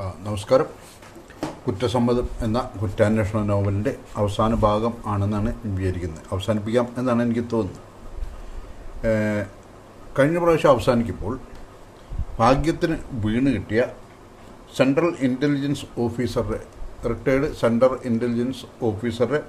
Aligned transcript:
നമസ്കാരം. 0.00 0.68
കുറ്റസമ്മതം 1.64 2.26
എന്ന 2.44 2.58
കുറ്റാന്വേഷണ 2.80 3.38
നോവലിന്റെ 3.50 3.92
അവസാന 4.20 4.54
ഭാഗം 4.64 4.92
ആണെന്നാണ് 5.12 5.50
വിചാരിക്കുന്നത്. 5.76 6.22
അവസാനിപ്പിക്കാം 6.32 6.86
എന്നാണ് 7.00 7.20
എനിക്ക് 7.26 7.44
തോന്നുന്നത്. 7.52 7.82
കഴിഞ്ഞ 10.18 10.38
പ്രാവശ്യം 10.44 10.70
അവസാനിക്കുമ്പോൾ 10.74 11.34
ഭാഗ്യത്തിന് 12.40 12.96
വീണ് 13.24 13.50
കിട്ടിയ 13.56 13.82
സെൻട്രൽ 14.78 15.12
ഇന്റലിജൻസ് 15.28 15.86
ഓഫീസറുടെ 16.06 16.60
റിട്ടയർഡ് 17.10 17.50
സെൻട്രൽ 17.60 17.98
ഇന്റലിജൻസ് 18.10 18.64
ഓഫീസറുടെ 18.90 19.42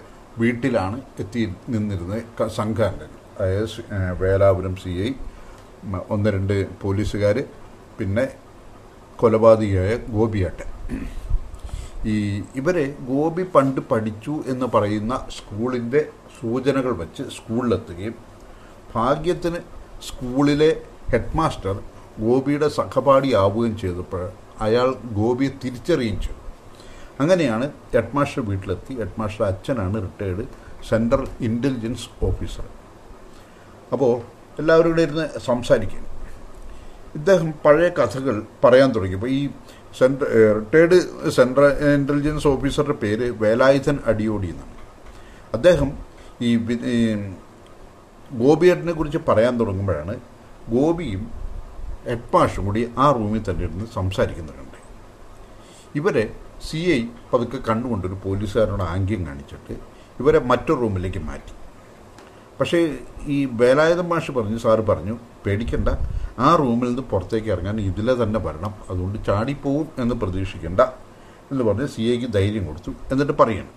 വീട്ടിലാണ് 0.43 0.99
എത്തി 1.23 1.41
നിന്നിരുന്നത് 1.73 2.47
സംഘാംഗങ്ങൾ 2.59 3.09
അതായത് 3.39 3.79
വേലാപുരം 4.21 4.75
സി 4.83 4.93
ഐ 5.07 5.11
ഒന്ന് 6.15 6.29
രണ്ട് 6.29 6.57
പോലീസുകാർ 6.83 7.38
പിന്നെ 7.99 8.25
കൊലപാതകിയായ 9.21 9.91
ഗോപിയാട്ടൻ 10.15 10.69
ഈ 12.11 12.16
ഇവരെ 12.59 12.85
ഗോപി 13.09 13.44
പണ്ട് 13.55 13.81
പഠിച്ചു 13.89 14.35
എന്ന് 14.52 14.67
പറയുന്ന 14.75 15.13
സ്കൂളിന്റെ 15.38 16.02
സൂചനകൾ 16.38 16.94
വച്ച് 17.02 17.23
സ്കൂളിലെത്തുകയും 17.38 18.16
ഭാഗ്യത്തിന് 18.95 19.59
സ്കൂളിലെ 20.07 20.70
ഹെഡ് 21.11 21.38
മാസ്റ്റർ 21.39 21.75
ഗോപിയുടെ 22.20 22.67
സഹപാഠിയാവുകയും 22.77 23.75
ചെയ്തപ്പോൾ 23.84 24.23
അയാൾ 24.67 24.89
ഗോപിയെ 25.20 25.52
തിരിച്ചറിയുകയും 25.63 26.19
ചെയ്തു. 26.25 26.41
അങ്ങനെയാണ് 27.22 27.66
ഹെഡ് 27.94 28.16
മാസ്റ്റർ 28.16 28.41
വീട്ടിലെത്തി. 28.49 28.94
ഹെഡ് 29.02 29.17
മാസ്റ്റർ 29.19 29.44
അച്ഛനാണ് 29.52 29.97
റിട്ടയേർഡ് 30.08 30.45
സെൻട്രൽ 30.89 31.25
ഇന്റലിജൻസ് 31.49 32.08
ഓഫീസർ. 32.30 32.66
അപ്പോൾ 33.94 34.13
എല്ലാവരും 34.61 34.91
കൂടെ 34.91 35.03
ഇരുന്ന് 35.08 35.27
സംസാരിക്കും 35.49 36.10
ഇദ്ദേഹം 37.15 37.53
പഴയ 37.65 37.89
കഥകൾ 37.89 38.35
പറയാൻ 38.63 38.89
തുടങ്ങി. 38.91 39.15
അപ്പോൾ 39.15 39.29
ഈ 39.29 39.49
സെൻട്ര 39.99 40.25
റിട്ടയർഡ് 40.57 40.97
സെൻട്രൽ 41.29 41.71
ഇന്റലിജൻസ് 41.95 42.47
ഓഫീസറുടെ 42.47 42.97
പേര് 43.03 43.25
വേലായുധൻ 43.43 43.99
അടിയോടി 44.05 44.49
എന്നാണ്. 44.53 44.75
അദ്ദേഹം 45.53 45.91
ഈ 46.41 46.52
ഗോപിയേട്ടനെ 48.41 48.94
കുറിച്ച് 48.94 49.17
പറയാൻ 49.30 49.59
തുടങ്ങുമ്പോഴാണ് 49.59 50.13
ഗോപിയും 50.69 51.23
എഡ്പാഷും 52.05 52.66
കൂടി 52.66 52.91
ആ 52.97 53.11
റൂമിൽ 53.11 53.41
തന്നെ 53.49 53.64
ഇരുന്ന് 53.66 53.86
സംസാരിക്കുന്നുണ്ട്. 53.93 54.77
ഇവരെ 55.95 56.23
സി 56.67 56.77
ഐ 56.77 57.02
പതുക്കെ 57.33 57.59
കണ്ടുകൊണ്ടൊരു 57.69 58.17
പോലീസുകാരനോട് 58.23 58.83
ആംഗ്യം 58.83 59.27
കാണിച്ചിട്ട് 59.27 59.75
ഇവരെ 60.19 60.39
മറ്റൊരു 60.39 60.80
റൂമിലേക്ക് 60.80 61.19
മാറ്റി. 61.19 61.53
പക്ഷേ 62.59 62.80
ഈ 63.25 63.38
വേലായുധൻ 63.52 64.08
മാഷ് 64.08 64.31
പറഞ്ഞു 64.31 64.58
സാറ് 64.58 64.80
പറഞ്ഞു 64.80 65.17
പേടിക്കണ്ട. 65.45 65.89
ആ 66.39 66.56
റൂമിൽ 66.56 66.88
നിന്ന് 66.88 67.02
പുറത്തേക്ക് 67.02 67.47
ഇറങ്ങാൻ 67.47 67.81
ഇതിലെ 67.81 68.23
തന്നെ 68.23 68.39
വരണം. 68.39 68.75
അതുകൊണ്ട് 68.89 69.25
ചാടിപ്പോവും 69.25 69.88
എന്ന് 69.98 70.16
പ്രതീക്ഷിക്കണ്ട 70.16 70.81
എന്ന് 71.52 71.64
പറഞ്ഞ് 71.64 71.88
സി 71.88 72.02
എക്ക് 72.02 72.33
ധൈര്യം 72.33 72.66
കൊടുത്തു. 72.66 72.92
എന്നിട്ട് 73.11 73.33
പറയണം. 73.33 73.70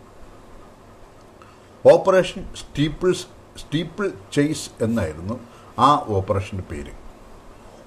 ഓപ്പറേഷൻ 1.92 2.46
സ്റ്റീപ്പിൾസ് 2.56 3.26
സ്റ്റീപ്പിൾ 3.58 4.10
ചെയ്സ് 4.32 4.70
എന്നായിരുന്നു 4.80 5.40
ആ 5.78 6.04
ഓപ്പറേഷന്റെ 6.08 6.64
പേര്. 6.70 6.92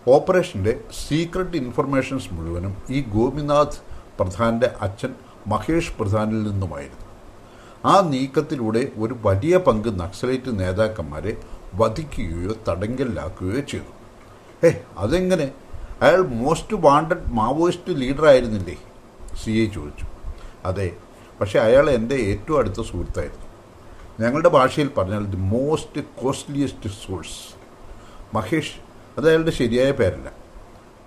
ഓപ്പറേഷന്റെ 0.08 0.82
സീക്രട്ട് 1.08 1.58
ഇൻഫർമേഷൻസ് 1.58 2.28
മുഴുവനും 2.32 2.78
ഈ 2.90 3.02
ഗോപിനാഥ് 3.02 3.82
പ്രധാന്റെ 4.20 4.72
അച്ഛൻ 4.82 5.14
മഹേഷ് 5.48 5.98
പ്രധാനിൽ 6.00 6.44
നിന്നുമായിരുന്നു. 6.44 7.08
ആ 7.86 8.10
നീക്കത്തിലൂടെ 8.10 8.88
ഒരു 8.98 9.16
വലിയ 9.22 9.58
പങ്ക് 9.58 10.00
നക്സലൈറ്റ് 10.00 10.60
നേതാക്കന്മാരെ 10.60 11.38
വധിക്കുകയോ 11.74 12.56
തടങ്കലിലാക്കുകയോ 12.70 13.60
ചെയ്തു. 13.60 13.92
ഏ 14.66 14.72
അതെങ്ങനെ? 14.98 15.52
അയാൾ 16.02 16.22
മോസ്റ്റ് 16.22 16.74
വാണ്ടഡ് 16.74 17.32
മാവോയിസ്റ്റ് 17.32 17.90
ലീഡർ 17.90 18.00
ലീഡറായിരുന്നില്ലേ 18.00 18.78
സി 19.44 19.52
ഐ 19.52 19.66
ചോദിച്ചു. 19.74 20.06
അതെ 20.66 20.96
പക്ഷേ 21.42 21.60
അയാൾ 21.60 21.90
എന്റെ 21.90 22.16
ഏറ്റവും 22.16 22.60
അടുത്ത 22.60 22.82
സുഹൃത്തായിരുന്നു. 22.82 23.48
ഞങ്ങളുടെ 24.20 24.50
ഭാഷയിൽ 24.50 24.90
പറഞ്ഞാൽ 24.98 25.26
the 25.26 25.38
most 25.38 26.02
costliest 26.02 26.90
source 26.90 27.56
Mahesh 28.36 28.76
അത് 29.18 29.30
അയാളുടെ 29.30 29.52
ശരിയായ 29.52 29.92
പേരല്ല. 29.92 30.32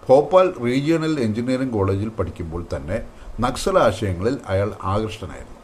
ഭോപ്പാൽ 0.09 0.55
റീജിയണൽ 0.65 1.21
എഞ്ചിനീയറിംഗ് 1.21 1.73
കോളേജിൽ 1.73 2.09
പഠിക്കുമ്പോൾ 2.09 2.67
തന്നെ 2.77 3.03
നക്സൽ 3.41 3.79
ആശയങ്ങളിൽ 3.79 4.39
അയാൾ 4.47 4.73
ആകൃഷ്ടനായിരുന്നു. 4.83 5.57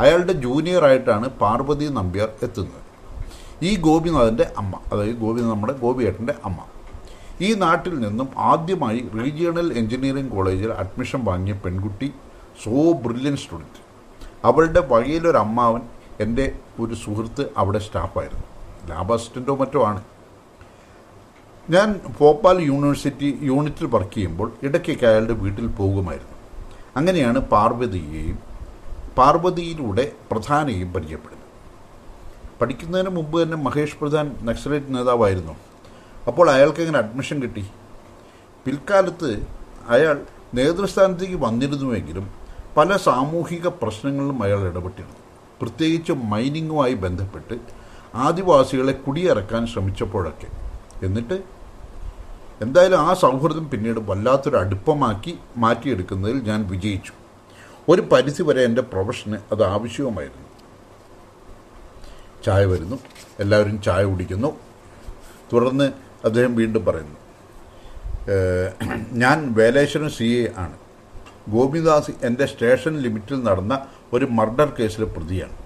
അയാളുടെ 0.00 0.32
ജൂനിയറായിട്ടാണ് 0.32 1.28
പാർവതി 1.28 1.84
നമ്പ്യാർ 1.84 2.32
എത്തുന്നത്. 2.42 2.83
ഈ 3.62 3.80
ഗോപിനാഥന്റെ 3.80 4.52
അമ്മ 4.58 4.80
അതായത് 4.92 5.14
ഗോപി 5.14 5.42
നമ്മുടെ 5.42 5.72
ഗോപിയേട്ടന്റെ 5.72 6.34
അമ്മ. 6.44 6.58
ഈ 7.40 7.54
നാട്ടിൽ 7.54 8.00
നിന്നും 8.00 8.28
ആദ്യമായി 8.36 9.08
റീജിയണൽ 9.14 9.78
എഞ്ചിനീയറിംഗ് 9.78 10.32
കോളേജിൽ 10.32 10.72
അഡ്മിഷൻ 10.72 11.24
വാങ്ങിയ 11.24 11.54
പെൺകുട്ടി 11.54 12.12
സോ 12.64 12.92
ബ്രില്യൻ 12.92 13.36
സ്റ്റുഡന്റ് 13.36 13.80
അവളുടെ 14.44 14.80
വഴിയിലൊരു 14.80 15.36
അമ്മാവൻ 15.36 15.80
എന്റെ 16.20 16.58
ഒരു 16.80 16.94
സുഹൃത്ത് 16.94 17.46
അവിടെ 17.56 17.78
സ്റ്റാഫായിരുന്നു. 17.78 18.44
ലാബ് 18.88 19.12
അസിസ്റ്റന്റോ 19.12 19.56
മറ്റോ 19.56 19.86
ആണ്. 19.86 20.02
ഞാൻ 21.70 22.00
ഭോപ്പാൽ 22.20 22.60
യൂണിവേഴ്സിറ്റി 22.60 23.38
യൂണിറ്റിൽ 23.42 23.86
വർക്ക് 23.86 24.14
ചെയ്യുമ്പോൾ 24.14 24.52
ഇടയ്ക്കൊക്കെ 24.62 25.06
അയാളുടെ 25.06 25.32
വീട്ടിൽ 25.32 25.66
പോകുമായിരുന്നു. 25.66 26.34
അങ്ങനെയാണ് 26.96 27.38
പാർവതിയെയും 27.38 28.38
പാർവതിയിലൂടെ 29.18 30.12
പ്രധാനയും 30.30 30.92
പരിചയപ്പെടുന്നത്. 30.92 31.33
പഠിക്കുന്നതിന് 32.60 33.10
മുമ്പ് 33.10 33.42
തന്നെ 33.42 33.56
മഹേഷ് 33.56 33.96
പ്രധാൻ 33.98 34.36
നക്സലേറ്റ് 34.42 34.94
നേതാവായിരുന്നു. 34.94 35.52
അപ്പോൾ 36.26 36.50
അയാൾക്ക് 36.50 36.80
എങ്ങനെ 36.80 36.98
അഡ്മിഷൻ 36.98 37.42
കിട്ടി? 37.42 37.66
പിൽക്കാലത്ത് 38.64 39.46
അയാൾ 39.88 40.24
നേതൃസ്ഥാനത്തേക്ക് 40.54 41.34
വന്നിരുന്നുവെങ്കിലും 41.34 42.30
പല 42.76 42.96
സാമൂഹിക 42.96 43.66
പ്രശ്നങ്ങളിലും 43.66 44.42
അയാൾ 44.42 44.60
ഇടപെട്ടിരുന്നു. 44.60 45.16
പ്രത്യേകിച്ച് 45.60 46.12
മൈനിങ്ങുമായി 46.12 46.94
ബന്ധപ്പെട്ട് 46.94 47.54
ആദിവാസികളെ 48.14 48.92
കുടിയിറക്കാൻ 48.92 49.66
ശ്രമിച്ചപ്പോഴൊക്കെ. 49.66 50.46
എന്നിട്ട് 51.06 51.42
എന്തായാലും 52.60 53.00
ആ 53.00 53.14
സൗഹൃദം 53.14 53.70
പിന്നീട് 53.70 54.00
വല്ലാത്തൊരു 54.00 54.56
അടുപ്പമാക്കി 54.56 55.38
മാറ്റിയെടുക്കുന്നതിൽ 55.56 56.42
ഞാൻ 56.42 56.68
വിജയിച്ചു. 56.68 57.12
ഒരു 57.88 58.00
പരിധിവരെ 58.00 58.62
എന്റെ 58.62 58.82
പ്രൊഫഷന് 58.82 59.38
അത് 59.52 59.64
ആവശ്യവുമായിരുന്നു. 59.64 60.43
ചായ 62.46 62.64
വരുന്നു. 62.64 62.96
എല്ലാവരും 63.40 63.82
ചായ 63.82 64.04
കുടിക്കുന്നു. 64.04 64.50
തുടർന്ന് 65.52 65.86
അദ്ദേഹം 66.26 66.52
വീണ്ടും 66.56 66.84
പറയുന്നു 66.84 67.18
ഞാൻ 69.22 69.38
വേലേശ്വരൻ 69.58 70.10
സി 70.18 70.24
എ 70.24 70.52
ആണ്. 70.64 70.76
ഗോപിദാസ് 71.48 72.12
എന്റെ 72.26 72.46
സ്റ്റേഷൻ 72.46 72.94
ലിമിറ്റിൽ 73.04 73.42
നടന്ന 73.44 73.74
ഒരു 74.12 74.26
മർഡർ 74.38 74.68
കേസിലെ 74.78 75.06
പ്രതിയാണ്. 75.06 75.56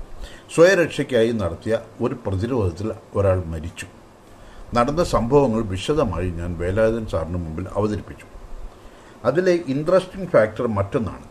സ്വയരക്ഷയ്ക്കായി 0.55 1.33
നടത്തിയ 1.33 1.75
ഒരു 2.01 2.15
പ്രതിരോധത്തിൽ 2.27 2.89
ഒരാൾ 3.17 3.43
മരിച്ചു. 3.47 3.87
നടന്ന 4.77 5.05
സംഭവങ്ങൾ 5.05 5.61
വിശദമായി 5.75 6.31
ഞാൻ 6.31 6.51
വേലായുധൻ 6.59 7.07
സാറിന് 7.07 7.39
മുമ്പിൽ 7.45 7.67
അവതരിപ്പിച്ചു. 7.77 8.27
അതിലെ 9.29 9.55
ഇൻട്രസ്റ്റിംഗ് 9.75 10.29
ഫാക്ടർ 10.29 10.67
മറ്റൊന്നാണ്. 10.79 11.27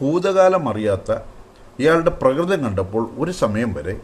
ഭൂതകാലം 0.00 0.68
അറിയാത്ത 0.68 1.12
ഇയാളുടെ 1.82 2.10
പ്രകൃതം 2.10 2.60
കണ്ടപ്പോൾ 2.64 3.10
ഒരു 3.18 3.32
സമയം 3.42 3.70
വരെ 3.74 3.94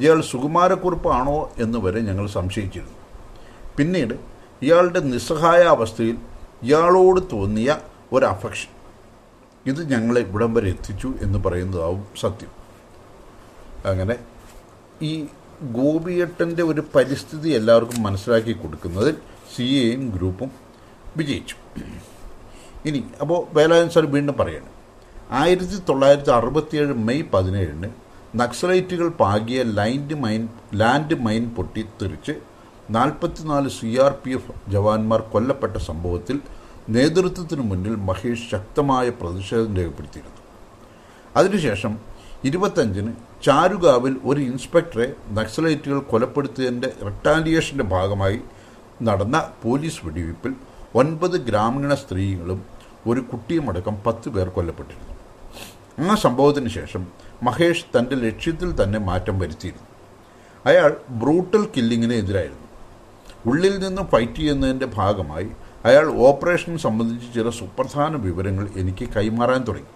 ഇയാൾ 0.00 0.20
സുകുമാരക്കുറിപ്പാണോ 0.30 1.38
എന്ന് 1.64 1.78
വരെ 1.84 2.00
ഞങ്ങൾ 2.00 2.26
സംശയിച്ചിരുന്നു. 2.36 2.98
പിന്നീട് 3.78 4.14
ഇയാളുടെ 4.62 5.00
നിസ്സഹായ 5.12 5.62
അവസ്ഥയിൽ 5.76 6.16
ഇയാളോട് 6.62 7.20
തോന്നിയ 7.32 7.70
ഒരു 8.12 8.26
അഫക്ഷൻ 8.26 8.70
ഇത് 9.70 9.80
ഞങ്ങളെ 9.92 10.20
ഇവിടം 10.20 10.50
വരെ 10.54 10.68
എത്തിച്ചു 10.74 11.08
എന്ന് 11.24 11.38
പറയുന്നതാവും 11.44 12.02
സത്യം. 12.22 12.52
അങ്ങനെ 13.90 14.16
ഈ 15.02 15.12
ഗോപിയേട്ടന്റെ 15.76 16.62
ഒരു 16.62 16.82
പരിസ്ഥിതി 16.94 17.50
എല്ലാവർക്കും 17.58 17.98
മനസ്സിലാക്കി 18.02 18.52
കൊടുക്കുന്നതിൽ 18.52 19.16
സി 19.54 19.66
എയും 19.84 20.04
ഗ്രൂപ്പും 20.16 20.50
വിജയിച്ചു. 21.16 21.56
ഇനി 22.88 23.00
അപ്പോൾ 23.22 23.38
വേലായൻ 23.56 23.88
സാർ 23.94 24.06
വീണ്ടും 24.14 24.36
പറയാണ് 24.40 24.70
ആയിരത്തി 25.40 25.76
തൊള്ളായിരത്തി 25.88 26.32
അറുപത്തിയേഴ് 26.38 26.94
മെയ് 27.08 27.22
പതിനേഴിന് 27.34 27.90
നക്സലൈറ്റുകൾ 28.40 29.08
പാകിയ 29.22 29.58
ലൈൻഡ് 29.78 30.16
മൈൻ 30.22 30.42
ലാൻഡ് 30.80 31.16
മൈൻ 31.26 31.44
പൊട്ടിത്തെറിച്ച് 31.56 32.32
നാൽപ്പത്തിനാല് 32.96 33.68
സി 33.76 33.90
ആർ 34.04 34.12
പി 34.22 34.30
എഫ് 34.36 34.54
ജവാന്മാർ 34.72 35.20
കൊല്ലപ്പെട്ട 35.32 35.76
സംഭവത്തിൽ 35.88 36.36
നേതൃത്വത്തിന് 36.96 37.62
മുന്നിൽ 37.70 37.94
മഹേഷ് 38.08 38.48
ശക്തമായ 38.52 39.06
പ്രതിഷേധം 39.20 39.76
രേഖപ്പെടുത്തിയിരുന്നു. 39.78 40.40
അതിനുശേഷം 41.36 41.92
ഇരുപത്തഞ്ചിന് 42.48 43.12
ചാരുകാവിൽ 43.46 44.14
ഒരു 44.24 44.40
ഇൻസ്പെക്ടറെ 44.50 45.06
നക്സലൈറ്റുകൾ 45.38 46.00
കൊലപ്പെടുത്തിയതിന്റെ 46.12 46.90
റിട്ടാലിയേഷന്റെ 47.06 47.84
ഭാഗമായി 47.94 48.40
നടന്ന 49.08 49.36
പോലീസ് 49.62 50.02
വെടിവയ്പ്പിൽ 50.06 50.52
ഒൻപത് 51.00 51.36
ഗ്രാമീണ 51.48 51.94
സ്ത്രീകളും 51.94 52.60
ഒരു 53.06 53.20
കുട്ടിയുമടക്കം 53.30 53.96
പത്ത് 54.06 54.28
പേർ 54.34 54.48
കൊല്ലപ്പെട്ടിരുന്നു. 54.48 55.14
ആ 56.10 56.14
സംഭവത്തിന് 56.24 56.70
ശേഷം 56.78 57.02
മഹേഷ് 57.42 57.84
തന്റെ 57.98 58.16
ലക്ഷ്യത്തിൽ 58.16 58.82
തന്നെ 58.82 58.98
മാറ്റം 58.98 59.38
വരുത്തിയിരുന്നു. 59.38 59.86
അയാൾ 60.66 60.96
ബ്രൂട്ടൽ 61.08 61.68
കില്ലിങ്ങിന് 61.76 62.12
എതിരായിരുന്നു. 62.12 62.64
ഉള്ളിൽ 63.46 63.78
നിന്ന് 63.78 64.02
ഫൈറ്റ് 64.02 64.34
ചെയ്യുന്നതിന്റെ 64.34 64.86
ഭാഗമായി 64.86 65.48
അയാൾ 65.84 66.18
ഓപ്പറേഷൻ 66.18 66.78
സംബന്ധിച്ച് 66.78 67.34
ചില 67.34 67.50
സുപ്രധാന 67.50 68.16
വിവരങ്ങൾ 68.16 68.68
എനിക്ക് 68.76 69.08
കൈമാറാൻ 69.08 69.64
തുടങ്ങി. 69.64 69.88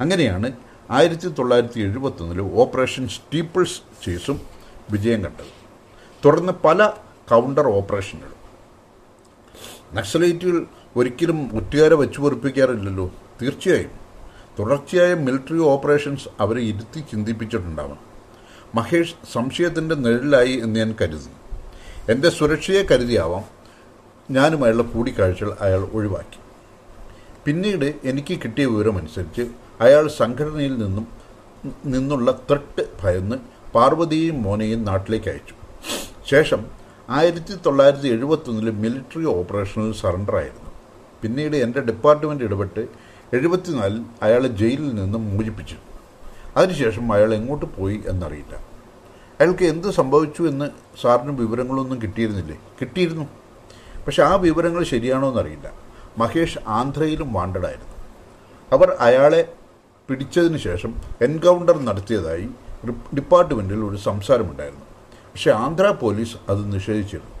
അങ്ങനെയാണ് 0.00 0.52
ആയിരത്തി 0.90 1.28
തൊള്ളായിരത്തി 1.28 1.80
എഴുപത്തൊന്നിൽ 1.80 2.40
ഓപ്പറേഷൻ 2.40 3.08
സ്റ്റീപ്പിൾസ് 3.08 4.04
ചേസും 4.04 4.40
വിജയം 4.90 5.24
കണ്ടത്. 5.24 5.62
തുടർന്ന് 6.24 6.52
പല 6.52 6.86
കൗണ്ടർ 7.30 7.68
ഓപ്പറേഷനുകളും. 7.68 8.42
നക്സലൈറ്റുകൾ 9.94 10.66
ഒരിക്കലും 10.96 11.50
ഒറ്റുകാരെ 11.56 11.94
വെച്ചു 11.94 12.20
പൊറിപ്പിക്കാറില്ലല്ലോ 12.20 13.10
തീർച്ചയായും. 13.42 14.01
തുടർച്ചയായ 14.58 15.14
മിലിറ്ററി 15.14 15.58
ഓപ്പറേഷൻസ് 15.58 16.28
അവരെ 16.40 16.60
ഇരുത്തി 16.60 17.00
ചിന്തിപ്പിച്ചിട്ടുണ്ടാവണം. 17.00 17.98
മഹേഷ് 18.74 19.14
സംശയത്തിന്റെ 19.32 19.94
നിഴലായി 19.94 20.52
എന്ന് 20.52 20.80
ഞാൻ 20.80 20.94
കരുതുന്നു 21.00 21.38
എന്റെ 22.08 22.30
സുരക്ഷയെ 22.30 22.82
കരുതിയാവാം 22.82 23.44
ഞാനുമായുള്ള 24.30 24.82
കൂടിക്കാഴ്ചകൾ 24.82 25.56
അയാൾ 25.60 25.88
ഒഴിവാക്കി. 25.92 26.38
പിന്നീട് 27.44 27.94
എനിക്ക് 28.04 28.34
കിട്ടിയ 28.44 28.66
വിവരമനുസരിച്ച് 28.66 29.50
അയാൾ 29.80 30.08
സംഘടനയിൽ 30.08 30.78
നിന്നും 30.78 31.06
നിന്നുള്ള 31.86 32.30
ത്രട്ട് 32.50 32.88
ഭയന്ന് 33.02 33.36
പാർവതിയെയും 33.74 34.42
മോനെയും 34.42 34.84
നാട്ടിലേക്ക് 34.84 35.28
അയച്ചു. 35.30 35.54
ശേഷം 36.30 36.66
ആയിരത്തി 37.08 37.54
തൊള്ളായിരത്തി 37.66 38.08
എഴുപത്തൊന്നിൽ 38.08 38.70
മിലിറ്ററി 38.70 39.24
ഓപ്പറേഷനിൽ 39.24 39.92
സറണ്ടർ 39.92 40.36
ആയിരുന്നു. 40.36 40.70
പിന്നീട് 41.22 41.56
എന്റെ 41.56 41.80
ഡിപ്പാർട്ട്മെന്റ് 41.80 42.44
ഇടപെട്ട് 42.44 42.88
എഴുപത്തിനാലിൽ 43.32 44.02
അയാളെ 44.22 44.48
ജയിലിൽ 44.48 44.94
നിന്ന് 44.94 45.18
മോചിപ്പിച്ചു. 45.18 45.76
അതിനുശേഷം 46.56 47.12
അയാൾ 47.12 47.34
എങ്ങോട്ട് 47.34 47.66
പോയി 47.66 48.02
എന്നറിയില്ല. 48.06 48.56
അയാൾക്ക് 49.40 49.64
എന്ത് 49.64 49.90
സംഭവിച്ചു 49.90 50.42
എന്ന് 50.42 50.70
സാറിന് 51.00 51.38
വിവരങ്ങളൊന്നും 51.40 52.02
കിട്ടിയിരുന്നില്ലേ? 52.02 52.60
കിട്ടിയിരുന്നു. 52.80 53.24
പക്ഷെ 54.06 54.22
ആ 54.22 54.34
വിവരങ്ങൾ 54.34 54.84
ശരിയാണോ 54.84 55.30
എന്നറിയില്ല. 55.30 55.72
മഹേഷ് 56.18 56.58
ആന്ധ്രയിലും 56.68 57.32
വാണ്ടഡായിരുന്നു. 57.32 57.92
അവർ 58.72 58.96
അയാളെ 59.00 59.52
പിടിച്ചതിന് 60.08 60.58
ശേഷം 60.58 60.94
എൻകൗണ്ടർ 61.22 61.84
നടത്തിയതായി 61.84 62.48
ഡിപ്പാർട്ട്മെന്റിൽ 63.14 63.84
ഒരു 63.84 63.96
സംസാരമുണ്ടായിരുന്നു. 63.96 64.84
പക്ഷെ 65.14 65.50
ആന്ധ്ര 65.50 65.90
പോലീസ് 65.90 66.36
അത് 66.48 66.72
നിഷേധിച്ചിരുന്നു. 66.72 67.32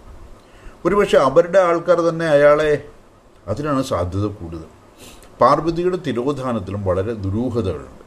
ഒരുപക്ഷെ 0.84 1.18
അവരുടെ 1.18 1.60
ആൾക്കാർ 1.60 2.00
തന്നെ 2.00 2.26
അയാളെ 2.26 2.88
അതിനാണ് 3.46 3.82
സാധ്യത 3.82 4.26
കൂടുതൽ. 4.26 4.81
പാർവതിയുടെ 5.42 5.98
തിരോധാനത്തിലും 6.06 6.82
വളരെ 6.88 7.12
ദുരൂഹതകളുണ്ട്. 7.24 8.02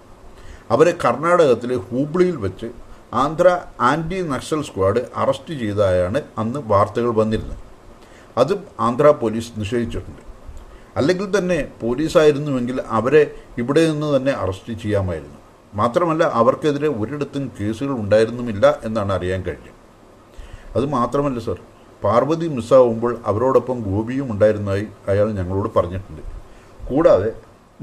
അവരെ 0.74 0.94
കർണാടകത്തിലെ 1.04 1.76
ഹൂബ്ലിയിൽ 1.88 2.38
വെച്ച് 2.46 2.68
Andhra 3.24 3.48
anti 3.90 4.20
Naxal 4.34 4.62
squad 4.68 5.02
arrest 5.22 5.54
ചെയ്തതായാണ് 5.62 6.20
അന്ന് 6.42 6.60
വാർത്തകൾ 6.72 7.12
വന്നിരുന്നത്. 7.20 7.62
അതും 8.42 8.62
ആന്ധ്ര 8.86 9.08
പോലീസ് 9.22 9.52
നിഷേധിച്ചിട്ടുണ്ട്. 9.60 10.24
അല്ലെങ്കിൽ 11.00 11.38
തന്നെ 11.38 11.58
പോലീസായിരുന്നുവെങ്കിൽ 11.82 12.78
അവരെ 12.98 13.24
ഇവിടെ 13.62 13.82
നിന്ന് 13.92 14.10
തന്നെ 14.16 14.34
അറസ്റ്റ് 14.44 14.74
ചെയ്യാമായിരുന്നു. 14.84 15.40
മാത്രമല്ല 15.74 16.24
അവർക്കെതിരെ 16.40 16.90
ഒരിടത്തും 17.02 17.46
കേസുകൾ 17.58 17.96
ഉണ്ടായിരുന്നുമില്ല 18.04 18.66
എന്നാണ് 18.84 19.14
അറിയാൻ 19.14 19.42
കഴിഞ്ഞത്. 19.48 19.74
അത് 20.76 20.86
മാത്രമല്ല 20.98 21.40
സർ 21.48 21.60
പാർവതി 22.04 22.48
മിസ്സാവുമ്പോൾ 22.48 23.12
അവരോടൊപ്പം 23.26 23.78
ഗോപിയും 23.88 24.28
ഉണ്ടായിരുന്നതായി 24.34 24.88
അയാൾ 25.12 25.28
ഞങ്ങളോട് 25.40 25.70
പറഞ്ഞിട്ടുണ്ട്. 25.76 26.24
കൂടാതെ 26.90 27.34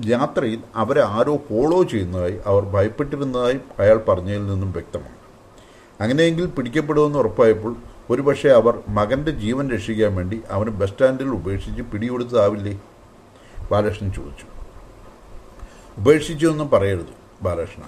യാത്രയിൽ 0.06 0.60
അവരെ 0.74 1.02
ആരോ 1.02 1.36
ഫോളോ 1.36 1.82
ചെയ്യുന്നതായി 1.82 2.38
അവർ 2.46 2.62
ഭയപ്പെട്ടിരുന്നതായി 2.62 3.58
അയാൾ 3.78 3.96
പറഞ്ഞതിൽ 3.96 4.46
നിന്നും 4.46 4.72
വ്യക്തമാണ്. 4.72 5.22
അങ്ങനെയെങ്കിൽ 6.00 6.46
പിടിക്കപ്പെടുമെന്ന് 6.46 7.18
ഉറപ്പായപ്പോൾ 7.18 7.76
ഒരുപക്ഷെ 8.10 8.48
അവർ 8.48 8.78
മകന്റെ 8.88 9.30
ജീവൻ 9.30 9.70
രക്ഷിക്കാൻ 9.70 10.14
വേണ്ടി 10.14 10.42
അവന് 10.50 10.70
ബസ് 10.70 10.90
സ്റ്റാൻഡിൽ 10.90 11.28
ഉപേക്ഷിച്ച് 11.28 11.82
പിടികൊടുത്തതാവില്ലേ? 11.82 12.80
ബാലകൃഷ്ണൻ 13.72 14.12
ചോദിച്ചു. 14.12 14.46
ഉപേക്ഷിച്ചു 16.00 16.46
എന്നും 16.46 16.70
പറയരുത് 16.70 17.44
ബാലകൃഷ്ണ. 17.44 17.82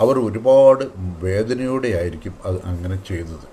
അവർ 0.00 0.18
ഒരുപാട് 0.18 0.84
വേദനയോടെ 0.98 1.88
ആയിരിക്കും 1.88 2.34
അത് 2.44 2.56
അങ്ങനെ 2.64 3.04
ചെയ്തത് 3.08 3.48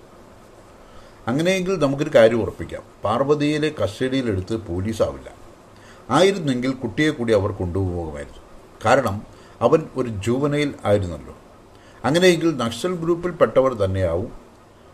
അങ്ങനെയെങ്കിൽ 1.28 1.80
നമുക്കൊരു 1.80 2.12
കാര്യം 2.16 2.42
ഉറപ്പിക്കാം. 2.42 2.82
പാർവതിയിലെ 3.04 3.72
കസ്റ്റഡിയിലെടുത്ത് 3.84 4.56
പോലീസാവില്ല. 4.56 5.41
ആയിരുന്നെങ്കിൽ 6.12 6.72
കുട്ടിയെ 6.72 7.10
കൂടി 7.10 7.34
അവർ 7.34 7.52
കൊണ്ടുപോകുമായിരുന്നു. 7.52 8.42
കാരണം 8.86 9.22
അവൻ 9.62 9.86
ഒരു 9.96 10.10
ജൂവനയിൽ 10.10 10.74
ആയിരുന്നല്ലോ. 10.86 11.36
അങ്ങനെയെങ്കിൽ 12.06 12.58
നക്സൽ 12.58 12.96
ഗ്രൂപ്പിൽപ്പെട്ടവർ 12.96 13.74
തന്നെയാവും 13.74 14.32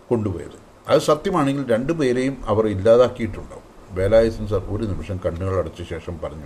കൊണ്ടുപോയത്. 0.10 0.58
അത് 0.88 1.02
സത്യമാണെങ്കിൽ 1.02 1.72
രണ്ടുപേരെയും 1.72 2.38
അവർ 2.48 2.68
ഇല്ലാതാക്കിയിട്ടുണ്ടാവും. 2.68 3.68
വേലായുധൻ 3.90 4.48
സർ 4.48 4.62
ഒരു 4.70 4.86
നിമിഷം 4.86 5.20
കണ്ണുകൾ 5.26 5.58
അടച്ച 5.58 5.90
ശേഷം 5.90 6.20
പറഞ്ഞു 6.24 6.46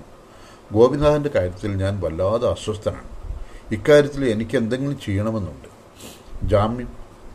ഗോപിനാഥന്റെ 0.72 1.30
കാര്യത്തിൽ 1.36 1.76
ഞാൻ 1.76 2.02
വല്ലാതെ 2.02 2.50
അസ്വസ്ഥനാണ്. 2.50 3.10
ഇക്കാര്യത്തിൽ 3.72 4.26
എനിക്ക് 4.26 4.58
എന്തെങ്കിലും 4.58 5.00
ചെയ്യണമെന്നുണ്ട്. 5.00 5.70
ജാമ്യം 6.44 6.92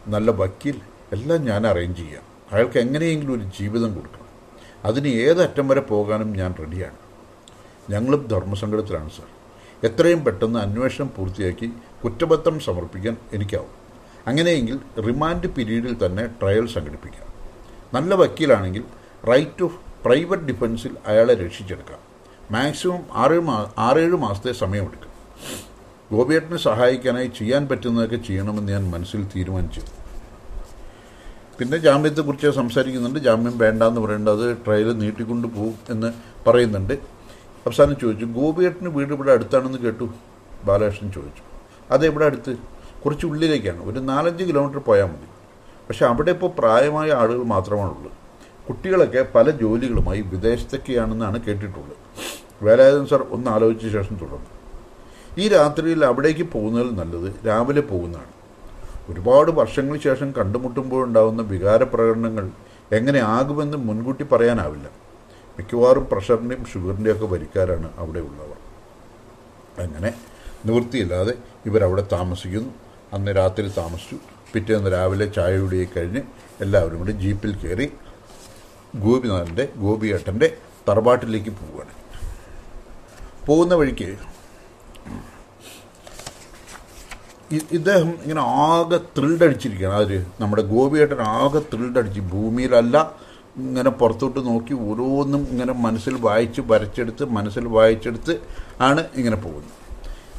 നല്ല 0.08 0.30
വക്കീൽ 0.30 0.80
എല്ലാം 1.12 1.44
ഞാൻ 1.44 1.66
അറേഞ്ച് 1.66 1.98
ചെയ്യാം. 1.98 2.22
അയാൾക്ക് 2.52 2.78
എങ്ങനെയെങ്കിലും 2.78 3.32
ഒരു 3.32 3.40
ജീവിതം 3.40 3.94
കൊടുക്കണം. 3.94 4.26
അതിന് 4.84 5.08
ഏതറ്റം 5.08 5.68
വരെ 5.68 5.80
പോകാനും 5.80 6.32
ഞാൻ 6.32 6.54
റെഡിയാണ്. 6.60 7.06
ഞങ്ങളും 7.90 8.26
ധർമ്മസങ്കടത്തിലാണ് 8.26 9.10
സാർ. 9.10 9.26
എത്രയും 9.90 10.24
പെട്ടെന്ന് 10.24 10.58
അന്വേഷണം 10.58 11.10
പൂർത്തിയാക്കി 11.16 11.72
കുറ്റപത്രം 12.04 12.60
സമർപ്പിക്കാൻ 12.60 13.16
എനിക്കാവും. 13.32 13.86
അങ്ങനെയെങ്കിൽ 14.26 14.80
റിമാൻഡ് 15.00 15.46
പീരീഡിൽ 15.46 16.06
തന്നെ 16.06 16.26
ട്രയൽ 16.26 16.66
സംഘടിപ്പിക്കാം. 16.66 17.26
നല്ല 17.94 18.14
വക്കീലാണെങ്കിൽ 18.14 18.84
റൈറ്റ് 19.28 19.60
ടു 19.60 19.70
പ്രൈവറ്റ് 20.04 20.42
ഡിഫൻസിൽ 20.42 20.96
അയാളെ 21.06 21.34
രക്ഷിച്ചെടുക്കാം. 21.34 21.98
മാക്സിമം 22.50 22.98
ആറേഴ് 23.12 23.40
മാ 23.40 23.70
ആറേഴ് 23.78 24.16
മാസത്തെ 24.16 24.52
സമയമെടുക്കും. 24.52 25.10
ഗോപിയേട്ടനെ 26.12 26.56
സഹായിക്കാനായി 26.56 27.26
ചെയ്യാൻ 27.26 27.68
പറ്റുന്നതൊക്കെ 27.68 28.16
ചെയ്യണമെന്ന് 28.16 28.72
ഞാൻ 28.72 28.90
മനസ്സിൽ 28.90 29.26
തീരുമാനിച്ചു. 29.36 29.80
പിന്നെ 31.58 31.78
ജാമ്യത്തെക്കുറിച്ച് 31.78 32.48
സംസാരിക്കുന്നുണ്ട്. 32.48 33.18
ജാമ്യം 33.18 33.58
വേണ്ടാന്ന് 33.58 34.00
പറയുന്നുണ്ട് 34.00 34.42
അത് 34.42 34.56
ട്രയൽ 34.66 34.98
നീട്ടിക്കൊണ്ട് 34.98 35.48
പോകും 35.48 35.74
എന്ന് 35.88 36.12
പറയുന്നുണ്ട്. 36.46 37.15
അവസാനം 37.66 37.96
ചോദിച്ചു 38.02 38.24
ഗോപിയേട്ടന് 38.24 38.88
വീട് 38.88 39.12
ഇവിടെ 39.12 39.32
അടുത്താണെന്ന് 39.32 39.78
കേട്ടു? 39.78 40.08
ബാലകൃഷ്ണൻ 40.64 41.12
ചോദിച്ചു. 41.12 41.42
അത് 41.90 41.96
അതെവിടെ 41.96 42.24
അടുത്ത്? 42.24 42.56
കുറച്ച് 43.04 43.26
ഉള്ളിലേക്കാണ്. 43.26 43.90
ഒരു 43.90 43.98
നാലഞ്ച് 43.98 44.44
കിലോമീറ്റർ 44.44 44.78
പോയാൽ 44.78 45.04
മതി. 45.04 45.28
പക്ഷെ 45.88 46.06
അവിടെ 46.06 46.30
ഇപ്പോൾ 46.30 46.50
പ്രായമായ 46.58 47.12
ആളുകൾ 47.12 47.44
മാത്രമാണുള്ളത്. 47.44 48.12
കുട്ടികളൊക്കെ 48.68 49.26
പല 49.34 49.50
ജോലികളുമായി 49.50 50.22
വിദേശത്തൊക്കെയാണെന്നാണ് 50.22 51.40
കേട്ടിട്ടുള്ളത്. 51.40 51.96
വേലായുധൻ 52.62 53.06
സാർ 53.06 53.26
ഒന്ന് 53.30 53.50
ആലോചിച്ച 53.50 53.86
ശേഷം 53.86 54.16
തുടർന്നു. 54.16 54.50
ഈ 55.38 55.48
രാത്രിയിൽ 55.48 56.05
അവിടേക്ക് 56.05 56.43
പോകുന്നതിൽ 56.43 56.94
നല്ലത് 56.94 57.34
രാവിലെ 57.46 57.81
പോകുന്നതാണ്. 57.81 58.32
ഒരുപാട് 59.12 59.50
വർഷങ്ങൾക്ക് 59.50 60.05
ശേഷം 60.05 60.32
കണ്ടുമുട്ടുമ്പോഴുണ്ടാകുന്ന 60.32 61.43
വികാരപ്രകടനങ്ങൾ 61.43 62.50
എങ്ങനെ 62.93 63.20
ആകുമെന്ന് 63.20 63.76
മുൻകൂട്ടി 63.76 64.24
പറയാനാവില്ല. 64.24 65.06
മിക്കവാറും 65.58 66.08
പ്രഷറിന്റെയും 66.13 66.65
ഷുഗറിന്റെയും 66.67 67.17
ഒക്കെ 67.17 67.27
വരിക്കാരാണ് 67.27 67.91
അവിടെ 67.98 68.19
ഉള്ളവർ. 68.19 68.58
അങ്ങനെ 69.84 70.15
നിവൃത്തിയില്ലാതെ 70.67 71.34
ഇവരവിടെ 71.67 72.06
താമസിക്കുന്നു. 72.13 72.70
അന്ന് 73.13 73.36
രാത്രി 73.36 73.69
താമസിച്ചു. 73.79 74.17
പിറ്റേന്ന് 74.53 74.93
രാവിലെ 74.93 75.27
ചായ 75.27 75.58
കുടിയെ 75.58 75.86
കഴിഞ്ഞ് 75.96 76.22
എല്ലാവരും 76.60 76.98
കൂടി 76.98 77.13
ജീപ്പിൽ 77.13 77.53
കയറി 77.56 77.93
ഗോപിനാഥന്റെ 78.96 79.69
ഗോപിയേട്ടന്റെ 79.77 80.48
തറവാട്ടിലേക്ക് 80.89 81.51
പോവുകയാണ്. 81.51 81.94
പോകുന്ന 83.46 83.75
വഴിക്ക് 83.75 84.17
ഇദ്ദേഹം 87.72 88.08
ഇങ്ങനെ 88.22 88.43
ആകെ 88.43 88.96
ത്രിൽഡടിച്ചിരിക്കുകയാണ് 88.96 89.94
അതിൽ 89.94 90.27
നമ്മുടെ 90.41 90.63
ഗോപിയേട്ടൻ 90.63 91.20
ആകെ 91.22 91.58
ത്രിൽഡടിച്ച് 91.58 92.20
ഭൂമിയിലല്ല 92.20 92.96
ഇങ്ങനെ 93.58 93.91
പുറത്തോട്ട് 93.91 94.46
നോക്കി 94.46 94.75
ഓരോന്നും 94.75 95.48
ഇങ്ങനെ 95.51 95.72
മനസ്സിൽ 95.72 96.15
വായിച്ച് 96.15 96.60
വരച്ചെടുത്ത് 96.60 97.25
മനസ്സിൽ 97.25 97.67
വായിച്ചെടുത്ത് 97.67 98.41
ആണ് 98.81 99.05
ഇങ്ങനെ 99.17 99.36
പോകുന്നത്. 99.36 99.72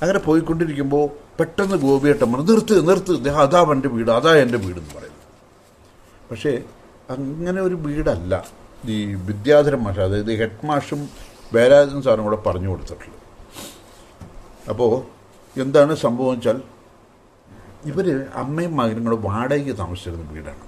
അങ്ങനെ 0.02 0.20
പോയിക്കൊണ്ടിരിക്കുമ്പോൾ 0.20 1.10
പെട്ടെന്ന് 1.40 1.78
ഗോപിയേട്ടൻ 1.78 2.32
പറഞ്ഞു 2.32 2.52
നിർത്ത് 2.52 2.90
നിർത്ത് 2.90 3.30
അതാ 3.30 3.62
എന്റെ 3.72 3.90
വീട് 3.90 4.12
അതാ 4.12 4.36
എന്റെ 4.36 4.58
വീടെന്ന് 4.58 4.94
പറയുന്നു. 4.98 5.24
പക്ഷേ 6.32 6.62
അങ്ങനെ 7.10 7.62
ഒരു 7.62 7.76
വീടല്ല. 7.76 8.46
ഈ 8.86 9.16
വിദ്യാധരൻ 9.30 9.80
മാഷ 9.80 10.00
അതായത് 10.00 10.34
ഹെഡ് 10.40 10.66
മാഷും 10.66 11.10
വേരാജൻ 11.54 12.02
സാറും 12.02 12.24
കൂടെ 12.24 12.36
പറഞ്ഞു 12.36 12.70
കൊടുത്തിട്ടുള്ളത്. 12.70 13.22
അപ്പോൾ 14.70 14.94
എന്താണ് 15.60 15.96
സംഭവം 15.96 16.32
വെച്ചാൽ 16.34 16.62
ഇവർ 17.86 18.26
അമ്മയും 18.36 18.78
മകനും 18.78 19.06
കൂടെ 19.06 19.16
വാടകയ്ക്ക് 19.16 19.78
താമസിച്ചിരുന്ന 19.78 20.32
വീടാണ്. 20.32 20.67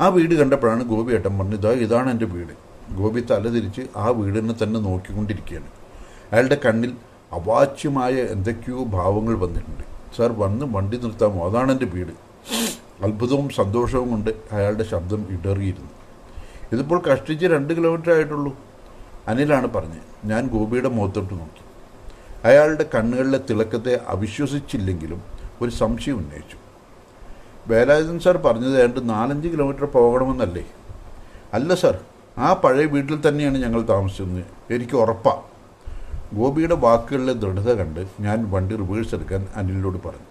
ആ 0.00 0.08
വീട് 0.08 0.34
കണ്ടപ്പോഴാണ് 0.34 0.82
ഗോപി 0.84 1.10
ഏട്ടൻ 1.12 1.38
പറഞ്ഞത് 1.38 1.58
ഇതാ 1.58 1.70
ഇതാണ് 1.84 2.10
എന്റെ 2.10 2.26
വീട്. 2.34 2.52
ഗോപി 2.98 3.20
തലതിരിച്ച് 3.30 3.82
ആ 3.96 4.08
വീടിനെ 4.18 4.54
തന്നെ 4.62 4.80
നോക്കിക്കൊണ്ടിരിക്കുകയാണ്. 4.80 5.70
അയാളുടെ 6.32 6.58
കണ്ണിൽ 6.66 6.92
അവാച്യമായ 7.38 8.14
എന്തൊക്കെയോ 8.34 8.84
ഭാവങ്ങൾ 8.96 9.34
വന്നിട്ടുണ്ട്. 9.44 9.84
സാർ 10.16 10.32
വന്ന് 10.42 10.66
വണ്ടി 10.76 10.96
നിർത്താമോ? 10.96 11.40
അതാണ് 11.48 11.72
എന്റെ 11.72 11.88
വീട്. 11.94 12.14
അത്ഭുതവും 13.06 13.48
സന്തോഷവും 13.48 14.08
കൊണ്ട് 14.10 14.30
അയാളുടെ 14.52 14.84
ശബ്ദം 14.92 15.20
ഇടറിയിരുന്നു. 15.34 15.92
ഇതിപ്പോൾ 16.72 17.02
കഷ്ടിച്ച് 17.08 17.46
രണ്ട് 17.46 17.74
കിലോമീറ്റർ 17.74 18.10
ആയിട്ടുള്ളൂ 18.14 18.52
അനിലാണ് 19.28 19.68
പറഞ്ഞത്. 19.74 20.06
ഞാൻ 20.30 20.46
ഗോപിയുടെ 20.46 20.88
മുഖത്തോട്ട് 20.88 21.34
നോക്കി. 21.34 21.64
അയാളുടെ 22.44 22.86
കണ്ണുകളിലെ 22.94 23.40
തിളക്കത്തെ 23.50 23.94
അവിശ്വസിച്ചില്ലെങ്കിലും 24.08 25.22
ഒരു 25.62 25.70
സംശയം 25.70 26.18
ഉന്നയിച്ചു. 26.18 26.57
വേലായുധൻ 27.70 28.18
സാർ 28.24 28.36
പറഞ്ഞത് 28.46 28.74
ഏതാണ്ട് 28.82 29.00
നാലഞ്ച് 29.10 29.48
കിലോമീറ്റർ 29.52 29.84
പോകണമെന്നല്ലേ? 29.96 30.64
അല്ല 31.56 31.74
സാർ 31.82 31.96
ആ 32.46 32.48
പഴയ 32.62 32.86
വീട്ടിൽ 32.94 33.16
തന്നെയാണ് 33.26 33.58
ഞങ്ങൾ 33.64 33.80
താമസിക്കുന്നത് 33.92 34.44
എനിക്ക് 34.74 34.96
ഉറപ്പാണ് 35.02 35.44
ഗോപിയുടെ 36.38 36.76
വാക്കുകളിലെ 36.84 37.34
ദൃഢത 37.42 37.70
കണ്ട് 37.80 38.00
ഞാൻ 38.24 38.38
വണ്ടി 38.52 38.74
റിവേഴ്സ് 38.80 39.14
എടുക്കാൻ 39.14 39.42
അനിലിനോട് 39.56 39.98
പറഞ്ഞു. 40.06 40.26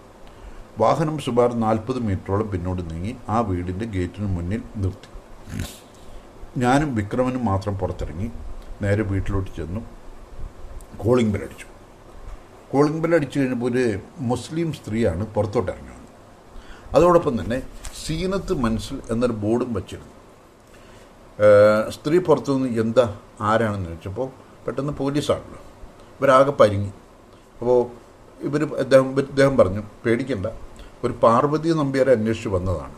വാഹനം 0.82 1.16
സുമാർ 1.26 1.52
നാൽപ്പത് 1.66 2.00
മീറ്ററോളം 2.08 2.48
പിന്നോട്ട് 2.52 2.84
നീങ്ങി 2.92 3.14
ആ 3.30 3.38
വീടിന്റെ 3.50 3.86
ഗേറ്റിന് 3.96 4.28
മുന്നിൽ 4.38 4.62
നിർത്തി. 4.84 5.10
ഞാനും 6.64 6.90
വിക്രമനും 6.96 7.46
മാത്രം 7.46 7.76
പുറത്തിറങ്ങി 7.78 8.28
നേരെ 8.84 9.04
വീട്ടിലോട്ട് 9.12 9.52
ചെന്നു. 9.58 9.82
കോളിംഗ് 11.04 11.34
ബെൽ 11.34 11.44
അടിച്ചു. 11.48 11.68
കോളിംഗ് 12.72 13.02
ബെൽ 13.04 13.16
അടിച്ചു 13.16 13.40
കഴിഞ്ഞപ്പോൾ 13.40 13.70
ഒരു 13.72 13.86
മുസ്ലിം 14.32 14.74
സ്ത്രീയാണ് 14.80 15.26
പുറത്തോട്ട് 15.36 15.72
അതോടൊപ്പം 16.96 17.42
തന്നെ 17.42 17.62
സീനത്ത് 18.06 18.54
മനസ്സിൽ 18.54 19.02
എന്നൊരു 19.10 19.34
ബോർഡും 19.34 19.74
വച്ചിരുന്നു. 19.74 20.14
സ്ത്രീ 21.90 22.18
പുറത്തുനിന്ന് 22.20 22.82
എന്താ 22.82 23.06
ആരാണെന്ന് 23.42 23.90
ചോദിച്ചപ്പോൾ 23.90 24.30
പെട്ടെന്ന് 24.66 24.94
പോലീസാണല്ലോ. 24.94 25.60
ഇവരാകെ 26.20 26.52
പരിങ്ങി. 26.52 26.92
അപ്പോൾ 27.60 27.78
ഇവർ 28.48 28.62
അദ്ദേഹം 28.80 29.20
ഇദ്ദേഹം 29.20 29.58
പറഞ്ഞു 29.58 29.84
പേടിക്കണ്ട. 30.06 30.48
ഒരു 31.04 31.14
പാർവതി 31.24 31.70
നമ്പ്യാരെ 31.70 32.12
അന്വേഷിച്ച് 32.12 32.50
വന്നതാണ്. 32.50 32.96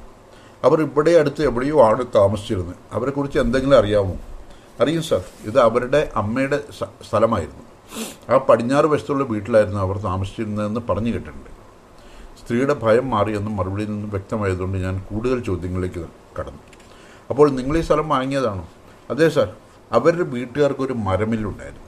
അവർ 0.64 0.82
ഇവിടെ 0.82 1.12
അടുത്ത് 1.12 1.42
എവിടെയോ 1.44 1.82
ആണ് 1.82 2.04
താമസിച്ചിരുന്നത്. 2.16 2.76
അവരെക്കുറിച്ച് 2.92 3.40
എന്തെങ്കിലും 3.40 3.78
അറിയാമോ? 3.78 4.18
അറിയും 4.82 5.04
സാർ. 5.04 5.24
ഇത് 5.44 5.60
അവരുടെ 5.60 6.12
അമ്മയുടെ 6.16 6.64
സ്ഥലമായിരുന്നു. 7.10 7.64
ആ 8.30 8.38
പടിഞ്ഞാറ് 8.38 8.86
വശത്തുള്ള 8.86 9.24
വീട്ടിലായിരുന്നു 9.24 9.80
അവർ 9.80 9.98
താമസിച്ചിരുന്നതെന്ന് 9.98 10.82
പറഞ്ഞു 10.90 11.14
കേട്ടിട്ടുണ്ട്. 11.14 11.59
സ്ത്രീയുടെ 12.50 12.74
ഭയം 12.74 13.10
മാറിയെന്നും 13.10 13.58
മറുപടിയിൽ 13.58 13.90
നിന്നും 13.90 14.10
വ്യക്തമായതുകൊണ്ട് 14.10 14.78
ഞാൻ 14.78 14.96
കൂടുതൽ 15.10 15.44
ചോദ്യങ്ങളിലേക്ക് 15.44 16.06
കടന്നു. 16.40 16.62
അപ്പോൾ 17.30 17.50
നിങ്ങൾ 17.50 17.78
ഈ 17.78 17.82
സ്ഥലം 17.82 18.10
വാങ്ങിയതാണോ? 18.10 18.70
അതെ 19.10 19.30
സാർ 19.30 19.50
അവരുടെ 19.92 20.24
വീട്ടുകാർക്ക് 20.24 20.82
ഒരു 20.82 20.94
മരമില്ലുണ്ടായിരുന്നു. 20.94 21.86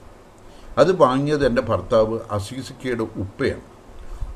അത് 0.78 0.96
വാങ്ങിയത് 0.96 1.46
എന്റെ 1.46 1.62
ഭർത്താവ് 1.62 2.18
അസീസിക്കയുടെ 2.30 3.02
ഉപ്പയാണ്. 3.02 3.64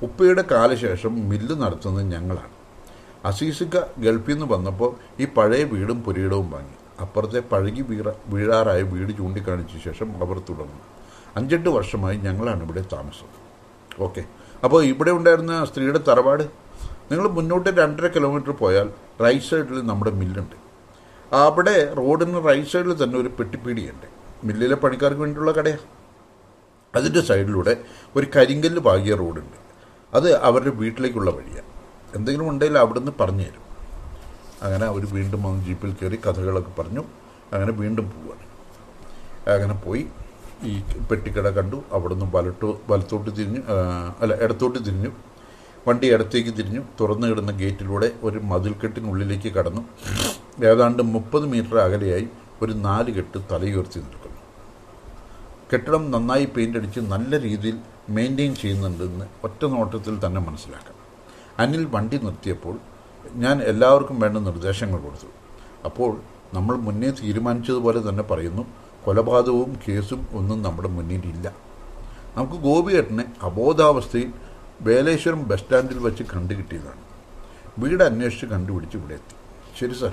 ഉപ്പയുടെ 0.02 0.44
കാലശേഷം 0.50 1.28
മില്ല് 1.28 1.54
നടത്തുന്നത് 1.60 2.04
ഞങ്ങളാണ്. 2.04 2.50
അസീസിക്ക 3.24 3.76
ഗൾഫിൽ 3.98 4.32
നിന്ന് 4.32 4.46
വന്നപ്പോൾ 4.46 4.96
ഈ 5.20 5.26
പഴയ 5.26 5.64
വീടും 5.64 6.02
പുരയിടവും 6.02 6.50
വാങ്ങി. 6.50 6.74
അപ്പുറത്തെ 7.00 7.40
പഴകി 7.40 7.82
വീറ 7.82 8.08
വീഴാറായ 8.26 8.82
വീട് 8.82 9.16
ചൂണ്ടിക്കാണിച്ച 9.16 9.84
ശേഷം 9.84 10.10
അവർ 10.16 10.38
തുടർന്നു. 10.38 10.82
അഞ്ചെട്ട് 11.36 11.68
വർഷമായി 11.68 12.16
ഞങ്ങളാണ് 12.16 12.62
ഇവിടെ 12.62 12.84
താമസം 12.92 13.30
ഓക്കെ. 14.04 14.24
അപ്പോൾ 14.64 14.80
ഇവിടെ 14.92 15.10
ഉണ്ടായിരുന്ന 15.10 15.64
സ്ത്രീയുടെ 15.70 16.00
തറവാട് 16.08 16.44
നിങ്ങൾ 17.10 17.26
മുന്നോട്ട് 17.38 17.70
രണ്ടര 17.80 18.06
കിലോമീറ്റർ 18.06 18.52
പോയാൽ 18.60 18.88
റൈറ്റ് 19.24 19.46
സൈഡിൽ 19.48 19.78
നമ്മുടെ 19.90 20.12
മില്ലുണ്ട്. 20.20 20.56
അവിടെ 21.32 21.76
റോഡിന് 21.98 22.40
റൈറ്റ് 22.48 22.70
സൈഡിൽ 22.72 22.94
തന്നെ 23.02 23.16
ഒരു 23.18 23.30
പെട്ടിപ്പീടിയുണ്ട്. 23.38 24.06
മില്ലിലെ 24.46 24.76
പണിക്കാർക്ക് 24.84 25.20
വേണ്ടിയുള്ള 25.20 25.52
കടയാണ് 25.58 25.86
അതിന്റെ 26.94 27.20
സൈഡിലൂടെ 27.28 27.72
ഒരു 28.16 28.26
കരിങ്കല്ല് 28.36 28.80
പാകിയ 28.88 29.14
റോഡുണ്ട് 29.22 29.58
അത് 30.16 30.28
അവരുടെ 30.48 30.72
വീട്ടിലേക്കുള്ള 30.82 31.30
വഴിയാണ് 31.38 31.70
എന്തെങ്കിലും 32.16 32.46
ഉണ്ടെങ്കിൽ 32.50 32.78
അവിടുന്ന് 32.78 33.12
പറഞ്ഞു 33.20 33.46
തരും. 33.48 33.64
അങ്ങനെ 34.62 34.84
അവർ 34.86 35.02
വീണ്ടും 35.16 35.40
വന്ന് 35.46 35.64
ജീപ്പിൽ 35.64 35.90
കയറി 36.00 36.18
കഥകളൊക്കെ 36.26 36.72
പറഞ്ഞു. 36.78 37.02
അങ്ങനെ 37.54 37.72
വീണ്ടും 37.80 38.06
പോവുകയാണ് 38.12 38.44
അങ്ങനെ 39.54 39.74
പോയി. 39.86 40.04
ഈ 40.64 40.82
പെട്ടിക്കട 41.10 41.48
കണ്ടു. 41.48 41.82
അവിടുന്ന് 41.92 42.26
വലട്ടോ 42.34 42.80
വലത്തോട്ട് 42.90 43.30
തിരിഞ്ഞു 43.30 43.62
അല്ല 44.20 44.34
ഇടത്തോട്ട് 44.34 44.78
തിരിഞ്ഞു. 44.78 45.10
വണ്ടി 45.88 46.06
ഇടത്തേക്ക് 46.12 46.50
തിരിഞ്ഞു. 46.50 46.82
തുറന്നു 47.00 47.26
കിടന്ന 47.26 47.52
ഗേറ്റിലൂടെ 47.52 48.12
ഒരു 48.22 48.38
മതിൽക്കെട്ടിനുള്ളിലേക്ക് 48.38 49.52
കടന്നു. 49.52 49.84
ഏതാണ്ട് 50.64 51.02
മുപ്പത് 51.02 51.46
മീറ്റർ 51.46 51.78
അകലെയായി 51.78 52.28
ഒരു 52.62 52.72
നാല് 52.72 53.10
കെട്ട് 53.14 53.38
തലയുയർത്തി 53.52 53.98
നിൽക്കുന്നു. 53.98 54.40
കെട്ടിടം 55.72 56.10
നന്നായി 56.10 56.44
പെയിന്റ് 56.44 56.78
അടിച്ച് 56.78 57.00
നല്ല 57.00 57.40
രീതിയിൽ 57.40 57.78
മെയിന്റെയിൻ 58.10 58.54
ചെയ്യുന്നുണ്ടെന്ന് 58.54 59.24
ഒറ്റ 59.44 59.64
നോട്ടത്തിൽ 59.64 60.26
തന്നെ 60.26 60.40
മനസ്സിലാക്കാം. 60.40 60.96
അനിൽ 61.58 61.84
വണ്ടി 61.84 62.18
നിർത്തിയപ്പോൾ 62.18 62.78
ഞാൻ 63.34 63.62
എല്ലാവർക്കും 63.62 64.20
വേണ്ട 64.20 64.38
നിർദ്ദേശങ്ങൾ 64.38 65.00
കൊടുത്തു. 65.00 65.26
അപ്പോൾ 65.84 66.16
നമ്മൾ 66.54 66.76
മുന്നേ 66.76 67.10
തീരുമാനിച്ചതുപോലെ 67.10 68.08
തന്നെ 68.08 68.22
പറയുന്നു. 68.22 68.66
കൊലപാതകവും 69.06 69.78
കേസും 69.88 70.26
ഒന്നും 70.32 70.62
നമ്മുടെ 70.62 70.88
മുന്നിലില്ല. 70.88 71.52
നമുക്ക് 72.36 72.52
ഗോപിയേട്ടനെ 72.52 73.24
അബോധാവസ്ഥയിൽ 73.42 74.32
വേലേശ്വരം 74.80 75.48
ബസ് 75.48 75.60
സ്റ്റാൻഡിൽ 75.60 75.98
വെച്ച് 75.98 76.22
കണ്ടുകിട്ടിയതാണ്. 76.22 77.02
വീട് 77.78 78.02
അന്വേഷിച്ച് 78.02 78.46
കണ്ടുപിടിച്ച് 78.46 78.96
ഇവിടെ 78.96 79.14
എത്തി. 79.14 79.36
ശരി 79.80 80.00
സാർ. 80.00 80.12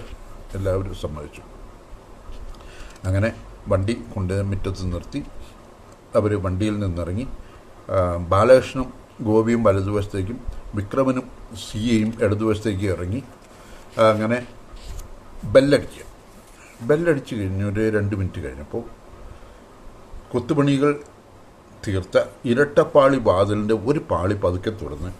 എല്ലാവരും 0.53 0.95
സമ്മതിച്ചു. 0.95 1.41
അങ്ങനെ 3.03 3.33
വണ്ടി 3.67 4.01
കൊണ്ട് 4.15 4.41
മുറ്റത്ത് 4.43 4.93
നിർത്തി. 4.93 5.23
അവർ 6.15 6.43
വണ്ടിയിൽ 6.43 6.79
നിന്നിറങ്ങി. 6.79 7.27
ബാലകൃഷ്ണനും 8.29 8.93
ഗോപിയും 9.21 9.63
വലതുവശത്തേക്കും 9.63 10.39
വിക്രമനും 10.75 11.29
സിയയും 11.65 12.23
ഇടതുവശത്തേക്കും 12.23 12.89
ഇറങ്ങി. 12.91 13.23
അങ്ങനെ 14.11 14.47
ബെല്ലടിക്കുക 15.43 16.12
ബെല്ലടിച്ച് 16.81 17.35
കഴിഞ്ഞു 17.35 17.65
ഒരു 17.65 17.89
രണ്ട് 17.89 18.15
മിനിറ്റ് 18.15 18.41
കഴിഞ്ഞപ്പോൾ 18.41 18.83
കൊത്തുപണികൾ 20.31 20.99
തീർത്ത 21.87 22.23
ഇരട്ടപ്പാളി 22.45 23.17
വാതിലിന്റെ 23.17 23.73
ഒരു 23.73 23.99
പാളി 23.99 24.33
പതുക്കെ 24.33 24.69
തുറന്ന് 24.69 25.11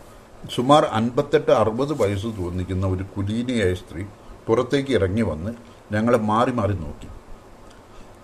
സുമാർ 0.55 0.83
അൻപത്തെട്ട് 0.83 1.51
അറുപത് 1.51 2.01
വയസ്സ് 2.01 2.25
തോന്നിക്കുന്ന 2.25 2.87
ഒരു 2.87 3.03
കുലീനയായ 3.03 3.73
സ്ത്രീ 3.73 4.03
പുറത്തേക്ക് 4.47 4.91
ഇറങ്ങി 4.91 5.21
വന്ന് 5.21 5.53
ഞങ്ങളെ 5.91 6.17
മാറി 6.17 6.51
മാറി 6.51 6.73
നോക്കി. 6.73 7.07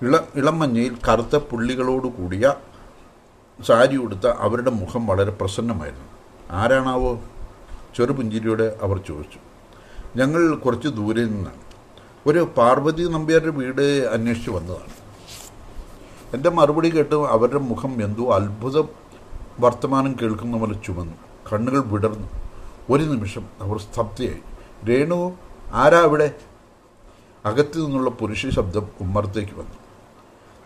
ഇള 0.05 0.17
ഇളമഞ്ഞയിൽ 0.35 0.97
കറുത്ത 1.09 1.35
പുള്ളികളോട് 1.35 2.07
കൂടിയ 2.07 2.53
സാരി 3.63 3.95
ഉടുത്ത 3.95 4.27
അവരുടെ 4.27 4.71
മുഖം 4.71 5.07
വളരെ 5.07 5.31
പ്രസന്നമായിരുന്നു. 5.31 6.05
ആരാണാവോ? 6.51 7.19
ചെറുപുഞ്ചിരിയോടെ 7.97 8.77
അവർ 8.81 8.97
ചോദിച്ചു. 8.97 9.39
ഞങ്ങൾ 10.15 10.55
കുറച്ച് 10.55 10.87
ദൂരെ 10.87 11.25
നിന്നാണ്. 11.25 11.68
ഒരു 12.27 12.49
പാർവതി 12.57 13.03
നമ്പ്യാരുടെ 13.03 13.49
വീട് 13.49 13.81
അന്വേഷിച്ച് 13.81 14.49
വന്നതാണ്. 14.49 14.93
എന്റെ 16.33 16.49
മറുപടി 16.49 16.89
കേട്ട് 16.89 17.15
അവരുടെ 17.15 17.59
മുഖം 17.59 18.03
എന്തോ 18.03 18.33
അത്ഭുത 18.33 18.87
വർത്തമാനം 19.59 20.15
കേൾക്കുന്ന 20.21 20.57
പോലെ 20.57 20.73
ചുമന്നു. 20.85 21.13
കണ്ണുകൾ 21.53 21.79
വിടർന്നു. 21.79 22.27
ഒരു 22.89 23.03
നിമിഷം 23.03 23.45
അവർ 23.61 23.77
സ്തബ്ധയായി. 23.77 24.41
രേണു 24.89 25.37
ആരാ 25.73 25.99
അവിടെ 25.99 26.35
അകത്തു 27.45 27.79
നിന്നുള്ള 27.79 28.09
പുരുഷ 28.09 28.47
ശബ്ദം 28.47 28.87
ഉമ്മറത്തേക്ക് 29.01 29.51
വന്നു. 29.51 29.77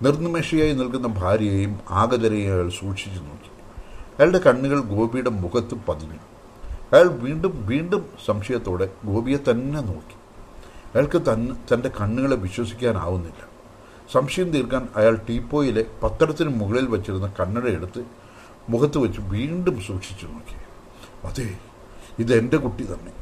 നിർനിമേഷിയായി 0.02 0.74
നിൽക്കുന്ന 0.74 1.08
ഭാര്യയെയും 1.08 1.80
ആഗതരെയും 1.90 2.54
അയാൾ 2.54 2.70
സൂക്ഷിച്ചു 2.70 3.20
നോക്കി. 3.20 3.52
അയാളുടെ 4.20 4.38
കണ്ണുകൾ 4.38 4.80
ഗോപിയുടെ 4.80 5.30
മുഖത്ത് 5.30 5.76
പതിഞ്ഞു. 5.88 6.20
അയാൾ 6.94 7.08
വീണ്ടും 7.08 7.66
വീണ്ടും 7.68 8.06
സംശയത്തോടെ 8.26 8.90
ഗോപിയെ 9.06 9.52
തന്നെ 9.52 9.82
നോക്കി. 9.82 10.23
അയാൾക്ക് 10.94 11.20
തന്നെ 11.30 11.56
തന്റെ 11.70 11.90
കണ്ണുകളെ 12.02 12.36
വിശ്വസിക്കാനാവുന്നില്ല. 12.36 13.42
സംശയം 14.12 14.50
തീർക്കാൻ 14.52 14.84
അയാൾ 14.96 15.16
ടീപ്പോയിലെ 15.30 15.84
പത്തടത്തിന് 16.04 16.52
മുകളിൽ 16.60 16.88
വച്ചിരുന്ന 16.88 17.28
കണ്ണട 17.40 17.66
എടുത്ത് 17.78 18.02
മുഖത്ത് 18.70 18.98
വെച്ച് 18.98 19.22
വീണ്ടും 19.22 19.78
സൂക്ഷിച്ചു 19.88 20.26
നോക്കി. 20.26 20.58
അതെ 21.28 21.48
ഇത് 22.20 22.34
എന്റെ 22.34 22.58
കുട്ടി 22.58 22.84
തന്നെ 22.84 23.14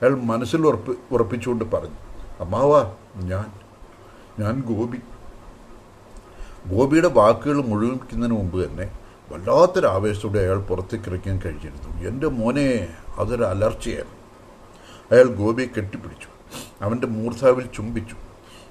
അയാൾ 0.00 0.14
മനസ്സിൽ 0.30 0.66
ഉറപ്പ് 0.66 0.92
ഉറപ്പിച്ചുകൊണ്ട് 1.12 1.64
പറഞ്ഞു. 1.74 1.98
അമ്മാവാ 2.40 2.80
ഞാൻ 3.30 3.48
ഞാൻ 4.42 4.54
ഗോപി. 4.70 5.00
ഗോപിയുടെ 6.72 7.08
വാക്കുകൾ 7.08 7.58
മുഴുവിക്കുന്നതിന് 7.62 8.36
മുമ്പ് 8.38 8.58
തന്നെ 8.64 8.86
വല്ലാത്തൊരു 9.32 9.86
ആവേശത്തോടെ 9.86 10.38
അയാൾ 10.38 10.58
പുറത്തേക്ക് 10.58 11.08
ഇറക്കാൻ 11.10 11.36
കഴിഞ്ഞിരുന്നു. 11.44 11.90
എന്റെ 12.08 12.28
മോനെ 12.38 12.66
അതൊരു 13.18 13.44
അലർച്ചയായിരുന്നു 13.44 14.18
അയാൾ 15.12 15.28
ഗോപിയെ 15.40 15.66
കെട്ടിപ്പിടിച്ചു. 15.66 16.29
അവന്റെ 16.82 17.06
മൂർധാവിൽ 17.06 17.66
ചുംബിച്ചു. 17.74 18.16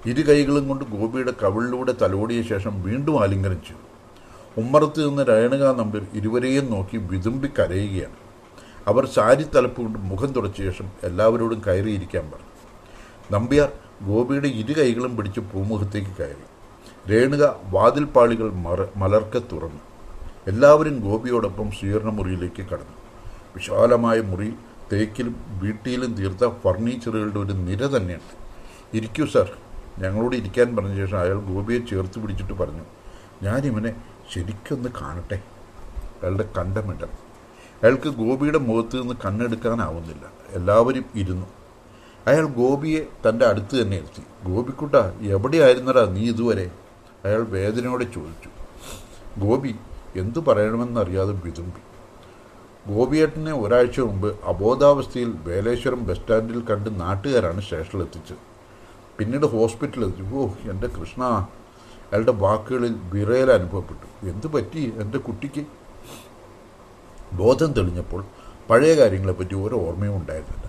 ഇരു 0.06 0.22
കൈകളും 0.28 0.68
കൊണ്ട് 0.68 0.86
ഗോപിയുടെ 0.86 1.34
കവിളിലൂടെ 1.44 1.92
തലോടിയ 1.92 2.42
ശേഷം 2.42 2.84
വീണ്ടും 2.84 3.22
ആലിംഗനം 3.24 3.62
ചെയ്തു. 3.62 3.86
ഉമ്മറത്ത് 4.62 5.10
നിന്ന് 5.10 5.24
രയണക 5.24 5.64
നമ്പർ 5.76 6.06
ഇരുവരെയും 6.14 6.72
നോക്കി 6.72 6.98
വിതുമ്പി 6.98 7.48
കരയുകയാണ്. 7.48 8.18
അവർ 8.88 9.06
സാരി 9.06 9.44
തലപ്പ് 9.44 9.82
കൊണ്ട് 9.82 10.00
മുഖം 10.00 10.32
തുടച്ച 10.34 10.58
ശേഷം 10.58 10.92
എല്ലാവരോടും 11.04 11.62
കയറിയിരിക്കാൻ 11.68 12.32
പറഞ്ഞു. 12.32 12.54
നമ്പ്യാർ 13.32 13.72
ഗോപിയുടെ 14.02 14.48
ഇരു 14.48 14.74
കൈകളും 14.82 15.18
പിടിച്ച് 15.18 15.40
പൂമുഖത്തേക്ക് 15.40 16.12
കയറി. 16.20 16.46
രേണുക 17.12 17.56
വാതിൽപ്പാളികൾ 17.66 18.52
മറ 18.52 18.86
മലർക്കെ 18.96 19.42
തുറന്നു. 19.54 19.80
എല്ലാവരും 20.48 21.00
ഗോപിയോടൊപ്പം 21.00 21.72
സ്വീകരണ 21.72 22.10
മുറിയിലേക്ക് 22.10 22.64
കടന്നു. 22.66 22.96
വിശാലമായ 23.56 24.22
മുറി 24.22 24.54
തേക്കിലും 24.92 25.36
വീട്ടിലും 25.50 26.14
തീർത്ത 26.14 26.48
ഫർണിച്ചറുകളുടെ 26.64 27.40
ഒരു 27.40 27.54
നിര 27.54 27.86
തന്നെയുണ്ട്. 27.86 28.34
ഇരിക്കൂ 28.94 29.26
സർ. 29.26 29.52
ഞങ്ങളോട് 30.00 30.36
ഇരിക്കാൻ 30.36 30.76
പറഞ്ഞ 30.76 30.96
ശേഷം 30.96 31.20
അയാൾ 31.20 31.34
ഗോപിയെ 31.34 31.80
ചേർത്ത് 31.80 32.20
പിടിച്ചിട്ട് 32.20 32.54
പറഞ്ഞു 32.54 32.82
ഞാനിവനെ 33.44 33.96
ശരിക്കൊന്ന് 34.34 34.90
കാണട്ടെ. 35.02 35.40
അയാളുടെ 36.22 36.50
കണ്ടമിടൽ 36.58 37.12
അയാൾക്ക് 37.84 38.10
ഗോപിയുടെ 38.10 38.58
മുഖത്ത് 38.58 39.02
നിന്ന് 39.02 39.14
കണ്ണെടുക്കാനാവുന്നില്ല. 39.26 40.32
എല്ലാവരും 40.50 41.06
ഇരുന്നു. 41.16 41.48
അയാൾ 42.28 42.46
ഗോപിയെ 42.46 43.30
തന്റെ 43.30 43.46
അടുത്ത് 43.46 43.82
തന്നെ 43.82 43.98
എത്തി 43.98 44.24
ഗോപിക്കുട്ട 44.48 44.96
എവിടെയായിരുന്നടാ 45.22 46.06
നീ 46.06 46.30
ഇതുവരെ? 46.30 46.72
അയാൾ 47.26 47.42
വേദനയോടെ 47.42 48.04
ചോദിച്ചു. 48.04 48.50
ഗോപി 49.40 49.76
എന്തു 50.16 50.40
പറയണമെന്നറിയാതെ 50.40 51.32
വിതുമ്പി. 51.32 51.82
ഗോപിയേട്ടനെ 52.88 53.54
ഒരാഴ്ച 53.54 54.00
മുമ്പ് 54.00 54.36
അബോധാവസ്ഥയിൽ 54.46 55.32
വേലേശ്വരം 55.48 56.06
ബസ് 56.06 56.20
സ്റ്റാൻഡിൽ 56.20 56.62
കണ്ട് 56.70 57.02
നാട്ടുകാരാണ് 57.02 57.62
സ്റ്റേഷനിൽ 57.62 58.02
എത്തിച്ചത് 58.02 58.44
പിന്നീട് 59.18 59.46
ഹോസ്പിറ്റലിൽ 59.46 60.06
എത്തി 60.06 60.36
ഓ 60.36 60.44
എന്റെ 60.72 60.88
കൃഷ്ണ 60.88 61.24
അയാളുടെ 62.12 62.32
വാക്കുകളിൽ 62.32 62.96
വിറയൽ 63.14 63.52
അനുഭവപ്പെട്ടു. 63.52 64.28
എന്തു 64.28 64.48
പറ്റി? 64.48 64.94
എന്റെ 65.02 65.18
കുട്ടിക്ക്? 65.18 65.66
ബോധം 67.34 67.74
തെളിഞ്ഞപ്പോൾ 67.74 68.24
പഴയ 68.70 68.94
കാര്യങ്ങളെപ്പറ്റി 68.94 69.56
ഒരു 69.56 69.76
ഓർമ്മയും 69.76 70.16
ഉണ്ടായിരുന്നില്ല. 70.16 70.66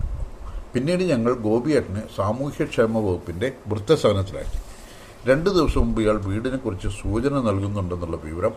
പിന്നീട് 0.73 1.03
ഞങ്ങൾ 1.03 1.33
ഗോപിയേട്ടനെ 1.33 2.03
സാമൂഹ്യക്ഷേമ 2.15 2.97
വകുപ്പിന്റെ 2.97 3.53
വൃദ്ധസദനത്തിലാക്കി 3.67 4.59
രണ്ട് 5.29 5.49
ദിവസം 5.49 5.81
മുമ്പ് 5.81 6.01
ഇയാൾ 6.01 6.17
വീടിനെക്കുറിച്ച് 6.25 6.87
സൂചന 6.87 7.41
നൽകുന്നുണ്ടെന്നുള്ള 7.41 8.17
വിവരം 8.23 8.53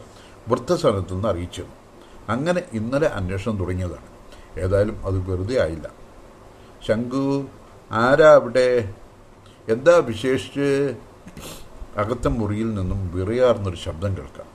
വൃദ്ധസദനത്തിൽ 0.49 1.14
നിന്ന് 1.14 1.28
അറിയിച്ചു 1.28 1.64
അങ്ങനെ 2.28 2.62
ഇന്നലെ 2.73 3.07
അന്വേഷണം 3.07 3.57
തുടങ്ങിയതാണ്. 3.57 4.14
ഏതായാലും 4.61 5.07
അത് 5.07 5.31
വെറുതെ 5.31 5.62
ആയില്ല. 5.62 5.90
ശങ്കു 6.87 7.47
ആരാ 7.93 8.35
അവിടെ? 8.35 8.95
എന്താ 9.69 9.97
വിശേഷിച്ച്? 9.97 10.97
അകത്തെ 11.97 12.28
മുറിയിൽ 12.28 12.75
നിന്നും 12.75 13.14
വിറയാർന്നൊരു 13.14 13.76
ശബ്ദം 13.76 14.16
കേൾക്കാം. 14.16 14.47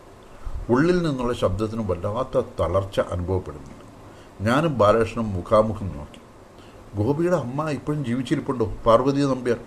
ഉള്ളിൽ 0.70 1.04
നിന്നുള്ള 1.04 1.34
ശബ്ദത്തിന് 1.34 1.92
വല്ലാത്ത 1.92 2.46
തളർച്ച 2.60 3.00
അനുഭവപ്പെടുന്നുണ്ട്. 3.00 3.80
ഞാനും 4.50 4.78
ബാലകൃഷ്ണനും 4.78 5.34
മുഖാമുഖം 5.34 5.88
നോക്കി. 5.88 6.22
ഗോപിയുടെ 7.04 7.36
അമ്മ 7.36 7.70
ഇപ്പോഴും 7.70 8.06
ജീവിച്ചിരിപ്പുണ്ടോ? 8.06 8.74
പാർവതി 8.86 9.22
നമ്പ്യാർ. 9.22 9.60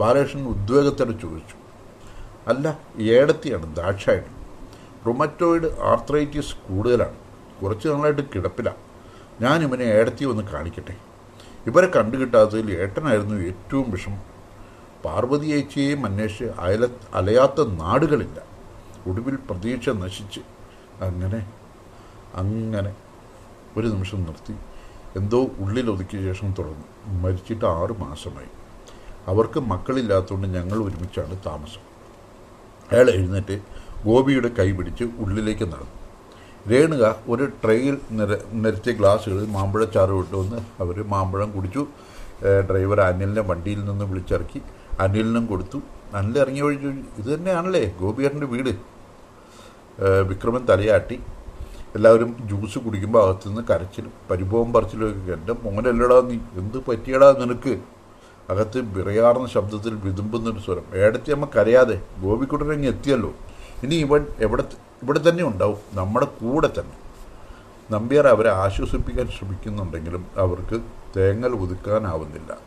ബാലകൃഷ്ണൻ 0.00 0.46
ഉദ്വേഗത്തോടെ 0.46 1.12
ചോദിച്ചു. 1.12 1.56
അല്ല 2.46 2.78
ഏടത്തിയാണ് 3.00 3.76
ദാക്ഷായണം 3.76 4.34
റുമറ്റോയിഡ് 5.06 5.80
ആർത്രൈറ്റിസ് 5.82 6.54
കൂടുതലാണ്. 6.54 7.23
കുറച്ച് 7.64 7.88
നാളായിട്ട് 7.88 8.22
കിടപ്പിലാണ് 8.34 8.80
ഞാൻ 9.40 9.62
ഇവനെ 9.62 9.84
ഏടത്തി 9.84 10.24
ഒന്ന് 10.24 10.42
കാണിക്കട്ടെ. 10.42 10.96
ഇവരെ 11.66 11.86
കണ്ടുകിട്ടാത്തതിൽ 11.86 12.72
ഏട്ടനായിരുന്നു 12.80 13.34
ഏറ്റവും 13.34 13.90
വിഷമം. 13.90 14.22
പാർവതി 15.04 15.46
ചേച്ചിയെയും 15.46 16.06
അന്വേഷിച്ച് 16.06 16.44
അയല 16.44 16.88
അലയാത്ത 17.14 17.64
നാടുകളില്ല. 17.66 18.42
ഒടുവിൽ 19.06 19.36
പ്രതീക്ഷ 19.36 19.88
നശിച്ച്. 19.88 20.40
അങ്ങനെ 21.00 21.52
അങ്ങനെ 22.34 22.94
ഒരു 23.76 23.86
നിമിഷം 23.86 24.22
നിർത്തി. 24.22 24.54
എന്തോ 25.16 25.40
ഉള്ളിലൊതുക്കിയ 25.58 26.20
ശേഷം 26.20 26.54
തുടർന്നു. 26.58 27.12
മരിച്ചിട്ട് 27.22 27.64
ആറ് 27.64 28.00
മാസമായി. 28.00 28.50
അവർക്ക് 29.26 29.60
മക്കളില്ലാത്തതുകൊണ്ട് 29.60 30.48
ഞങ്ങൾ 30.48 30.78
ഒരുമിച്ചാണ് 30.78 31.36
താമസം. 31.46 31.84
അയാൾ 32.92 33.10
എഴുന്നേറ്റ് 33.10 33.60
ഗോപിയുടെ 34.04 34.48
കൈ 34.48 34.72
പിടിച്ച് 34.72 35.04
ഉള്ളിലേക്ക് 35.04 35.64
നടന്നു. 35.64 36.03
രേണുക 36.70 37.04
ഒരു 37.28 37.44
ട്രെയിൽ 37.62 37.94
നിര 38.18 38.36
നിരത്തിയ 38.52 38.92
ഗ്ലാസ്സുകളിൽ 38.92 39.46
മാമ്പഴച്ചാറ് 39.56 40.10
വിട്ടുവന്ന് 40.10 40.60
അവർ 40.82 40.96
മാമ്പഴം 41.14 41.50
കുടിച്ചു. 41.56 41.82
ഡ്രൈവർ 42.68 43.00
അനിലിനെ 43.00 43.42
വണ്ടിയിൽ 43.50 43.80
നിന്ന് 43.84 44.04
വിളിച്ചിറക്കി 44.04 44.60
അനിലിനും 45.00 45.46
കൊടുത്തു. 45.46 45.78
അനിൽ 46.14 46.36
ഇറങ്ങി 46.38 46.60
വഴി 46.60 46.76
ഇത് 47.20 47.28
തന്നെയാണല്ലേ 47.34 47.84
ഗോപിയേട്ടന്റെ 48.00 48.46
വീട്. 48.46 48.72
വിക്രമൻ 50.28 50.62
തലയാട്ടി. 50.70 51.16
എല്ലാവരും 51.96 52.30
ജ്യൂസ് 52.50 52.78
കുടിക്കുമ്പോൾ 52.84 53.20
അകത്തുനിന്ന് 53.24 53.62
കരച്ചിലും 53.70 54.12
പരിഭവം 54.30 54.72
പറിച്ചിലൊക്കെ 54.72 55.32
എന്റെ 55.32 55.54
മോനല്ലടാ 55.64 56.16
നീ 56.30 56.36
എന്ത് 56.60 56.78
പറ്റിയടാ 56.88 57.28
നിനക്ക്? 57.42 57.74
അകത്ത് 58.50 58.78
വിറയാർന്ന 58.94 59.46
ശബ്ദത്തിൽ 59.46 59.94
വിതുമ്പുന്നൊരു 60.04 60.60
സ്വരം. 60.64 60.86
ഏടത്തി 61.02 61.32
അമ്മ 61.32 61.44
കരയാതെ 61.56 61.96
ഗോപിക്കുട്ടനങ്ങ് 62.22 62.88
എത്തിയല്ലോ. 62.94 63.30
ഇനി 63.82 63.94
ഇവൻ 63.94 64.26
എവിടെ 64.38 64.64
ഇവിടെ 65.02 65.28
തന്നെ 65.28 65.44
ഉണ്ടാവും. 65.44 65.78
നമ്മുടെ 65.92 66.26
കൂടെ 66.26 66.70
തന്നെ. 66.80 66.96
നമ്പ്യാർ 67.90 68.28
അവരെ 68.28 68.50
ആശ്വസിപ്പിക്കാൻ 68.50 69.28
ശ്രമിക്കുന്നുണ്ടെങ്കിലും 69.28 70.26
അവർക്ക് 70.36 70.80
തേങ്ങൽ 71.16 71.52
ഒതുക്കാനാവുന്നില്ല. 71.54 72.58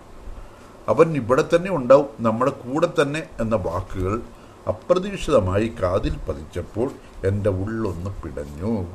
അവൻ 0.87 1.15
ഇവിടെ 1.15 1.43
തന്നെ 1.55 1.71
ഉണ്ടാവും 1.71 2.07
നമ്മുടെ 2.19 2.51
കൂടെ 2.51 2.87
തന്നെ 3.01 3.23
എന്ന 3.39 3.55
വാക്കുകൾ 3.55 4.21
അപ്രതീക്ഷിതമായി 4.67 5.73
കാതിൽ 5.83 6.17
പതിച്ചപ്പോൾ 6.17 6.91
എന്റെ 7.25 7.49
ഉള്ളൊന്ന് 7.49 8.21
പിടഞ്ഞു. 8.21 8.87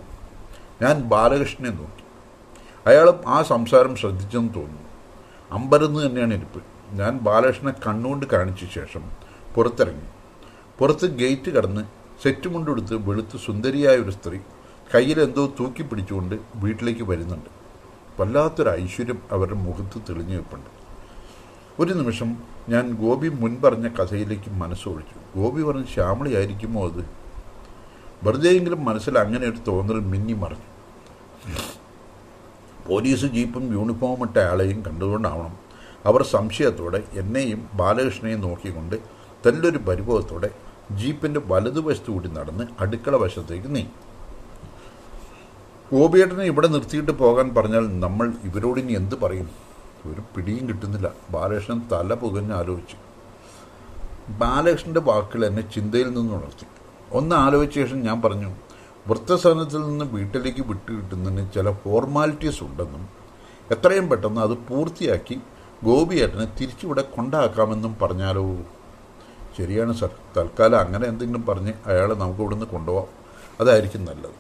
ഞാൻ 0.83 1.03
ബാലകൃഷ്ണനെ 1.03 1.71
നോക്കി. 1.71 2.05
അയാളും 2.87 3.21
ആ 3.27 3.43
സംസാരം 3.43 3.97
ശ്രദ്ധിച്ചെന്ന് 3.97 4.55
തോന്നുന്നു. 4.55 4.89
അമ്പരന്ന് 5.51 6.07
തന്നെയാണ് 6.07 6.35
ഇരിപ്പ്. 6.35 6.63
ഞാൻ 6.93 7.19
ബാലകൃഷ്ണനെ 7.19 7.75
കണ്ണുകൊണ്ട് 7.87 8.27
കാണിച്ച 8.27 8.61
ശേഷം 8.75 9.11
പുറത്തിറങ്ങി. 9.55 10.09
പുറത്ത് 10.79 11.07
ഗേറ്റ് 11.07 11.51
കടന്ന് 11.51 12.02
സെറ്റ് 12.23 12.49
മുണ്ടെടുത്ത് 12.49 12.95
വെളുത്ത് 12.95 13.37
സുന്ദരിയായ 13.37 13.97
ഒരു 13.97 14.11
സ്ത്രീ 14.11 14.39
കയ്യിൽ 14.95 15.21
എന്തോ 15.21 15.43
തൂക്കി 15.61 15.83
പിടിച്ചുകൊണ്ട് 15.83 16.35
വീട്ടിലേക്ക് 16.57 17.03
വരുന്നുണ്ട്. 17.03 17.51
വല്ലാത്തൊരു 18.21 18.71
ഐശ്വര്യം 18.83 19.19
അവരുടെ 19.33 19.59
മുഖത്ത് 19.59 19.99
തെളിഞ്ഞു 20.09 20.37
വെപ്പുണ്ട്. 20.37 20.71
ഒരു 21.81 21.93
നിമിഷം 21.93 22.31
ഞാൻ 22.69 22.85
ഗോപി 23.03 23.29
മുൻ 23.29 23.53
പറഞ്ഞ 23.65 23.89
കഥയിലേക്ക് 23.89 24.51
മനസ്സൊഴിച്ചു. 24.51 25.17
ഗോപി 25.37 25.63
പറഞ്ഞ 25.63 25.85
ശ്യാമളിയായിരിക്കുമോ 25.85 26.89
അത്? 26.89 27.03
വെറുതെയെങ്കിലും 28.25 28.85
മനസ്സിൽ 28.85 29.19
അങ്ങനെ 29.19 29.45
ഒരു 29.49 29.61
തോന്നൽ 29.69 30.01
മിന്നി 30.01 30.33
മറിഞ്ഞു. 30.33 30.69
പോലീസ് 32.89 33.27
ജീപ്പും 33.27 33.65
യൂണിഫോം 33.73 34.23
ഇട്ട 34.27 34.39
ആളെയും 34.39 34.83
കണ്ടുകൊണ്ടാവണം 34.87 35.55
അവർ 36.07 36.23
സംശയത്തോടെ 36.23 37.03
എന്നെയും 37.13 37.69
ബാലകൃഷ്ണനെയും 37.75 38.41
നോക്കിക്കൊണ്ട് 38.41 38.97
തന്നൊരു 39.47 39.79
പരിഭവത്തോടെ 39.79 40.51
ജീപ്പിന്റെ 40.97 41.41
വലതുവശത്തു 41.47 42.11
കൂടി 42.13 42.29
നടന്ന് 42.29 42.65
അടുക്കള 42.81 43.17
വശത്തേക്ക് 43.17 43.67
നീങ്ങി. 43.67 43.91
ഗോപിയേട്ടനെ 45.93 46.45
ഇവിടെ 46.45 46.69
നിർത്തിയിട്ട് 46.69 47.13
പോകാൻ 47.13 47.55
പറഞ്ഞാൽ 47.55 48.01
നമ്മൾ 48.01 48.33
ഇവരോട് 48.45 48.81
ഇനി 48.81 48.93
എന്ത് 48.93 49.15
പറയും? 49.15 49.51
ഒരു 50.07 50.23
പിടിയും 50.35 50.69
കിട്ടുന്നില്ല. 50.69 51.13
ബാലകൃഷ്ണൻ 51.31 51.83
തല 51.93 52.15
പുകഞ്ഞ് 52.15 52.53
ആലോചിച്ചു. 52.53 52.97
ബാലകൃഷ്ണന്റെ 54.31 55.01
വാക്കുകൾ 55.01 55.47
എന്നെ 55.47 55.63
ചിന്തയിൽ 55.63 56.15
നിന്ന് 56.15 56.35
ഉണർത്തി. 56.35 56.67
ഒന്ന് 57.13 57.37
ആലോചിച്ച 57.37 57.75
ശേഷം 57.75 58.01
ഞാൻ 58.03 58.23
പറഞ്ഞു 58.23 58.51
വൃത്തസദനത്തിൽ 59.09 59.81
നിന്ന് 59.87 60.05
വീട്ടിലേക്ക് 60.05 60.63
വിട്ടുകിട്ടുന്നതിന് 60.63 61.53
ചില 61.55 61.73
ഫോർമാലിറ്റീസ് 61.73 62.65
ഉണ്ടെന്നും 62.65 63.09
എത്രയും 63.71 64.09
പെട്ടെന്ന് 64.09 64.41
അത് 64.41 64.55
പൂർത്തിയാക്കി 64.69 65.41
ഗോപിയേട്ടനെ 65.85 66.47
തിരിച്ചുവിടെ 66.59 67.03
കൊണ്ടാക്കാമെന്നും 67.03 67.97
പറഞ്ഞാലോ? 68.03 68.57
ശരിയാണ് 69.57 69.93
സർ. 70.01 70.11
തൽക്കാലം 70.37 70.79
അങ്ങനെ 70.85 71.05
എന്തെങ്കിലും 71.13 71.43
പറഞ്ഞ് 71.49 71.73
അയാളെ 71.91 72.15
നമുക്ക് 72.23 72.43
ഇവിടുന്ന് 72.45 72.67
കൊണ്ടുപോകാം 72.75 73.09
അതായിരിക്കും 73.61 74.03
നല്ലത്. 74.11 74.37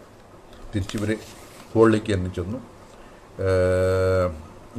തിരിച്ചിവർ 0.74 1.10
ഹോളിലേക്ക് 1.72 2.10
തന്നെ 2.14 2.30
ചെന്നു. 2.38 2.58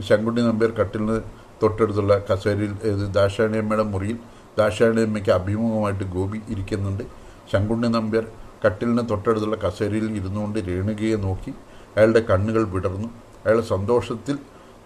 ശങ്കുണ്ണി 0.08 0.42
നമ്പ്യാർ 0.50 0.72
കട്ടിലിന് 0.80 1.18
തൊട്ടടുത്തുള്ള 1.62 2.14
കസേരയിൽ 2.30 2.72
ദാക്ഷായണിയമ്മയുടെ 3.18 3.86
മുറിയിൽ 3.94 4.18
ദാക്ഷായണിയമ്മയ്ക്ക് 4.58 5.32
അഭിമുഖമായിട്ട് 5.40 6.06
ഗോപി 6.16 6.40
ഇരിക്കുന്നുണ്ട്. 6.54 7.04
ശങ്കുണ്ണി 7.52 7.88
നമ്പ്യാർ 7.98 8.26
കട്ടിലിന് 8.66 9.04
തൊട്ടടുത്തുള്ള 9.12 9.58
കസേരയിൽ 9.66 10.08
ഇരുന്നുകൊണ്ട് 10.20 10.58
രേണുകയെ 10.70 11.18
നോക്കി 11.28 11.52
അയാളുടെ 11.96 12.22
കണ്ണുകൾ 12.30 12.64
വിടർന്നു. 12.74 13.10
അയാൾ 13.46 13.60
സന്തോഷത്തിൽ 13.74 14.36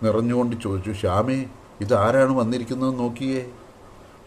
നിറഞ്ഞുകൊണ്ട് 0.04 0.56
ചോദിച്ചു 0.64 0.94
ശ്യാമേ 1.02 1.38
ഇതാരാണ് 1.84 2.34
വന്നിരിക്കുന്നത് 2.42 2.94
നോക്കിയേ? 3.00 3.42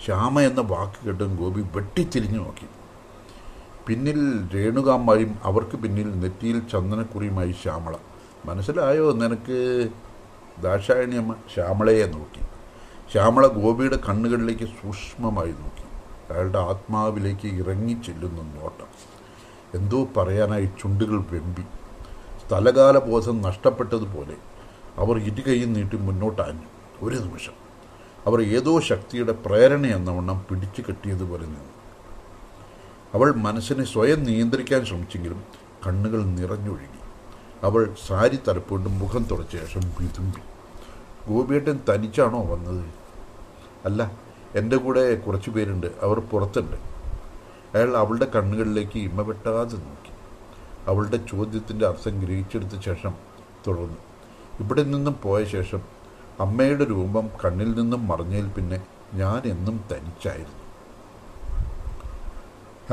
ശ്യാമ 0.05 0.41
എന്ന 0.41 0.61
വാക്ക് 0.61 1.07
കേട്ടും 1.07 1.37
ഗോപി 1.37 1.61
വെട്ടിത്തിരിഞ്ഞു 1.61 2.39
നോക്കി. 2.39 2.67
പിന്നിൽ 3.87 4.49
രേണുകാമ്മായും 4.55 5.39
അവർക്ക് 5.45 5.77
പിന്നിൽ 5.77 6.21
നെറ്റിയിൽ 6.21 6.63
ചന്ദനക്കുറിയുമായി 6.73 7.53
ശ്യാമള. 7.53 7.95
മനസ്സിലായോ 8.45 9.13
നിനക്ക്? 9.13 9.89
ദാക്ഷായണിയമ്മ 10.63 11.35
ശ്യാമളയെ 11.55 12.07
നോക്കി. 12.07 12.41
ശ്യാമള 13.13 13.47
ഗോപിയുടെ 13.47 13.99
കണ്ണുകളിലേക്ക് 14.09 14.65
സൂക്ഷ്മമായി 14.65 15.53
നോക്കി. 15.53 15.85
അയാളുടെ 16.33 16.59
ആത്മാവിലേക്ക് 16.59 17.47
ഇറങ്ങി 17.47 17.93
ചെല്ലുന്ന 17.93 18.43
നോട്ടം. 18.43 18.87
എന്തോ 19.75 20.09
പറയാനായി 20.17 20.67
ചുണ്ടുകൾ 20.67 21.25
വെമ്പി. 21.31 21.63
സ്ഥലകാല 22.47 22.99
ബോധം 22.99 23.43
നഷ്ടപ്പെട്ടതുപോലെ. 23.43 24.37
അവർ 24.97 25.19
ഇരുകൈയും 25.19 25.73
നീട്ടി 25.73 25.97
മുന്നോട്ടാഞ്ഞു. 25.97 26.69
ഒരു 27.03 27.17
നിമിഷം. 27.17 27.60
അവർ 28.27 28.43
ഏതോ 28.43 28.81
ശക്തിയുടെ 28.81 29.33
പ്രേരണ 29.33 29.87
എന്നവണ്ണം 29.87 30.47
പിടിച്ചു 30.51 30.83
കെട്ടിയതുപോലെ 30.89 31.47
നിന്നു. 31.47 31.71
അവൾ 33.15 33.35
മനസ്സിനെ 33.35 33.85
സ്വയം 33.85 34.25
നിയന്ത്രിക്കാൻ 34.25 34.85
ശ്രമിച്ചെങ്കിലും 34.85 35.45
കണ്ണുകൾ 35.87 36.25
നിറഞ്ഞൊഴുകി. 36.25 37.01
അവൾ 37.63 37.95
സാരി 38.07 38.39
തലപ്പുകൊണ്ട് 38.49 38.89
മുഖം 38.89 39.23
തുടച്ച 39.25 39.53
ശേഷം 39.53 39.81
വിതുമ്പി. 40.01 40.41
ഗോപിയേട്ടൻ 41.29 41.81
തനിച്ചാണോ 41.89 42.43
വന്നത്? 42.43 42.85
അല്ല 43.85 44.13
എന്റെ 44.55 44.77
കൂടെ 44.77 45.15
കുറച്ച് 45.15 45.51
പേരുണ്ട്. 45.51 45.87
അവർ 46.03 46.21
പുറത്തുണ്ട്. 46.21 46.77
അയാൾ 47.75 47.97
അവളുടെ 47.97 48.25
കണ്ണുകളിലേക്ക് 48.25 48.99
ഇമ 48.99 49.23
വെട്ടാതെ 49.23 49.77
നോക്കി. 49.77 50.13
അവളുടെ 50.87 51.17
ചോദ്യത്തിന്റെ 51.17 51.87
അർത്ഥം 51.87 52.21
ഗ്രഹിച്ചെടുത്ത 52.21 52.81
ശേഷം 52.81 53.15
തുടർന്നു. 53.67 53.97
ഇവിടെ 54.61 54.83
നിന്നും 54.83 55.17
പോയ 55.23 55.45
ശേഷം 55.45 56.00
അമ്മയുടെ 56.45 56.85
രൂപം 56.93 57.27
കണ്ണിൽ 57.43 57.71
നിന്നും 57.81 58.03
മറിഞ്ഞതിൽ 58.11 58.49
പിന്നെ 58.57 58.79
ഞാൻ 59.21 59.41
എന്നും 59.55 59.77
തനിച്ചായിരുന്നു. 59.91 60.59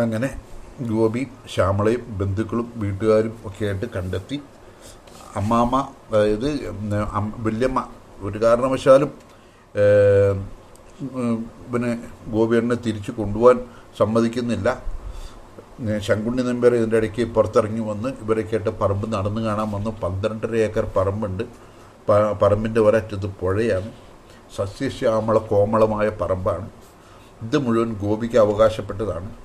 അങ്ങനെ 0.04 0.30
ഗോപി 0.90 1.22
ശ്യാമളയും 1.54 2.04
ബന്ധുക്കളും 2.20 2.68
വീട്ടുകാരും 2.82 3.36
ഒക്കെ 3.48 3.64
ആയിട്ട് 3.68 3.88
കണ്ടെത്തി. 3.96 4.38
അമ്മാമ്മ 5.40 5.76
അതായത് 6.10 6.50
വല്യമ്മ 7.46 7.80
ഒരു 8.28 8.38
കാരണവശാലും 8.44 9.12
പിന്നെ 11.72 11.92
ഗോപിയണ്ണനെ 12.36 12.78
തിരിച്ചു 12.86 13.12
കൊണ്ടുപോകാൻ 13.18 13.58
സമ്മതിക്കുന്നില്ല. 14.00 14.70
ശങ്കുണ്ണി 16.06 16.42
നമ്പ്യാർ 16.48 16.74
ഇതിന്റെ 16.78 16.98
ഇടയ്ക്ക് 17.02 17.24
പുറത്തിറങ്ങി 17.36 17.84
വന്ന് 17.90 18.10
ഇവരെ 18.24 18.44
കേട്ട് 18.52 18.72
പറമ്പ് 18.82 19.06
നടന്നു 19.16 19.42
കാണാൻ 19.48 19.68
വന്നു. 19.76 19.92
പന്ത്രണ്ടര 20.04 20.56
ഏക്കർ 20.68 20.86
പറമ്പുണ്ട്. 20.96 21.44
പറമ്പിന്റെ 22.42 22.82
ഒരറ്റത്ത് 22.82 23.26
പുഴയാണ്. 23.42 23.92
സസ്യശ്യാമള 24.56 25.38
കോമളമായ 25.38 26.10
പറമ്പാണ്. 26.10 26.70
ഇത് 27.42 27.58
മുഴുവൻ 27.58 27.94
ഗോപിക്ക് 27.94 28.38
അവകാശപ്പെട്ടതാണ്. 28.38 29.36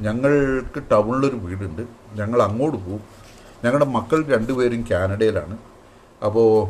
ഞങ്ങൾക്ക് 0.00 0.82
ടൗണിലൊരു 0.90 1.36
വീടുണ്ട്. 1.36 1.82
ഞങ്ങൾ 2.14 2.42
അങ്ങോട്ട് 2.42 2.78
പോകും 2.78 3.00
ഞങ്ങളുടെ 3.64 3.84
മക്കൾ 3.84 4.24
രണ്ടുപേരും 4.26 4.86
കാനഡയിലാണ്. 4.90 5.58
അപ്പോൾ 6.24 6.68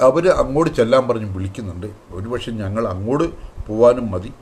അവർ 0.00 0.28
അങ്ങോട്ട് 0.28 0.74
ചെല്ലാൻ 0.74 1.08
പറഞ്ഞ് 1.08 1.34
വിളിക്കുന്നുണ്ട്. 1.34 1.86
ഒരുപക്ഷെ 2.10 2.50
ഞങ്ങൾ 2.50 2.88
അങ്ങോട്ട് 2.88 3.24
പോവാനും 3.66 4.10
മതി 4.10 4.32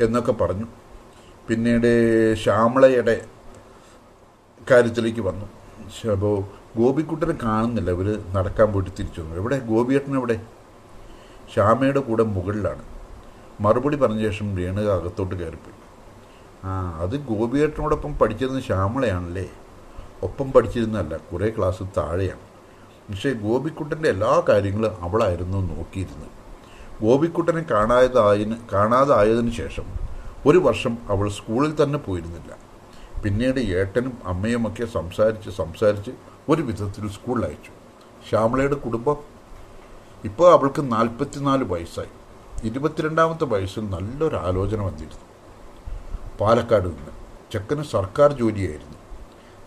എന്നൊക്കെ 0.00 0.32
പറഞ്ഞു. 0.32 0.66
പിന്നീട് 1.48 2.34
ശ്യാമളയുടെ 2.34 3.24
കാര്യത്തിലേക്ക് 4.70 5.20
വന്നു. 5.20 5.46
അപ്പോൾ 6.10 6.55
ഗോപിക്കുട്ടനെ 6.76 7.34
കാണുന്നില്ല. 7.42 7.90
ഇവർ 7.90 8.24
നടക്കാൻ 8.32 8.72
പോയിട്ട് 8.72 8.90
തിരിച്ചു 8.98 9.20
വന്നു. 9.20 9.36
എവിടെ? 9.36 9.58
ഗോപിയേട്ടൻ 9.58 10.16
എവിടെ? 10.16 10.40
ശ്യാമയുടെ 11.54 12.00
കൂടെ 12.00 12.22
മുകളിലാണ്. 12.22 12.82
മറുപടി 13.60 13.96
പറഞ്ഞ 13.96 14.22
ശേഷം 14.22 14.58
രേണുക 14.58 14.88
അകത്തോട്ട് 14.90 15.34
കയറിപ്പോയി. 15.34 15.76
ആ 16.64 16.98
അത് 17.00 17.16
ഗോപിയേട്ടനോടൊപ്പം 17.16 18.14
പഠിച്ചിരുന്ന 18.14 18.60
ശ്യാമളയാണല്ലേ? 18.60 19.50
ഒപ്പം 20.22 20.52
പഠിച്ചിരുന്നല്ല 20.52 21.16
കുറേ 21.16 21.52
ക്ലാസ് 21.58 21.82
താഴെയാണ്. 21.96 22.44
പക്ഷേ 23.10 23.32
ഗോപിക്കുട്ടന്റെ 23.32 24.08
എല്ലാ 24.08 24.42
കാര്യങ്ങളും 24.48 25.02
അവളായിരുന്നു 25.04 25.58
നോക്കിയിരുന്നത്. 25.74 26.30
ഗോപിക്കുട്ടനെ 27.02 27.64
കാണാതായതിന് 27.70 28.56
കാണാതായതിനു 28.72 29.50
ശേഷം 29.50 29.84
ഒരു 30.46 30.58
വർഷം 30.58 30.98
അവൾ 31.08 31.28
സ്കൂളിൽ 31.28 31.82
തന്നെ 31.82 31.98
പോയിരുന്നില്ല. 31.98 32.56
പിന്നീട് 33.22 33.60
ഏട്ടനും 33.60 34.18
അമ്മയുമൊക്കെ 34.24 34.84
സംസാരിച്ച് 34.84 35.50
സംസാരിച്ച് 35.50 36.10
ഒരു 36.48 36.62
വിധത്തിൽ 36.62 37.10
സ്കൂളിൽ 37.10 37.44
അയച്ചു 37.44 37.70
ശ്യാമളയുടെ 38.28 38.74
കുടുംബം 38.74 39.16
ഇപ്പോൾ 40.24 40.52
അവൾക്ക് 40.52 40.92
നാൽപ്പത്തിനാല് 40.92 41.64
വയസ്സായി. 41.64 42.08
ഇരുപത്തിരണ്ടാമത്തെ 42.64 43.44
വയസ്സിൽ 43.44 43.90
നല്ലൊരു 43.90 44.36
ആലോചന 44.36 44.80
വന്നിരുന്നു. 44.80 45.26
പാലക്കാട് 46.40 46.84
നിന്ന് 46.84 47.12
ചെക്കന് 47.52 47.82
സർക്കാർ 47.82 48.32
ജോലിയായിരുന്നു. 48.32 48.96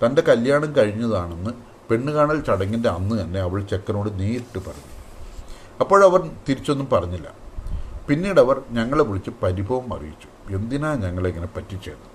തന്റെ 0.05 0.21
കല്യാണം 0.21 0.75
കഴിഞ്ഞതാണെന്ന് 0.75 1.51
പെണ്ണുകാണൽ 1.89 2.41
ചടങ്ങിന്റെ 2.41 2.89
അന്ന് 2.89 3.21
തന്നെ 3.21 3.39
അവൾ 3.39 3.61
ചെക്കനോട് 3.63 4.19
നേരിട്ട് 4.19 4.59
പറഞ്ഞു. 4.59 4.89
അപ്പോഴവർ 5.79 6.31
തിരിച്ചൊന്നും 6.49 6.87
പറഞ്ഞില്ല. 6.89 7.31
പിന്നീട് 8.07 8.39
അവർ 8.39 8.61
ഞങ്ങളെ 8.71 9.03
വിളിച്ച് 9.03 9.31
പരിഭവം 9.43 9.97
അറിയിച്ചു. 9.97 10.55
എന്തിനാ 10.55 10.93
ഞങ്ങളെ 10.93 11.29
ഇങ്ങനെ 11.29 11.47
പറ്റിച്ചത് 11.57 12.09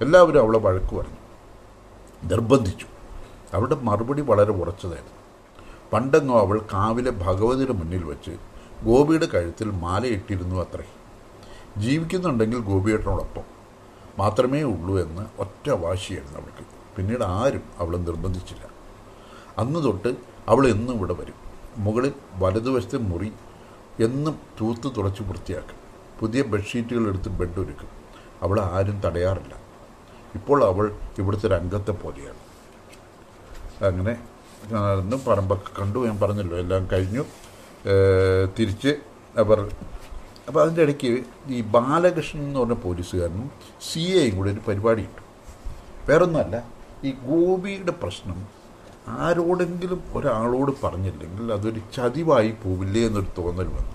എല്ലാവരും 0.00 0.40
അവളെ 0.40 0.58
വഴക്ക് 0.58 0.94
പറഞ്ഞു. 0.96 1.20
നിർബന്ധിച്ചു. 2.24 2.86
അവളുടെ 3.54 3.74
മറുപടി 3.74 4.22
വളരെ 4.22 4.52
ഉറച്ചതായിരുന്നു. 4.52 5.20
പണ്ടെങ്ങോ 5.92 6.40
അവൾ 6.40 6.60
കാവിലെ 6.72 7.10
ഭഗവതിയുടെ 7.10 7.72
മുന്നിൽ 7.72 8.04
വെച്ച് 8.04 8.30
ഗോപിയുടെ 8.84 9.26
കഴുത്തിൽ 9.26 9.70
മാലയിട്ടിരുന്നു 9.70 10.60
അത്രേ. 10.60 10.84
ജീവിക്കുന്നുണ്ടെങ്കിൽ 11.76 12.58
ഗോപിയേട്ടനോടൊപ്പം. 12.58 13.42
മാത്രമേ 14.18 14.62
ഉള്ളൂ 14.62 14.98
എന്ന് 14.98 15.26
ഒറ്റ 15.38 15.70
വാശിയായിരുന്നു 15.70 16.38
അവൾക്ക്. 16.38 16.66
പിന്നീട് 16.96 17.24
ആരും 17.24 17.62
അവളെ 17.78 17.96
നിർബന്ധിച്ചില്ല. 17.96 18.68
അന്ന് 19.58 19.84
തൊട്ട് 19.84 20.16
അവൾ 20.48 20.66
എന്നും 20.66 20.94
ഇവിടെ 20.94 21.12
വരും. 21.12 21.34
മുകളിൽ 21.76 22.12
വലതുവശത്തെ 22.34 22.98
മുറി 22.98 23.32
എന്നും 24.00 24.38
തൂത്ത് 24.60 24.96
തുടച്ച് 24.96 25.22
വൃത്തിയാക്കും. 25.22 25.76
പുതിയ 26.20 26.42
ബെഡ്ഷീറ്റുകൾ 26.42 27.08
എടുത്ത് 27.08 27.28
ബെഡ് 27.28 27.60
ഒരുക്കും. 27.60 27.88
അവളെ 28.42 28.62
ആരും 28.62 29.00
തടയാറില്ല. 29.00 29.54
ഇപ്പോൾ 30.34 30.64
അവൾ 30.64 30.96
ഇവിടുത്തെ 31.18 31.46
ഒരു 31.46 31.54
അംഗത്തെ 31.54 31.90
പോലെയാണ്. 31.90 32.39
അങ്ങനെ 33.88 34.12
നടന്നു 34.72 35.16
പറമ്പൊക്കെ 35.26 35.70
കണ്ടു. 35.80 35.98
ഞാൻ 36.08 36.16
പറഞ്ഞല്ലോ 36.22 36.56
എല്ലാം 36.64 36.88
കഴിഞ്ഞു. 36.92 37.22
തിരിച്ച് 38.58 38.92
അവർ 39.42 39.58
അപ്പോൾ 40.48 40.60
അതിന്റെ 40.62 40.82
ഇടയ്ക്ക് 40.82 41.10
ഈ 41.56 41.58
ബാലകൃഷ്ണൻ 41.74 42.42
എന്ന് 42.46 42.60
പറഞ്ഞ 42.60 42.76
പോലീസുകാരനും 42.84 43.50
സി 43.88 44.02
എയും 44.20 44.36
കൂടെ 44.36 44.50
ഒരു 44.50 44.62
പരിപാടി 44.68 45.02
ഇട്ടു 45.08 45.22
വേറൊന്നുമല്ല 46.08 46.56
ഈ 47.08 47.10
ഗോപിയുടെ 47.28 47.94
പ്രശ്നം 48.02 48.38
ആരോടെങ്കിലും 49.08 50.00
ഒരാളോട് 50.16 50.72
പറഞ്ഞില്ലെങ്കിൽ 50.82 51.52
അതൊരു 51.52 51.80
ചതിവായി 51.96 52.52
പോവില്ലേ 52.64 53.02
എന്നൊരു 53.06 53.30
തോന്നൽ 53.38 53.68
വന്നു. 53.76 53.94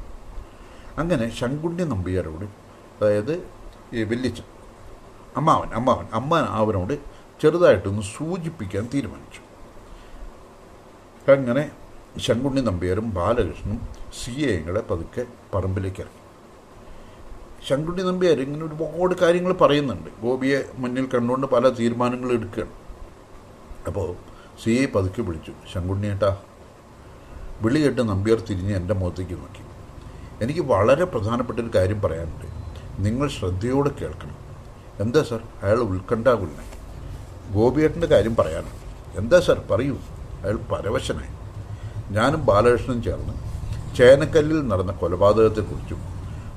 അങ്ങനെ 1.01 1.25
ശങ്കുണ്ണി 1.39 1.83
നമ്പിയാരോട് 1.83 2.45
അതായത് 2.95 3.33
ഈ 3.93 4.03
വല്യച്ഛൻ 4.11 4.47
അമ്മാവൻ 5.37 5.69
അമ്മാവൻ 5.79 6.07
അമ്മ 6.13 6.39
അവനോട് 6.61 6.93
ചെറുതായിട്ടൊന്ന് 7.41 8.03
സൂചിപ്പിക്കാൻ 8.15 8.83
തീരുമാനിച്ചു. 8.93 9.41
അങ്ങനെ 11.33 11.71
ശങ്കുണ്ണി 12.25 12.61
നമ്പ്യാരും 12.61 13.09
ബാലകൃഷ്ണനും 13.09 13.79
സി 14.19 14.31
എങ്ങളെ 14.31 14.81
പതുക്കെ 14.89 15.23
പറമ്പിലേക്ക് 15.53 16.01
ഇറങ്ങി 16.01 16.21
ശങ്കുണ്ണി 17.67 18.01
നമ്പ്യാർ 18.01 18.39
ഇങ്ങനെ 18.41 18.65
ഒരുപാട് 18.65 19.13
കാര്യങ്ങൾ 19.21 19.53
പറയുന്നുണ്ട്. 19.53 20.09
ഗോപിയെ 20.23 20.59
മുന്നിൽ 20.77 21.05
കണ്ടുകൊണ്ട് 21.13 21.47
പല 21.47 21.69
തീരുമാനങ്ങൾ 21.69 22.31
എടുക്കുകയാണ്. 22.31 22.73
അപ്പോൾ 23.87 24.07
സി 24.63 24.71
എ 24.71 24.85
പതുക്കെ 24.85 25.21
വിളിച്ചു. 25.21 25.53
ശങ്കുണ്ണിയേട്ടാ 25.73 26.37
വിളി 27.61 27.79
കേട്ട് 27.83 28.01
നമ്പ്യാർ 28.01 28.39
തിരിഞ്ഞ് 28.49 28.75
എന്റെ 28.75 28.93
മുഖത്തേക്ക് 28.93 29.33
നോക്കി. 29.33 29.63
എനിക്ക് 30.41 30.59
വളരെ 30.59 31.05
പ്രധാനപ്പെട്ട 31.05 31.59
ഒരു 31.59 31.71
കാര്യം 31.75 32.01
പറയാനുണ്ട്. 32.01 32.47
നിങ്ങൾ 33.05 33.27
ശ്രദ്ധയോടെ 33.27 33.91
കേൾക്കണം. 34.01 34.37
എന്താ 34.99 35.23
സാർ? 35.23 35.41
അയാൾ 35.63 35.79
ഉത്കണ്ഠാകുലനായി. 35.79 36.71
ഗോപിയേട്ടന്റെ 37.53 38.07
കാര്യം 38.07 38.35
പറയാനാണ് 38.35 38.81
എന്താ 39.17 39.39
സാർ? 39.39 39.59
പറയൂ. 39.71 39.97
അയാൾ 40.45 40.57
പരവശനായി. 40.71 41.31
ഞാനും 42.13 42.45
ബാലകൃഷ്ണനും 42.45 43.03
ചേർന്ന് 43.03 43.33
ചേനക്കല്ലിൽ 43.95 44.67
നടന്ന 44.67 44.91
കൊലപാതകത്തെക്കുറിച്ചും 44.91 46.01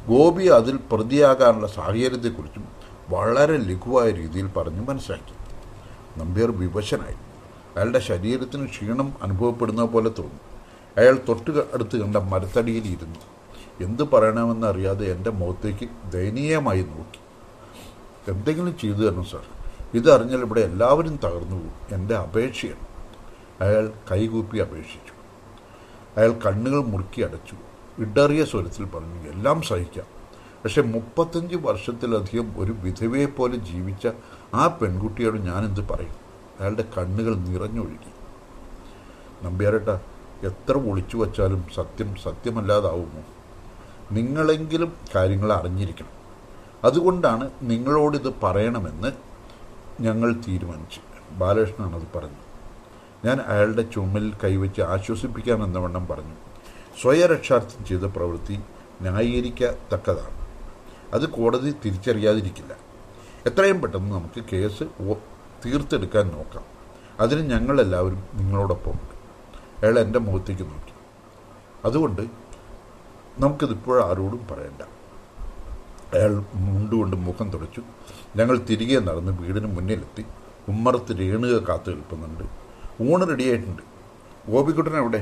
ഗോപി 0.09 0.44
അതിൽ 0.46 0.77
പ്രതിയാകാനുള്ള 0.92 1.66
സാഹചര്യത്തെക്കുറിച്ചും 1.66 2.64
വളരെ 3.11 3.57
ലഘുവായ 3.57 4.11
രീതിയിൽ 4.11 4.46
പറഞ്ഞ് 4.46 4.88
മനസ്സിലാക്കി. 4.88 5.35
നമ്പ്യാർ 6.18 6.51
വിവശനായി. 6.51 7.16
അയാളുടെ 7.77 7.98
ശരീരത്തിന് 7.98 8.66
ക്ഷീണം 8.68 9.14
അനുഭവപ്പെടുന്ന 9.22 9.85
പോലെ 9.85 10.11
തോന്നി. 10.18 10.40
അയാൾ 10.96 11.18
തൊട്ട് 11.29 11.51
അടുത്ത് 11.74 11.96
കണ്ട 11.96 12.16
മരത്തടിയിൽ 12.16 12.87
ഇരുന്നു 12.87 13.20
എന്ത് 13.81 14.03
പറയണമെന്ന് 14.03 14.66
അറിയാതെ 14.66 15.05
എന്റെ 15.12 15.31
മുഖത്തേക്ക് 15.31 16.12
ദയനീയമായി 16.12 16.83
നോക്കി. 16.83 17.20
എന്തെങ്കിലും 18.31 18.79
ചെയ്തു 18.79 18.96
തരണം 18.96 19.24
സാർ. 19.24 19.44
ഇതറിഞ്ഞാൽ 19.94 20.38
ഇവിടെ 20.38 20.61
എല്ലാവരും 20.61 21.16
തകർന്നു 21.16 21.57
പോകും. 21.57 21.74
എന്റെ 21.92 22.16
അപേക്ഷയാണ്. 22.16 22.88
അയാൾ 23.61 23.92
കൈകൂപ്പി 24.12 24.59
അപേക്ഷിച്ചു. 24.59 25.12
അയാൾ 26.16 26.31
കണ്ണുകൾ 26.47 26.85
മുറുക്കി 26.85 27.23
അടച്ചു. 27.23 27.57
ഇടറിയ 28.03 28.44
സ്വരത്തിൽ 28.44 28.85
പറഞ്ഞു 28.85 29.31
എല്ലാം 29.31 29.62
സഹിക്കാം. 29.62 30.07
പക്ഷെ 30.64 30.83
മുപ്പത്തഞ്ച് 30.83 31.57
വർഷത്തിലധികം 31.57 32.61
ഒരു 32.61 32.73
വിധവയെ 32.73 33.27
പോലെ 33.27 33.57
ജീവിച്ച 33.57 34.09
ആ 34.55 34.66
പെൺകുട്ടിയോട് 34.66 35.38
ഞാനെന്ത് 35.38 35.88
പറയും? 35.88 36.14
അയാളുടെ 36.61 36.85
കണ്ണുകൾ 36.99 37.35
നിറഞ്ഞൊഴുകി. 37.35 38.12
നമ്പ്യാരേട്ട 39.42 39.88
എത്ര 40.47 40.73
ഒളിച്ചു 40.73 41.16
വച്ചാലും 41.16 41.64
സത്യം 41.75 42.14
സത്യമല്ലാതാവുമോ? 42.14 43.23
നിങ്ങളെങ്കിലും 44.12 44.92
കാര്യങ്ങൾ 45.14 45.53
അറിഞ്ഞിരിക്കണം. 45.53 46.09
അതുകൊണ്ടാണ് 46.85 47.51
നിങ്ങളോടിത് 47.62 48.35
പറയണമെന്ന് 48.42 49.12
ഞങ്ങൾ 50.01 50.33
തീരുമാനിച്ചു. 50.49 51.01
ബാലകൃഷ്ണനാണത് 51.31 52.03
അത് 52.03 52.18
പറഞ്ഞു. 52.18 52.47
ഞാൻ 53.24 53.40
അയാളുടെ 53.40 53.83
ചുമലിൽ 53.83 54.35
കൈവച്ച് 54.44 54.83
ആശ്വസിപ്പിക്കാമെന്ന 54.83 55.78
വണ്ണം 55.78 56.07
പറഞ്ഞു. 56.07 56.35
സ്വയരക്ഷാർത്ഥം 57.02 57.85
ചെയ്ത 57.85 58.00
പ്രവൃത്തി 58.00 58.61
ന്യായീകരിക്കത്തക്കതാണ്. 59.02 60.48
അത് 61.12 61.28
കോടതി 61.28 61.74
തിരിച്ചറിയാതിരിക്കില്ല. 61.85 62.76
എത്രയും 63.46 63.81
പെട്ടെന്ന് 63.81 64.12
നമുക്ക് 64.12 64.44
കേസ് 64.52 64.85
തീർത്തെടുക്കാൻ 65.66 66.28
നോക്കാം. 66.28 66.64
അതിന് 67.20 67.50
ഞങ്ങളെല്ലാവരും 67.50 68.22
നിങ്ങളോടൊപ്പമുണ്ട്. 68.35 69.18
അയാൾ 69.83 69.98
എന്റെ 69.98 70.18
മുഖത്തേക്ക് 70.18 70.62
നോക്കി. 70.62 70.92
അതുകൊണ്ട് 71.85 72.22
നമുക്കിതിപ്പോൾ 73.38 74.04
ആരോടും 74.04 74.46
പറയണ്ട. 74.50 74.83
അയാൾ 76.14 76.44
മുണ്ടുകൊണ്ട് 76.54 77.16
മുഖം 77.16 77.50
തുടച്ചു. 77.50 77.83
ഞങ്ങൾ 78.37 78.59
തിരികെ 78.59 79.00
നടന്ന് 79.00 79.42
വീടിന് 79.42 79.66
മുന്നിലെത്തി. 79.66 80.24
ഉമ്മറത്ത് 80.68 81.18
രേണുക 81.20 81.64
കാത്തു 81.68 81.90
നിൽക്കുന്നുണ്ട്. 81.90 82.67
ഊണ് 83.00 83.28
റെഡിയായിട്ടുണ്ട് 83.28 83.82
ഗോപിക്കുട്ടൻ 84.52 84.96
എവിടെ? 84.96 85.20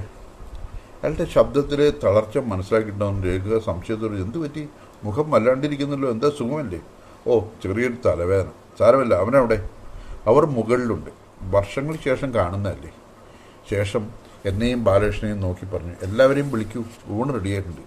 അയാളുടെ 1.03 1.25
ശബ്ദത്തിലെ 1.25 1.91
തളർച്ച 2.05 2.39
മനസ്സിലാക്കിയിട്ടുണ്ടാവും 2.39 3.25
രേഖ 3.25 3.59
സംശയത്തോട് 3.59 4.15
എന്ത് 4.15 4.39
പറ്റി? 4.39 4.69
മുഖം 5.05 5.31
വല്ലാണ്ടിരിക്കുന്നല്ലോ 5.31 6.11
എന്താ 6.11 6.29
സുഖമല്ലേ? 6.39 6.81
ഓ 7.27 7.41
ചെറിയൊരു 7.63 7.97
തലവേദന. 8.07 8.49
സാരമല്ല 8.79 9.15
അവനവിടെ? 9.15 9.69
അവർ 10.27 10.47
മുകളിലുണ്ട്. 10.47 11.11
വർഷങ്ങൾക്ക് 11.55 12.05
ശേഷം 12.05 12.35
കാണുന്നതല്ലേ? 12.35 12.93
ശേഷം 13.71 14.09
എന്നെയും 14.47 14.85
ബാലകൃഷ്ണനെയും 14.85 15.41
നോക്കി 15.41 15.67
പറഞ്ഞു 15.67 15.95
എല്ലാവരെയും 16.03 16.51
വിളിക്കൂ 16.51 16.85
ഊണ് 17.11 17.35
റെഡിയായിട്ടുണ്ട് 17.35 17.83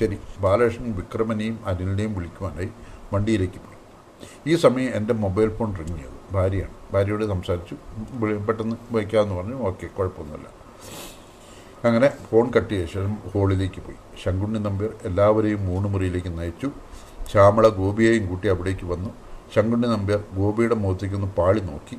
ശരി 0.00 0.18
ബാലകൃഷ്ണൻ 0.40 0.92
വിക്രമനെയും 1.00 1.58
അനിലിനെയും 1.66 2.14
വിളിക്കുവാനായി 2.14 2.70
വണ്ടിയിലേക്ക് 3.12 3.58
പോയി. 3.64 3.78
ഈ 4.46 4.56
സമയം 4.56 4.90
എന്റെ 4.94 5.14
മൊബൈൽ 5.14 5.50
ഫോൺ 5.56 5.76
റിങ് 5.78 5.96
ചെയ്തു. 5.96 6.16
ഭാര്യയാണ്. 6.32 6.81
ഭാര്യയോട് 6.92 7.24
സംസാരിച്ചു. 7.32 7.76
പെട്ടെന്ന് 8.48 8.76
വയ്ക്കാമെന്ന് 8.96 9.34
പറഞ്ഞു. 9.38 9.56
ഓക്കെ 9.68 9.86
കുഴപ്പമൊന്നുമില്ല. 9.98 10.48
അങ്ങനെ 11.88 12.08
ഫോൺ 12.30 12.46
കട്ട് 12.54 12.72
ചെയ്ത 12.72 12.86
ശേഷം 12.94 13.14
ഹോളിലേക്ക് 13.32 13.80
പോയി. 13.86 13.98
ശങ്കുണ്ണി 14.22 14.58
നമ്പ്യാർ 14.66 14.92
എല്ലാവരെയും 15.08 15.60
മൂന്ന് 15.70 15.88
മുറിയിലേക്ക് 15.92 16.32
നയിച്ചു. 16.38 16.68
ശ്യാമള 17.30 17.66
ഗോപിയെയും 17.80 18.24
കൂട്ടി 18.30 18.48
അവിടേക്ക് 18.54 18.86
വന്നു. 18.92 19.10
ശങ്കുണ്ണി 19.54 19.88
നമ്പ്യാർ 19.94 20.20
ഗോപിയുടെ 20.38 20.76
മുഖത്തേക്കൊന്ന് 20.82 21.30
പാളി 21.38 21.62
നോക്കി. 21.70 21.96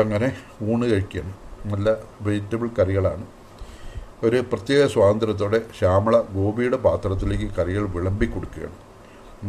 അങ്ങനെ 0.00 0.28
ഊണ് 0.72 0.84
കഴിക്കുകയാണ്. 0.92 1.32
നല്ല 1.72 1.88
വെജിറ്റബിൾ 2.26 2.68
കറികളാണ്. 2.78 3.24
ഒരു 4.26 4.38
പ്രത്യേക 4.50 4.82
സ്വാതന്ത്ര്യത്തോടെ 4.94 5.58
ശ്യാമള 5.78 6.16
ഗോപിയുടെ 6.36 6.78
പാത്രത്തിലേക്ക് 6.86 7.48
കറികൾ 7.58 7.84
വിളമ്പി 7.94 8.26
കൊടുക്കുകയാണ് 8.34 8.78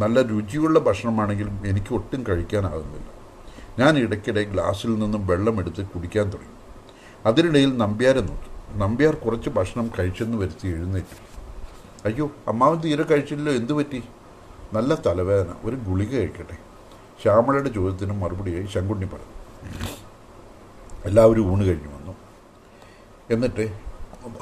നല്ല 0.01 0.19
രുചിയുള്ള 0.31 0.77
ഭക്ഷണമാണെങ്കിലും 0.87 1.55
എനിക്ക് 1.71 1.91
ഒട്ടും 1.97 2.21
കഴിക്കാനാകുന്നില്ല. 2.29 3.09
ഞാൻ 3.79 3.97
ഇടയ്ക്കിടെ 3.97 4.43
ഗ്ലാസ്സിൽ 4.43 4.99
നിന്നും 4.99 5.27
വെള്ളമെടുത്ത് 5.27 5.85
കുടിക്കാൻ 5.85 6.25
തുടങ്ങി. 6.29 6.55
അതിനിടയിൽ 7.25 7.77
നമ്പ്യാരെ 7.77 8.21
നോക്കി. 8.21 8.49
നമ്പ്യാർ 8.77 9.15
കുറച്ച് 9.15 9.49
ഭക്ഷണം 9.49 9.91
കഴിച്ചെന്ന് 9.99 10.37
വരുത്തി 10.37 10.67
എഴുന്നേറ്റു. 10.67 11.17
അയ്യോ 12.05 12.31
അമ്മാവൻ 12.47 12.79
തീരെ 12.79 13.03
കഴിച്ചില്ലല്ലോ 13.03 13.53
എന്തു 13.53 13.73
പറ്റി? 13.73 14.03
നല്ല 14.73 14.95
തലവേദന 14.95 15.53
ഒരു 15.63 15.75
ഗുളിക 15.75 16.09
കഴിക്കട്ടെ. 16.09 16.57
ശ്യാമളയുടെ 17.23 17.69
ചോദ്യത്തിന് 17.69 18.13
മറുപടിയായി 18.13 18.65
ശങ്കുണ്ണി 18.65 19.05
പറഞ്ഞു. 19.05 19.33
എല്ലാവരും 21.05 21.51
ഊണ് 21.51 21.63
കഴിഞ്ഞു 21.63 21.87
വന്നു. 21.87 22.15
എന്നിട്ട് 23.31 23.65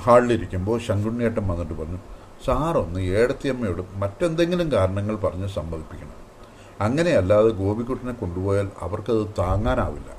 ഹാളിലിരിക്കുമ്പോൾ 0.01 0.79
ശങ്കുണ്ണിയേട്ടൻ 0.79 1.47
വന്നിട്ട് 1.47 1.73
പറഞ്ഞു 1.73 1.99
സാറൊന്ന് 2.45 2.99
ഏടത്തിയമ്മയോട് 2.99 3.81
മറ്റെന്തെങ്കിലും 3.95 4.71
കാരണങ്ങൾ 4.71 5.15
പറഞ്ഞ് 5.15 5.47
സമ്മതിപ്പിക്കണം 5.47 6.20
അങ്ങനെയല്ലാതെ 6.81 7.49
ഗോപിക്കുട്ടനെ 7.49 8.13
കൊണ്ടുപോയാൽ 8.13 8.67
അവർക്കത് 8.81 9.27
താങ്ങാനാവില്ല. 9.39 10.09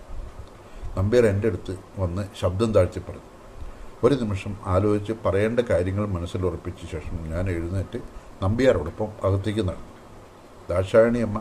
നമ്പ്യാർ 0.99 1.27
എന്റെ 1.27 1.49
അടുത്ത് 1.49 1.79
വന്ന് 1.99 2.29
ശബ്ദം 2.41 2.73
താഴ്ത്തി 2.73 2.99
പറഞ്ഞു. 2.99 3.29
ഒരു 4.05 4.15
നിമിഷം 4.15 4.57
ആലോചിച്ച് 4.67 5.13
പറയേണ്ട 5.27 5.61
കാര്യങ്ങൾ 5.61 6.07
മനസ്സിൽ 6.07 6.47
ഉറപ്പിച്ച 6.47 6.93
ശേഷം 6.93 7.31
ഞാൻ 7.31 7.51
എഴുന്നേറ്റ് 7.51 7.99
നമ്പ്യാരോടൊപ്പം 8.43 9.09
അകത്തേക്ക് 9.25 9.61
നടന്നു. 9.61 9.89
ദാക്ഷായണിയമ്മ 10.71 11.41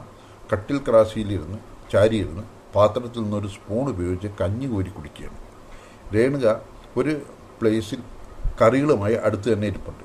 കട്ടിൽ 0.54 0.78
ക്രാസിയിലിരുന്ന് 0.78 1.58
ചാരിയിരുന്ന് 1.92 2.44
പാത്രത്തിൽ 2.76 3.22
നിന്നൊരു 3.22 3.48
സ്പൂൺ 3.48 3.90
ഉപയോഗിച്ച് 3.90 4.28
കഞ്ഞി 4.42 4.66
കോരി 4.66 4.90
കുടിക്കുകയാണ്. 4.90 5.38
രേണുക 6.16 6.62
ഒരു 6.98 7.22
പ്ലേസിൽ 7.60 8.00
കറികളുമായി 8.62 9.14
അടുത്ത് 9.14 9.54
തന്നെ 9.54 9.68
ഇരിപ്പുണ്ട്. 9.68 10.04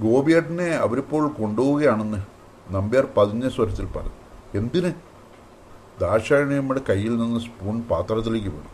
ഗോപിയേട്ടനെ 0.00 0.70
അവരിപ്പോൾ 0.70 1.28
കൊണ്ടുപോവുകയാണെന്ന് 1.28 2.35
നമ്പ്യാർ 2.70 3.08
പതിഞ്ഞ 3.16 3.48
സ്വരത്തിൽ 3.48 3.86
പറഞ്ഞു 3.86 4.16
എന്തിന്? 4.58 4.92
ദാക്ഷായണിയമ്മയുടെ 6.00 6.82
കയ്യിൽ 6.88 7.16
നിന്ന് 7.16 7.40
സ്പൂൺ 7.40 7.82
പാത്രത്തിലേക്ക് 7.82 8.48
വീണു. 8.48 8.70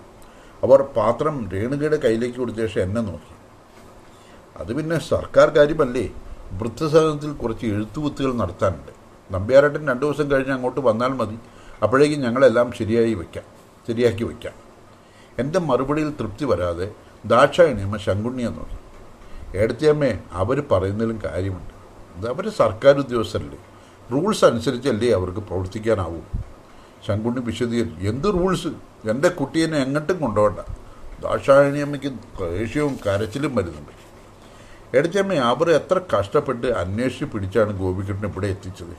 അവർ 0.62 0.82
പാത്രം 0.82 1.50
രേണുകയുടെ 1.50 1.96
കയ്യിലേക്ക് 1.96 2.36
കൊടുത്ത 2.36 2.56
ശേഷം 2.56 2.82
എന്നെ 2.82 3.00
നോക്കി. 3.00 3.34
അത് 4.56 4.72
പിന്നെ 4.76 4.98
സർക്കാർ 4.98 5.48
കാര്യമല്ലേ? 5.48 6.10
വൃദ്ധസദനത്തിൽ 6.52 7.32
കുറച്ച് 7.32 7.66
എഴുത്തുകുത്തുകൾ 7.66 8.32
നടത്താനുണ്ട്. 8.32 8.92
നമ്പ്യാരേട്ടൻ 9.34 9.88
രണ്ട് 9.88 10.06
ദിവസം 10.06 10.30
കഴിഞ്ഞ് 10.30 10.52
അങ്ങോട്ട് 10.52 10.80
വന്നാൽ 10.80 11.08
മതി. 11.08 11.38
അപ്പോഴേക്കും 11.82 12.20
ഞങ്ങളെല്ലാം 12.20 12.72
ശരിയായി 12.72 13.14
വയ്ക്കാം 13.14 13.44
ശരിയാക്കി 13.88 14.24
വയ്ക്കാം 14.24 14.52
എന്റെ 15.38 15.58
മറുപടിയിൽ 15.58 16.10
തൃപ്തി 16.10 16.44
വരാതെ 16.44 16.92
ദാക്ഷായണിയമ്മ 17.24 17.96
ശങ്കുണ്ണിയെ 17.96 18.48
നോക്കി. 18.48 18.78
ഏടത്തിയമ്മേ 19.58 20.18
അവർ 20.32 20.60
പറയുന്നതിലും 20.72 21.20
കാര്യമുണ്ട്. 21.24 21.72
ഇത് 22.18 22.28
അവർ 22.28 22.48
സർക്കാർ 22.48 22.98
ഉദ്യോഗസ്ഥരല്ലേ? 22.98 23.58
റൂൾസ് 24.14 24.44
അനുസരിച്ചല്ലേ 24.44 25.10
അവർക്ക് 25.18 25.42
പ്രവർത്തിക്കാനാവൂ? 25.48 26.20
ശങ്കുണ്ണി 27.06 27.40
വിശദീകരിച്ചു. 27.48 28.06
എന്ത് 28.12 28.28
റൂൾസ് 28.34 28.70
എന്റെ 29.10 29.28
കുട്ടീനെ 29.28 29.78
എങ്ങോട്ടും 29.78 30.16
കൊണ്ടുപോകണ്ട. 30.20 30.60
ദാക്ഷായണിയമ്മയ്ക്ക് 31.24 32.10
ദേഷ്യവും 32.58 32.94
കരച്ചിലും 33.06 33.52
വരുന്നുണ്ട്. 33.56 33.92
എടച്ചമ്മ 34.96 35.34
അവർ 35.50 35.70
എത്ര 35.70 36.00
കഷ്ടപ്പെട്ട് 36.12 36.66
അന്വേഷിച്ച് 36.66 37.24
പിടിച്ചാണ് 37.24 37.72
ഗോപികൃഷ്ണൻ 37.80 38.30
ഇവിടെ 38.30 38.46
എത്തിച്ചത്. 38.46 38.94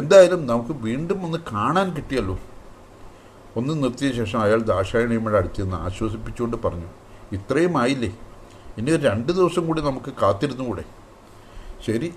എന്തായാലും 0.00 0.46
നമുക്ക് 0.46 0.74
വീണ്ടും 0.86 1.18
ഒന്ന് 1.26 1.38
കാണാൻ 1.52 1.88
കിട്ടിയല്ലോ. 1.96 2.36
ഒന്ന് 3.58 3.82
നിർത്തിയ 3.82 4.08
ശേഷം 4.12 4.38
അയാൾ 4.42 4.60
ദാക്ഷായണിയമ്മയുടെ 4.70 5.38
അടുത്ത് 5.38 5.60
നിന്ന് 5.62 5.76
ആശ്വസിപ്പിച്ചുകൊണ്ട് 5.76 6.56
പറഞ്ഞു 6.64 6.88
ഇത്രയും 7.36 7.74
ആയില്ലേ? 7.82 8.10
ഇനി 8.78 8.96
രണ്ട് 9.08 9.30
ദിവസം 9.32 9.66
കൂടി 9.66 9.80
നമുക്ക് 9.82 10.12
കാത്തിരുന്നുകൂടെ? 10.22 10.84
ശരി 11.86 12.08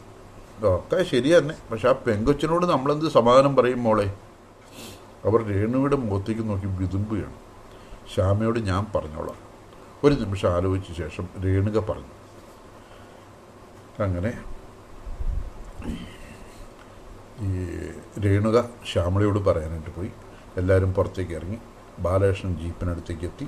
ഒക്കെ 0.67 1.04
ശരി 1.04 1.38
തന്നെ. 1.38 1.56
പക്ഷെ 1.72 1.89
ആ 1.89 1.91
പെങ്കൊച്ചിനോട് 1.91 2.65
നമ്മളെന്ത് 2.65 3.10
സമാധാനം 3.10 3.56
പറയും 3.56 3.84
മോളെ? 3.84 4.13
അവർ 5.26 5.43
രേണുവിടെ 5.43 5.95
മുഖത്തേക്ക് 5.95 6.50
നോക്കി 6.50 6.65
വിതുമ്പുകയാണ്. 6.65 7.34
ശ്യാമയോട് 8.15 8.60
ഞാൻ 8.60 8.88
പറഞ്ഞോളാം. 8.95 9.36
ഒരു 10.04 10.15
നിമിഷം 10.15 10.50
ആലോചിച്ച 10.50 10.98
ശേഷം 10.98 11.28
രേണുക 11.45 11.78
പറഞ്ഞു. 11.80 12.19
അങ്ങനെ 14.04 14.43
ഈ 17.41 17.67
രേണുക 18.26 18.69
ശ്യാമളയോട് 18.91 19.39
പറയാനായിട്ട് 19.39 19.95
പോയി. 19.95 20.12
എല്ലാവരും 20.58 20.93
പുറത്തേക്ക് 20.93 21.32
ഇറങ്ങി. 21.32 21.58
ബാലകൃഷ്ണൻ 22.00 22.58
ജീപ്പിനടുത്തേക്ക് 22.58 23.26
എത്തി. 23.26 23.48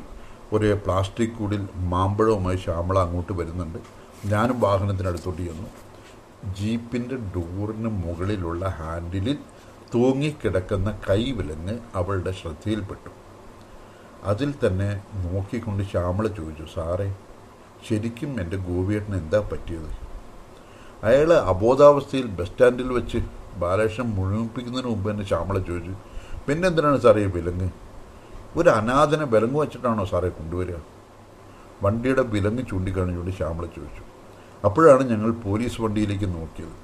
ഒരേ 0.53 0.73
പ്ലാസ്റ്റിക് 0.73 1.29
കൂടിൽ 1.29 1.67
മാമ്പഴവുമായി 1.75 2.57
ശ്യാമള 2.57 2.99
അങ്ങോട്ട് 2.99 3.33
വരുന്നുണ്ട്. 3.33 3.79
ഞാനും 4.25 4.59
വാഹനത്തിനടുത്തോട്ട് 4.59 5.41
ചെന്നു. 5.41 5.90
ജീപ്പിന്റെ 6.59 7.15
ഡോറിന് 7.15 7.89
മുകളിലുള്ള 8.03 8.67
ഹാൻഡിലിൽ 8.67 9.37
തൂങ്ങിക്കിടക്കുന്ന 9.93 10.99
കൈവിലങ്ങ് 11.09 11.79
അവളുടെ 11.95 12.31
ശ്രദ്ധയിൽപ്പെട്ടു. 12.31 13.11
അതിൽ 14.23 14.53
തന്നെ 14.63 15.01
നോക്കിക്കൊണ്ട് 15.25 15.83
ശ്യാമള 15.83 16.27
ചോദിച്ചു 16.27 16.65
സാറേ 16.75 17.15
ശരിക്കും 17.89 18.41
എന്റെ 18.41 18.57
ഗോപിയേട്ടന് 18.57 19.15
എന്താ 19.15 19.39
പറ്റിയത്? 19.39 19.91
അയാൾ 21.03 21.33
അബോധാവസ്ഥയിൽ 21.33 22.27
ബസ് 22.27 22.51
സ്റ്റാൻഡിൽ 22.51 22.89
വെച്ച് 22.93 23.19
ബാലകൃഷ്ണൻ 23.61 24.09
മുഴുമിപ്പിക്കുന്നതിന് 24.17 24.89
മുമ്പ് 24.91 25.11
തന്നെ 25.11 25.25
ശ്യാമള 25.25 25.59
ചോദിച്ചു 25.59 25.93
പിന്നെ 26.47 26.67
എന്തിനാണ് 26.67 26.99
സാറേ 26.99 27.25
വിലങ്ങ്? 27.25 27.69
ഒരു 28.57 28.69
അനാഥനെ 28.69 29.25
വിലങ്ങ് 29.25 29.59
വെച്ചിട്ടാണോ 29.61 30.05
സാറേ 30.05 30.29
കൊണ്ടുവരിക? 30.29 30.77
വണ്ടിയുടെ 31.83 32.21
വിലങ്ങ് 32.21 32.63
ചൂണ്ടിക്കാണിച്ചുകൊണ്ട് 32.69 33.31
ശ്യാമള 33.31 33.65
ചോദിച്ചു 33.65 34.03
അപ്പോഴാണ് 34.65 35.09
ഞങ്ങൾ 35.09 35.31
പോലീസ് 35.31 35.81
വണ്ടിയിലേക്ക് 35.81 36.25
നോക്കിയത്. 36.25 36.75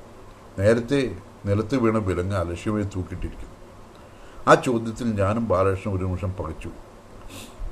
നേരത്തെ 0.60 1.18
നിലത്ത് 1.46 1.76
വീണ 1.76 1.98
വിലങ്ങ് 1.98 2.36
അലക്ഷ്യമായി 2.36 2.84
തൂക്കിയിട്ടിരിക്കുന്നു. 2.84 3.58
ആ 4.48 4.54
ചോദ്യത്തിൽ 4.54 5.22
ഞാനും 5.22 5.48
ബാലകൃഷ്ണൻ 5.48 5.98
ഒരു 5.98 6.06
നിമിഷം 6.06 6.32
പകച്ചു. 6.32 6.70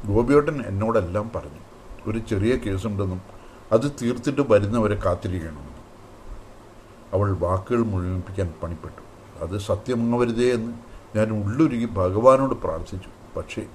ഗോപിയോട്ടൻ 0.06 0.64
എന്നോടെല്ലാം 0.68 1.32
പറഞ്ഞു 1.36 1.62
ഒരു 2.08 2.20
ചെറിയ 2.20 2.56
കേസുണ്ടെന്നും 2.56 3.22
അത് 3.72 3.92
തീർത്തിട്ട് 4.02 4.42
വരുന്നവരെ 4.42 4.96
കാത്തിരിക്കണമെന്നും. 5.06 5.76
അവൾ 7.14 7.38
വാക്കുകൾ 7.40 7.84
മുഴുമിപ്പിക്കാൻ 7.84 8.54
പണിപ്പെട്ടു. 8.64 9.02
അത് 9.44 9.58
സത്യമാവരുതേ 9.60 10.54
എന്ന് 10.54 10.74
ഞാൻ 11.18 11.44
ഉള്ളുരുകി 11.44 11.86
ഭഗവാനോട് 11.86 12.56
പ്രാർത്ഥിച്ചു. 12.56 13.10
പക്ഷേ 13.38 13.66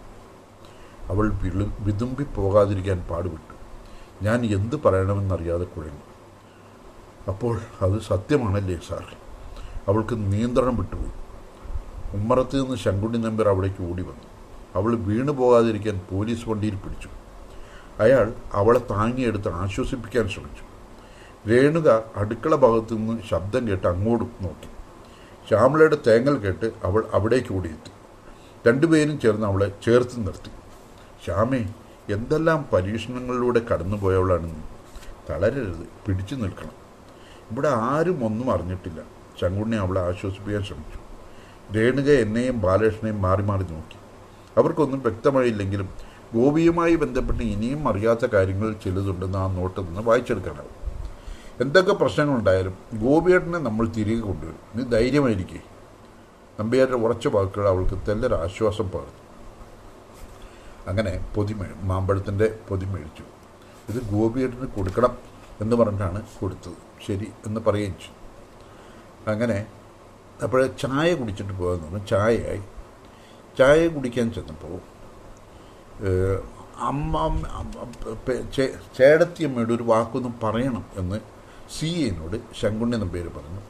അവൾ 1.06 1.32
വിളു 1.42 1.70
വിതുമ്പി 1.80 2.22
പോകാതിരിക്കാൻ 2.22 3.06
പാടുപെട്ടു. 3.10 3.54
ഞാൻ 4.24 4.44
എന്ത് 4.44 4.76
പറയണമെന്നറിയാതെ 4.76 5.64
കുഴങ്ങി. 5.64 6.09
അപ്പോൾ 7.28 7.60
അത് 7.80 8.00
സത്യമാണല്ലേ 8.00 8.80
സാർ? 8.88 9.14
അവൾക്ക് 9.88 10.32
നിയന്ത്രണം 10.32 10.76
വിട്ടുപോയി. 10.76 11.12
ഉമ്മറത്ത് 12.16 12.62
നിന്ന് 12.62 12.76
ശങ്കുണ്ണി 12.76 13.18
നമ്പർ 13.18 13.48
അവിടേക്ക് 13.48 13.82
ഓടി 13.82 14.02
വന്നു. 14.02 14.26
അവൾ 14.74 14.96
വീണു 14.96 15.32
പോകാതിരിക്കാൻ 15.32 16.00
പോലീസ് 16.10 16.48
വണ്ടിയിൽ 16.48 16.74
പിടിച്ചു. 16.74 17.08
അയാൾ 18.00 18.32
അവളെ 18.52 18.80
താങ്ങിയെടുത്ത് 18.90 19.48
ആശ്വസിപ്പിക്കാൻ 19.48 20.28
ശ്രമിച്ചു. 20.28 20.64
രേണുക 21.50 22.02
അടുക്കള 22.16 22.54
ഭാഗത്തു 22.54 22.94
നിന്ന് 22.94 23.22
ശബ്ദം 23.30 23.68
കേട്ട് 23.68 23.86
അങ്ങോട്ടും 23.86 24.30
നോക്കി. 24.40 24.68
ശ്യാമളയുടെ 25.48 25.96
തേങ്ങൽ 26.06 26.36
കേട്ട് 26.38 26.72
അവൾ 26.84 27.04
അവിടേക്ക് 27.14 27.54
ഓടിയെത്തി. 27.54 27.92
രണ്ടുപേരും 28.68 29.20
ചേർന്ന് 29.20 29.46
അവളെ 29.46 29.72
ചേർത്ത് 29.84 30.26
നിർത്തി. 30.26 30.50
ശ്യാമേ 31.24 31.74
എന്തെല്ലാം 32.08 32.68
പരീക്ഷണങ്ങളിലൂടെ 32.72 33.60
കടന്നുപോയവളാണെന്ന് 33.60 34.62
തളരരുത്. 35.30 35.88
പിടിച്ചു 36.06 36.34
നിൽക്കണം. 36.34 36.79
ഇവിടെ 37.50 37.68
ആരും 37.68 38.24
ഒന്നും 38.24 38.52
അറിഞ്ഞിട്ടില്ല. 38.52 39.00
ശങ്കുണ്ണി 39.40 39.76
അവളെ 39.76 40.00
ആശ്വസിപ്പിക്കാൻ 40.00 40.62
ശ്രമിച്ചു. 40.62 40.98
രേണുക 41.76 42.10
എന്നെയും 42.10 42.60
ബാലകൃഷ്ണനെയും 42.60 43.22
മാറി 43.22 43.42
മാറി 43.42 43.62
നോക്കി. 43.62 43.98
അവർക്കൊന്നും 44.56 45.00
വ്യക്തമായില്ലെങ്കിലും 45.00 45.88
ഗോപിയുമായി 46.34 46.96
ബന്ധപ്പെട്ട് 46.96 47.42
ഇനിയും 47.42 47.88
അറിയാത്ത 47.88 48.26
കാര്യങ്ങൾ 48.26 48.72
ചിലതുണ്ടെന്ന് 48.72 49.38
ആ 49.38 49.46
നോട്ടിൽ 49.46 49.80
നിന്ന് 49.80 50.00
വായിച്ചെടുക്കാനാവും. 50.00 50.76
എന്തൊക്കെ 51.60 51.92
പ്രശ്നങ്ങളുണ്ടായാലും 51.92 52.74
ഗോപിയേട്ടനെ 52.94 53.58
നമ്മൾ 53.58 53.88
തിരികെ 53.88 54.20
കൊണ്ടുവരും. 54.20 54.58
നീ 54.74 54.84
ധൈര്യമായിരിക്കേ. 54.84 55.60
നമ്പ്യാരുടെ 56.60 56.96
ഉറച്ച 56.96 57.28
വാക്കുകൾ 57.28 57.68
അവൾക്ക് 57.68 58.06
തെല്ലൊരു 58.08 58.34
ആശ്വാസം 58.34 58.88
പകർന്നു. 58.88 59.20
അങ്ങനെ 60.88 61.26
പൊതി 61.34 61.56
മാമ്പഴത്തിന്റെ 61.82 62.58
പൊതി 62.68 62.86
മേടിച്ചു 62.86 63.22
ഇത് 63.88 64.12
ഗോപിയേട്ടന് 64.12 64.66
കൊടുക്കണം 64.66 65.18
എന്ന് 65.60 65.76
പറഞ്ഞാണ് 65.76 66.22
കൊടുത്തത്. 66.40 66.89
ശരി 67.06 67.28
എന്ന് 67.46 67.60
പറയുകയും 67.60 67.94
ചെയ്തു. 67.98 69.30
അങ്ങനെ 69.30 69.66
അപ്പോൾ 70.42 70.66
ചായ 70.66 71.14
കുടിച്ചിട്ട് 71.14 71.52
പോകാൻ 71.52 71.82
പറഞ്ഞു. 71.82 72.06
ചായയായി. 72.06 72.62
ചായ 73.58 73.88
കുടിക്കാൻ 73.88 74.32
ചെന്നപ്പോൾ 74.32 74.80
അമ്മ 76.78 77.16
ചേടത്തിയമ്മയുടെ 78.98 79.72
ഒരു 79.74 79.82
വാക്കൊന്നും 79.82 80.34
പറയണം 80.42 80.84
എന്ന് 80.96 81.20
സി 81.78 81.86
എനോട് 81.86 82.36
ശങ്കുണ്ണി 82.60 82.96
പേര് 82.96 83.28
പറഞ്ഞു. 83.28 83.60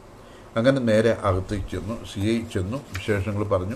അങ്ങനെ 0.55 0.79
നേരെ 0.79 1.17
അകത്തേക്ക് 1.23 1.65
ചെന്നു. 1.71 2.05
സി 2.13 2.19
ഐ 2.19 2.41
ചെന്നു. 2.53 2.77
വിശേഷങ്ങൾ 2.77 3.43
പറഞ്ഞു. 3.43 3.75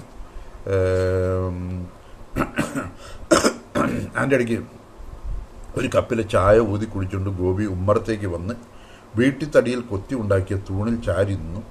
അതിന്റെ 4.16 4.36
ഇടയ്ക്ക് 4.36 4.64
ഒരു 5.78 5.90
കപ്പിലെ 5.96 6.24
ചായ 6.24 6.60
ഊതി 6.60 6.86
കുടിച്ചുകൊണ്ട് 6.86 7.30
ഗോപി 7.30 7.64
ഉമ്മറത്തേക്ക് 7.64 8.26
വന്ന് 8.26 8.54
വീട്ടിൽ 9.16 9.50
തടിയിൽ 9.50 9.80
കൊത്തി 9.80 10.16
ഉണ്ടാക്കിയ 10.16 10.58
തൂണിൽ 10.70 11.02
ചാരി 11.02 11.36
നിന്നു. 11.36 11.62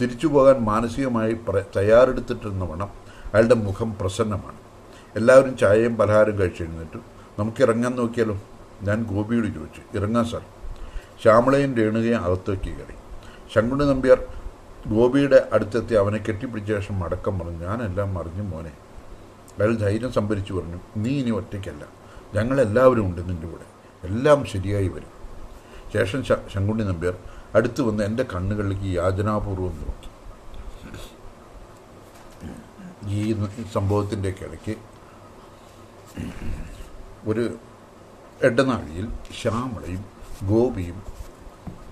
തിരിച്ചു 0.00 0.26
പോകാൻ 0.26 0.58
മാനസികമായി 0.58 1.32
പ്ര- 1.32 1.62
തയ്യാറെടുത്തിട്ടിരുന്ന 1.76 2.64
വണ്ണം 2.64 2.88
അയാളുടെ 3.34 3.54
മുഖം 3.54 3.96
പ്രസന്നമാണ്. 4.00 4.56
എല്ലാവരും 5.16 5.56
ചായയും 5.56 5.96
പലഹാരം 5.96 6.38
കഴിച്ചെഴുന്നേറ്റു. 6.38 6.98
നമുക്ക് 7.38 7.62
ഇറങ്ങാൻ 7.62 7.96
നോക്കിയാലോ? 7.96 8.40
ഞാൻ 8.82 9.02
ഗോപിയോട് 9.02 9.46
ചോദിച്ചു. 9.46 9.98
ഇറങ്ങാൻ 9.98 10.24
സാർ. 10.24 10.42
ശ്യാമളയും 11.22 11.76
രേണുകയും 11.76 12.24
അകത്തേക്ക് 12.24 12.62
കയറി. 12.62 12.94
ശങ്കുണ്ണി 13.54 13.84
നമ്പ്യാർ 13.84 14.26
ഗോപിയുടെ 14.86 15.48
അടുത്തെത്തി 15.52 15.94
അവനെ 15.94 16.18
കെട്ടിപ്പിടിച്ച 16.18 16.72
ശേഷം 16.72 17.00
മടക്കം 17.00 17.38
പറഞ്ഞു 17.38 17.64
ഞാനെല്ലാം 17.64 18.14
മറിഞ്ഞു 18.14 18.42
മോനെ. 18.42 18.72
അയാൾ 19.58 19.74
ധൈര്യം 19.74 20.12
സംഭരിച്ചു 20.12 20.52
പറഞ്ഞു 20.52 20.80
നീ 20.96 21.20
ഇനി 21.20 21.30
ഒറ്റയ്ക്കല്ല. 21.30 21.84
ഞങ്ങളെല്ലാവരും 22.34 23.06
ഉണ്ട് 23.06 23.20
നിന്റെ 23.20 23.48
കൂടെ. 23.48 23.72
എല്ലാം 24.06 24.44
ശരിയായി 24.44 24.88
വരും. 24.88 25.11
ശേഷം 25.92 26.24
ശ- 26.24 26.48
ശങ്കുണ്ണി 26.54 26.82
നമ്പ്യാർ 26.84 27.16
അടുത്തു 27.54 27.82
വന്ന് 27.82 28.04
എന്റെ 28.04 28.22
കണ്ണുകളിലേക്ക് 28.22 28.84
യാചനാപൂർവം 28.84 29.82
നോക്കി. 29.82 30.08
ഈ 33.06 33.46
സംഭവത്തിന്റെയൊക്കെ 33.72 34.44
ഇടയ്ക്ക് 34.44 34.74
ഒരു 37.26 37.56
എടനാഴിയിൽ 38.42 39.08
ശ്യാമളയും 39.40 40.04
ഗോപിയും 40.46 41.02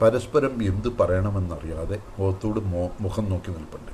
പരസ്പരം 0.03 0.63
എന്ത് 0.63 0.89
പറയണമെന്നറിയാതെ 0.89 2.03
മുഖത്തോട് 2.19 2.61
മോ 2.61 2.91
മുഖം 3.01 3.31
നോക്കി 3.31 3.51
നിൽപ്പുണ്ട്. 3.51 3.93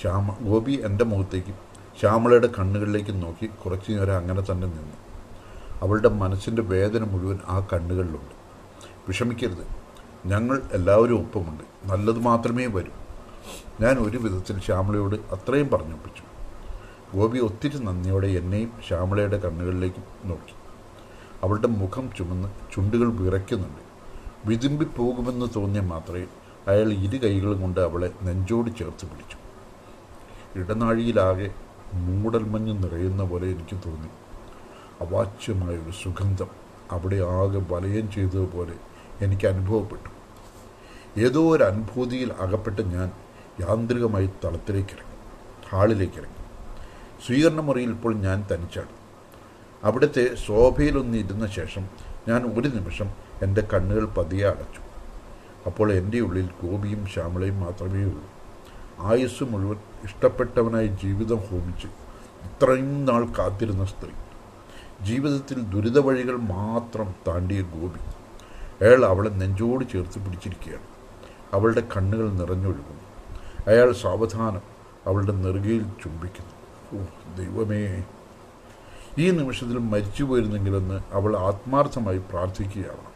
ശ്യാമ 0.00 0.36
ഗോപി 0.40 0.72
എന്റെ 0.84 1.04
മുഖത്തേക്കും 1.04 1.54
ശ്യാമളയുടെ 2.00 2.46
കണ്ണുകളിലേക്കും 2.46 3.20
നോക്കി 3.20 3.46
കുറച്ചു 3.46 3.92
നേരം 3.92 4.16
അങ്ങനെ 4.16 4.40
തന്നെ 4.40 4.66
നിന്നു. 4.66 4.96
അവളുടെ 5.82 6.08
മനസ്സിന്റെ 6.08 6.62
വേദന 6.62 7.04
മുഴുവൻ 7.04 7.38
ആ 7.46 7.66
കണ്ണുകളിലുണ്ട്. 7.72 8.37
വിഷമിക്കരുത്. 9.08 9.66
ഞങ്ങൾ 10.26 10.62
എല്ലാവരും 10.72 11.20
ഒപ്പമുണ്ട്. 11.20 11.64
നല്ലത് 11.84 12.18
മാത്രമേ 12.18 12.66
വരൂ. 12.66 12.92
ഞാൻ 13.80 13.98
ഒരു 13.98 14.18
വിധത്തിൽ 14.18 14.60
ശ്യാമളയോട് 14.60 15.14
അത്രയും 15.14 15.68
പറഞ്ഞൊപ്പിച്ചു. 15.68 16.22
ഗോപി 17.16 17.38
ഒത്തിരി 17.38 17.78
നന്ദിയോടെ 17.78 18.26
എന്നെയും 18.26 18.72
ശ്യാമളയുടെ 18.88 19.38
കണ്ണുകളിലേക്ക് 19.38 20.28
നോക്കി. 20.28 20.54
അവളുടെ 21.42 21.66
മുഖം 21.66 22.10
ചുമന്ന് 22.18 22.48
ചുണ്ടുകൾ 22.74 23.12
വിറയ്ക്കുന്നുണ്ട്. 23.12 23.82
വിതുമ്പി 24.48 24.84
പോകുമെന്ന് 24.84 25.46
തോന്നിയ 25.56 25.82
മാത്രമേ 25.82 26.26
അയാൾ 26.68 26.92
ഇരു 26.92 27.16
കൈകളും 27.24 27.60
കൊണ്ട് 27.60 27.80
അവളെ 27.80 28.10
നെഞ്ചോട് 28.22 28.70
ചേർത്ത് 28.78 29.06
പിടിച്ചു. 29.06 29.38
ഇടനാഴിയിലാകെ 30.58 31.54
മൂടൽമഞ്ഞ് 31.92 32.82
നിറയുന്ന 32.82 33.24
പോലെ 33.24 33.46
എനിക്ക് 33.46 33.76
തോന്നി. 33.86 34.08
അവാച്യമായൊരു 35.00 35.90
സുഗന്ധം 35.90 36.46
അവിടെ 36.90 37.16
ആകെ 37.16 37.74
വലയം 37.74 38.10
ചെയ്തതുപോലെ 38.10 38.74
എനിക്ക് 39.20 39.46
അനുഭവപ്പെട്ടു. 39.46 40.10
ഏതോ 41.20 41.56
ഒരു 41.56 41.64
അനുഭൂതിയിൽ 41.64 42.32
അകപ്പെട്ട് 42.32 42.82
ഞാൻ 42.82 43.10
യാന്ത്രികമായി 43.60 44.30
തളത്തിലേക്ക് 44.44 44.88
ഇറങ്ങി 44.88 45.16
ഹാളിലേക്ക് 45.70 46.14
ഇറങ്ങി 46.14 46.42
സ്വീകരണ 47.26 47.60
മുറിയിൽ 47.60 47.90
ഇപ്പോൾ 47.90 48.14
ഞാൻ 48.14 48.46
തനിച്ചാണ്. 48.52 48.92
അവിടുത്തെ 49.84 50.34
ശോഭയിലൊന്നിരുന്ന 50.34 51.46
ശേഷം 51.46 51.88
ഞാൻ 52.28 52.42
ഒരു 52.42 52.68
നിമിഷം 52.68 53.08
എന്റെ 53.42 53.68
കണ്ണുകൾ 53.74 54.06
പതിയെ 54.06 54.46
അടച്ചു. 54.46 54.80
അപ്പോൾ 55.66 55.92
എന്റെ 55.92 56.20
ഉള്ളിൽ 56.20 56.48
ഗോപിയും 56.62 57.06
ശ്യാമളയും 57.06 57.60
മാത്രമേ 57.60 58.04
ഉള്ളൂ. 58.04 58.24
ആയുസ് 59.00 59.44
മുഴുവൻ 59.44 59.76
ഇഷ്ടപ്പെട്ടവനായി 60.04 60.86
ജീവിതം 60.86 61.36
ഹോമിച്ച് 61.36 61.86
ഇത്രയും 62.46 63.04
നാൾ 63.04 63.26
കാത്തിരുന്ന 63.38 63.84
സ്ത്രീ. 63.84 64.10
ജീവിതത്തിൽ 65.02 65.58
ദുരിത 65.62 65.98
വഴികൾ 65.98 66.36
മാത്രം 66.36 67.14
താണ്ടിയ 67.28 67.62
ഗോപി. 67.62 68.00
അയാൾ 68.82 69.04
അവളെ 69.04 69.28
നെഞ്ചോട് 69.28 69.84
ചേർത്ത് 69.92 70.24
പിടിച്ചിരിക്കുകയാണ്. 70.24 70.86
അവളുടെ 71.52 71.82
കണ്ണുകൾ 71.96 72.30
നിറഞ്ഞൊഴുകുന്നു. 72.30 73.00
അയാൾ 73.66 73.92
സാവധാനം 73.92 74.62
അവളുടെ 75.06 75.32
നെറുകയിൽ 75.32 75.82
ചുംബിക്കുന്നു. 75.82 76.54
ഓ 76.98 77.04
ദൈവമേ. 77.36 78.04
ഈ 79.18 79.30
നിമിഷത്തിൽ 79.30 79.78
മരിച്ചു 79.78 80.24
പോയിരുന്നെങ്കിലെന്ന് 80.24 81.00
അവൾ 81.12 81.36
ആത്മാർത്ഥമായി 81.36 82.18
പ്രാർത്ഥിക്കുകയാണ്. 82.18 83.08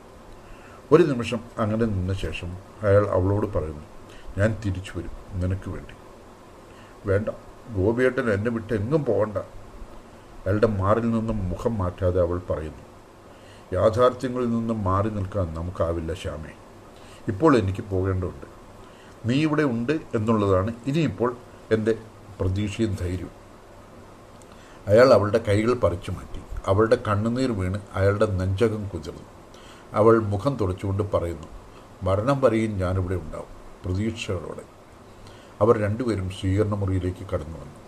ഒരു 0.92 1.03
നിമിഷം 1.03 1.40
അങ്ങനെ 1.59 1.85
നിന്ന 1.85 2.12
ശേഷം 2.12 2.57
അയാൾ 2.83 3.07
അവളോട് 3.07 3.46
പറയുന്നു 3.46 3.83
ഞാൻ 4.38 4.57
തിരിച്ചു 4.66 4.92
വരും 4.98 5.40
നിനക്ക് 5.40 5.70
വേണ്ടി. 5.70 5.94
വേണ്ട 7.07 7.29
ഗോപിയേട്ടൻ 7.77 8.31
എന്നെ 8.31 8.51
വിട്ട് 8.51 8.72
എങ്ങും 8.72 9.05
പോകണ്ട. 9.05 9.37
അയാളുടെ 10.46 10.66
മാറിൽ 10.66 11.11
നിന്നും 11.11 11.48
മുഖം 11.48 11.79
മാറ്റാതെ 11.79 12.20
അവൾ 12.20 12.40
പറയുന്നു 12.51 12.91
യാഥാർത്ഥ്യങ്ങളിൽ 13.72 14.50
നിന്നും 14.50 14.85
മാറി 14.85 15.11
നിൽക്കാൻ 15.11 15.54
നമുക്കാവില്ല 15.54 16.14
ശ്യാമേ. 16.14 16.52
ഇപ്പോൾ 17.28 17.56
എനിക്ക് 17.56 17.85
പോകേണ്ടതുണ്ട്. 17.85 18.46
നീ 19.26 19.42
ഇവിടെ 19.42 19.62
ഉണ്ട് 19.62 19.92
എന്നുള്ളതാണ് 19.92 20.74
ഇനിയിപ്പോൾ 20.87 21.37
എന്റെ 21.70 21.94
പ്രതീക്ഷയും 22.40 22.94
ധൈര്യവും. 23.00 23.42
അയാൾ 24.87 25.12
അവളുടെ 25.12 25.38
കൈകൾ 25.48 25.74
പറിച്ചു 25.74 26.11
മാറ്റി. 26.11 26.42
അവളുടെ 26.66 26.98
കണ്ണുനീർ 27.08 27.52
വീണ് 27.52 27.78
അയാളുടെ 27.94 28.26
നെഞ്ചകം 28.26 28.88
കുതിർന്നു. 28.88 29.22
അവൾ 29.92 30.18
മുഖം 30.18 30.56
തുടച്ചുകൊണ്ട് 30.61 31.02
പറയുന്നു 31.12 31.48
മരണം 32.02 32.40
വരെയും 32.40 32.78
ഞാനിവിടെ 32.78 33.14
ഉണ്ടാവും 33.14 33.50
പ്രതീക്ഷകളോടെ. 33.85 34.62
അവർ 35.61 35.78
രണ്ടുപേരും 35.78 36.30
സ്വീകരണ 36.30 36.74
മുറിയിലേക്ക് 36.74 37.26
കടന്നു 37.35 37.58
വന്നു. 37.58 37.82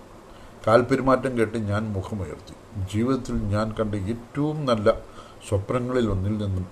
കാൽപെരുമാറ്റം 0.66 1.38
കേട്ട് 1.38 1.58
ഞാൻ 1.58 1.92
മുഖമുയർത്തി. 1.92 2.84
ജീവിതത്തിൽ 2.94 3.34
ഞാൻ 3.34 3.74
കണ്ട 3.80 3.94
ഏറ്റവും 3.94 4.64
നല്ല 4.64 5.13
സ്വപ്നങ്ങളിൽ 5.48 6.10
ഒന്നിൽ 6.10 6.36
നിന്നും 6.38 6.66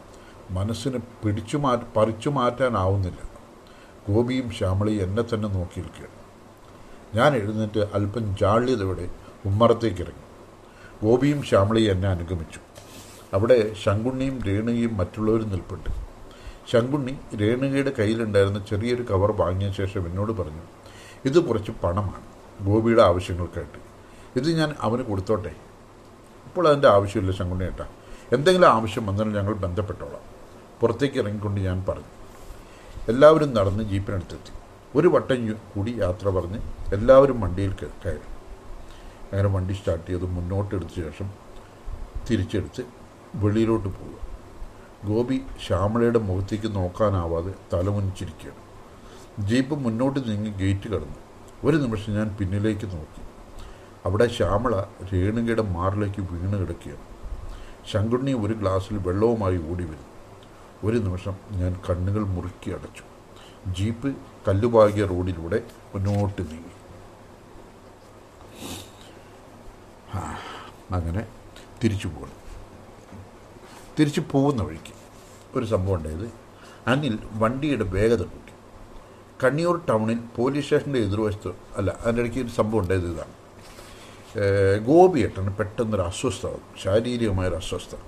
മനസ്സിന് 0.50 0.98
പിടിച്ചു 1.22 1.56
മാ 1.56 1.74
പറിച്ചു 1.96 2.30
മാറ്റാനാവുന്നില്ല. 2.30 3.18
ഗോപിയും 4.08 4.50
ശ്യാമളയും 4.50 5.02
എന്നെ 5.02 5.22
തന്നെ 5.22 5.48
നോക്കി 5.48 5.80
നിൽക്കുകയാണ് 5.80 6.18
ഞാൻ 7.16 7.34
എഴുന്നേറ്റ് 7.34 7.80
അല്പം 7.94 8.36
ജാള്യതയോടെ 8.36 9.08
ഉമ്മറത്തേക്ക് 9.46 10.02
ഇറങ്ങി 10.02 10.26
ഗോപിയും 11.02 11.42
ശ്യാമളയും 11.42 11.90
എന്നെ 11.90 12.08
അനുഗമിച്ചു. 12.08 12.60
അവിടെ 13.34 13.74
ശങ്കുണ്ണിയും 13.74 14.42
രേണുകയും 14.48 14.96
മറ്റുള്ളവരും 14.96 15.50
നിൽപ്പുണ്ട്. 15.50 15.90
ശങ്കുണ്ണി 16.72 17.18
രേണുകയുടെ 17.42 17.92
കയ്യിലുണ്ടായിരുന്ന 17.98 18.64
ചെറിയൊരു 18.70 19.02
കവർ 19.02 19.32
വാങ്ങിയ 19.32 19.72
ശേഷം 19.72 20.06
എന്നോട് 20.06 20.32
പറഞ്ഞു 20.32 20.64
ഇത് 21.24 21.38
കുറച്ച് 21.48 21.72
പണമാണ്. 21.84 22.26
ഗോപിയുടെ 22.64 23.02
ആവശ്യങ്ങൾക്കായിട്ട്. 23.02 23.78
ഇത് 24.36 24.58
ഞാൻ 24.58 24.74
അവന് 24.80 25.02
കൊടുത്തോട്ടെ? 25.02 25.52
ഇപ്പോൾ 26.46 26.68
അതിന്റെ 26.68 26.88
ആവശ്യമില്ല 26.88 27.32
ശങ്കുണ്ണി 27.32 27.64
എന്തെങ്കിലും 28.32 28.68
ആവശ്യം 28.68 29.06
വന്നാൽ 29.06 29.24
ഞങ്ങൾ 29.24 29.54
ബന്ധപ്പെട്ടോളാം. 29.54 30.20
പുറത്തേക്ക് 30.80 31.18
ഇറങ്ങിക്കൊണ്ട് 31.18 31.60
ഞാൻ 31.60 31.84
പറഞ്ഞു. 31.88 32.10
എല്ലാവരും 33.08 33.54
നടന്ന് 33.54 33.84
ജീപ്പിനടുത്തെത്തി. 33.84 34.52
ഒരു 34.98 35.08
വട്ടം 35.08 35.52
കൂടി 35.52 35.90
യാത്ര 35.98 36.28
പറഞ്ഞ് 36.28 36.58
എല്ലാവരും 36.92 37.40
വണ്ടിയിൽ 37.40 37.72
കയറി. 37.72 38.16
അങ്ങനെ 39.32 39.48
വണ്ടി 39.48 39.74
സ്റ്റാർട്ട് 39.74 40.06
ചെയ്ത് 40.06 40.24
മുന്നോട്ടെടുത്ത 40.24 40.90
ശേഷം 40.96 41.30
തിരിച്ചെടുത്ത് 42.30 42.84
വെളിയിലോട്ട് 43.34 43.88
പോവുക. 43.88 44.32
ഗോപി 45.04 45.42
ശ്യാമളയുടെ 45.66 46.18
മുഖത്തേക്ക് 46.18 46.74
നോക്കാനാവാതെ 46.74 47.54
തലമുനിച്ചിരിക്കുകയാണ്. 47.72 48.62
ജീപ്പ് 49.46 49.74
മുന്നോട്ട് 49.74 50.28
നീങ്ങി 50.28 50.50
ഗേറ്റ് 50.50 50.88
കടന്നു. 50.88 51.18
ഒരു 51.64 51.76
നിമിഷം 51.76 52.12
ഞാൻ 52.12 52.36
പിന്നിലേക്ക് 52.40 52.86
നോക്കി. 52.86 53.22
അവിടെ 54.04 54.26
ശ്യാമള 54.26 54.82
രേണുകയുടെ 55.12 55.62
മാറിലേക്ക് 55.62 56.20
വീണ് 56.20 56.60
കിടക്കുകയാണ്. 56.60 57.11
ശങ്കുണ്ണി 57.90 58.32
ഒരു 58.44 58.54
ഗ്ലാസ്സിൽ 58.60 58.96
വെള്ളവുമായി 59.06 59.58
ഓടി 59.70 59.84
വരും. 59.90 60.08
ഒരു 60.86 60.98
നിമിഷം 61.06 61.34
ഞാൻ 61.60 61.72
കണ്ണുകൾ 61.86 62.22
മുറുക്കി 62.34 62.70
അടച്ചു. 62.76 63.04
ജീപ്പ് 63.76 64.10
കല്ലുപാകിയ 64.46 65.04
റോഡിലൂടെ 65.12 65.58
മുന്നോട്ട് 65.94 66.42
നീങ്ങി. 66.52 66.74
അങ്ങനെ 70.96 71.22
തിരിച്ചു 71.82 72.08
പോകണം 72.08 72.38
തിരിച്ചു 73.98 74.22
പോകുന്ന 74.32 74.62
വഴിക്ക് 74.68 74.94
ഒരു 75.56 75.66
സംഭവം 75.72 75.96
ഉണ്ടായത് 75.98 76.26
അനിൽ 76.92 77.14
വണ്ടിയുടെ 77.42 77.86
വേഗത 77.94 78.22
കൂട്ടി 78.32 78.52
കണ്ണിയൂർ 79.42 79.76
ടൗണിൽ 79.88 80.18
പോലീസ് 80.36 80.64
സ്റ്റേഷന്റെ 80.66 81.00
എതിർവശത്ത് 81.06 81.50
അല്ല 81.78 81.90
അതിന്റെ 82.02 82.22
ഇടയ്ക്ക് 82.22 82.40
ഒരു 82.44 82.52
സംഭവം 82.58 82.80
ഉണ്ടായത് 82.82 83.08
ഇതാണ്. 83.12 83.34
ഗോപിയേട്ടന് 84.86 85.56
പെട്ടെന്നൊരു 85.56 86.02
അസ്വസ്ഥത. 86.02 86.48
ശാരീരികമായൊരു 86.84 87.54
അസ്വസ്ഥത. 87.54 87.98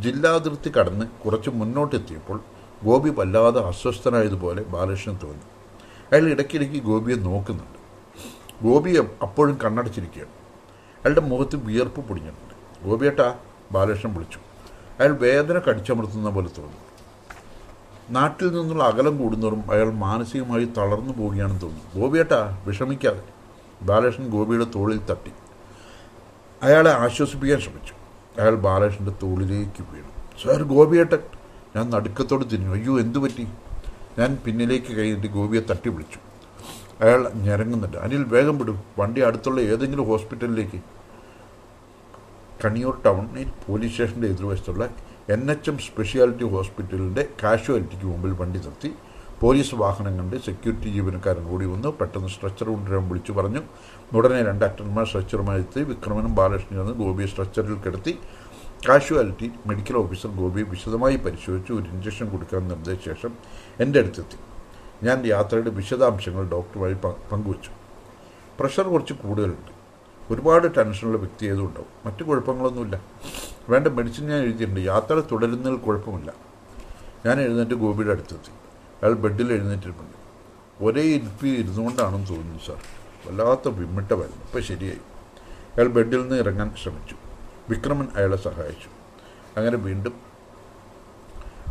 ജില്ലാതിർത്തി 0.00 0.70
കടന്ന് 0.70 1.06
കുറച്ച് 1.06 1.50
മുന്നോട്ടെത്തിയപ്പോൾ 1.50 2.40
ഗോപി 2.84 3.10
വല്ലാതെ 3.10 3.60
അസ്വസ്ഥനായതുപോലെ 3.60 4.62
ബാലകൃഷ്ണൻ 4.62 5.18
തോന്നി. 5.22 5.44
അയാൾ 6.12 6.28
ഇടയ്ക്കിടയ്ക്ക് 6.28 6.86
ഗോപിയെ 6.86 7.16
നോക്കുന്നുണ്ട്. 7.16 7.78
ഗോപി 8.64 8.98
അപ്പോഴും 9.22 9.58
കണ്ണടച്ചിരിക്കുകയാണ്. 9.64 10.30
അയാളുടെ 11.04 11.20
മുഖത്ത് 11.20 11.56
വിയർപ്പ് 11.56 12.00
പൊടിഞ്ഞിട്ടുണ്ട്. 12.00 12.84
ഗോപിയേട്ടാ 12.88 13.38
ബാലകൃഷ്ണൻ 13.72 14.14
വിളിച്ചു. 14.14 14.38
അയാൾ 15.00 15.16
വേദന 15.16 15.58
കടിച്ചമർത്തുന്ന 15.58 16.30
പോലെ 16.30 16.48
തോന്നി. 16.58 16.76
നാട്ടിൽ 18.10 18.52
നിന്നുള്ള 18.52 18.84
അകലം 18.84 19.18
കൂടുന്നവരും 19.18 19.70
അയാൾ 19.70 19.92
മാനസികമായി 19.92 20.64
തളർന്നു 20.64 21.12
പോവുകയാണെന്ന് 21.12 21.60
തോന്നുന്നു 21.60 22.00
ഗോപിയേട്ടാ 22.00 22.62
വിഷമിക്കാതെ. 22.66 23.41
ബാലകൃഷ്ണൻ 23.86 24.28
ഗോപിയുടെ 24.28 24.64
തോളിൽ 24.64 25.04
തട്ടി. 25.04 25.32
അയാളെ 26.62 26.90
ആശ്വസിപ്പിക്കാൻ 26.90 27.60
ശ്രമിച്ചു. 27.60 27.94
അയാൾ 28.40 28.54
ബാലകൃഷ്ണന്റെ 28.54 29.14
തോളിലേക്ക് 29.22 29.82
വീണു. 29.82 30.42
സാർ 30.42 30.62
ഗോപിയേട്ടൻ. 30.62 31.18
ഞാൻ 31.76 31.90
നടുക്കത്തോട് 31.90 32.44
തിരിഞ്ഞു. 32.44 32.70
അയ്യോ 32.70 33.00
എന്തു 33.00 33.18
പറ്റി? 33.18 33.46
ഞാൻ 34.18 34.38
പിന്നിലേക്ക് 34.46 34.96
കഴിഞ്ഞിട്ട് 34.96 35.26
ഗോപിയെ 35.26 35.60
തട്ടി 35.60 35.88
വിളിച്ചു. 35.88 36.18
അയാൾ 37.04 37.30
ഞരങ്ങുന്നുണ്ട്. 37.34 37.96
അനിൽ 37.96 38.24
വേഗം 38.24 38.58
വിടും. 38.58 38.82
വണ്ടി 38.98 39.20
അടുത്തുള്ള 39.20 39.60
ഏതെങ്കിലും 39.60 40.06
ഹോസ്പിറ്റലിലേക്ക്. 40.06 40.80
കണിയൂർ 42.64 43.02
ടൗണിൽ 43.04 43.52
പോലീസ് 43.68 43.92
സ്റ്റേഷന്റെ 43.92 44.28
എതിർവശത്തുള്ള 44.28 44.88
എൻ 45.28 45.50
എച്ച് 45.50 45.70
എം 45.70 45.78
സ്പെഷ്യാലിറ്റി 45.78 46.44
ഹോസ്പിറ്റലിന്റെ 46.44 47.28
കാഷ്വാലിറ്റിക്ക് 47.42 48.04
മുമ്പിൽ 48.04 48.30
വണ്ടി 48.30 48.58
നിർത്തി. 48.58 48.94
പോലീസ് 49.42 49.74
വാഹനം 49.74 50.18
കണ്ട് 50.18 50.36
സെക്യൂരിറ്റി 50.36 50.88
ജീവനക്കാരൻ 50.88 51.48
ഓടി 51.48 51.66
വന്നു 51.66 51.88
പെട്ടെന്ന് 51.88 52.28
സ്ട്രെച്ചർ 52.28 52.66
കൊണ്ടുവരാൻ 52.68 53.08
വിളിച്ചു 53.08 53.32
പറഞ്ഞു. 53.32 53.60
ഉടനെ 54.12 54.44
രണ്ട് 54.44 54.64
ആക്ടർമാർ 54.64 55.06
സ്ട്രെച്ചറുമായി 55.06 55.60
എത്തി. 55.60 55.82
വിക്രമനും 55.82 56.34
ബാലകൃഷ്ണനും 56.34 56.86
വന്ന് 56.86 57.04
ഗോപിയെ 57.04 57.26
സ്ട്രെച്ചറിൽ 57.26 57.74
കിടത്തി. 57.74 58.18
കാഷ്വാലിറ്റി 58.88 59.50
മെഡിക്കൽ 59.66 59.96
ഓഫീസർ 59.96 60.30
ഗോപിയെ 60.30 60.64
വിശദമായി 60.64 61.16
പരിശോധിച്ച്. 61.16 61.72
ഒരു 61.72 61.88
ഇഞ്ചക്ഷൻ 61.88 62.28
കൊടുക്കാൻ 62.28 62.68
നിർദ്ദേശിച്ച 62.68 63.08
ശേഷം 63.08 63.32
എന്റെ 63.80 63.98
അടുത്തെത്തി. 63.98 64.38
ഞാൻ 65.06 65.26
യാത്രയുടെ 65.26 65.70
വിശദാംശങ്ങൾ 65.70 66.48
ഡോക്ടറുമായി 66.48 66.94
പങ്കുവച്ചു. 67.32 67.70
പ്രഷർ 68.60 68.88
കുറച്ച് 68.88 69.12
കൂടുതലുണ്ട്. 69.12 69.72
ഒരുപാട് 70.32 70.76
ടെൻഷനുള്ള 70.76 71.18
വ്യക്തി 71.18 71.46
ഏതുണ്ടാവും 71.46 71.90
മറ്റു 72.06 72.22
കുഴപ്പങ്ങളൊന്നുമില്ല. 72.22 73.02
വേണ്ട 73.68 73.88
മെഡിസിൻ 73.88 74.28
ഞാൻ 74.28 74.40
എഴുതിയിട്ടുണ്ട്. 74.42 74.80
യാത്ര 74.80 75.22
തുടരുന്നതിൽ 75.32 75.76
കുഴപ്പമില്ല. 75.76 76.32
ഞാൻ 77.26 77.40
എഴുന്നേറ്റ് 77.40 77.74
ഗോപിയുടെ 77.74 78.10
അടുത്തെത്തി. 78.10 78.61
അയാൾ 79.02 79.14
ബെഡിൽ 79.14 79.52
എഴുന്നേറ്റിരിപ്പുണ്ട്. 79.52 80.16
ഒരേ 80.84 81.02
ഇരിപ്പി 81.02 81.48
ഇരുന്നുകൊണ്ടാണെന്ന് 81.48 82.26
തോന്നുന്നു 82.26 82.58
സാർ. 82.66 82.82
വല്ലാത്ത 83.26 83.68
വിമ്മിട്ടമായിരുന്നു 83.68 84.42
ഇപ്പം 84.44 84.62
ശരിയായി. 84.62 85.00
അയാൾ 85.76 85.88
ബെഡിൽ 85.88 86.20
നിന്ന് 86.22 86.36
ഇറങ്ങാൻ 86.36 86.74
ശ്രമിച്ചു. 86.82 87.16
വിക്രമൻ 87.70 88.08
അയാളെ 88.16 88.36
സഹായിച്ചു. 88.36 88.88
അങ്ങനെ 89.56 89.76
വീണ്ടും 89.76 90.14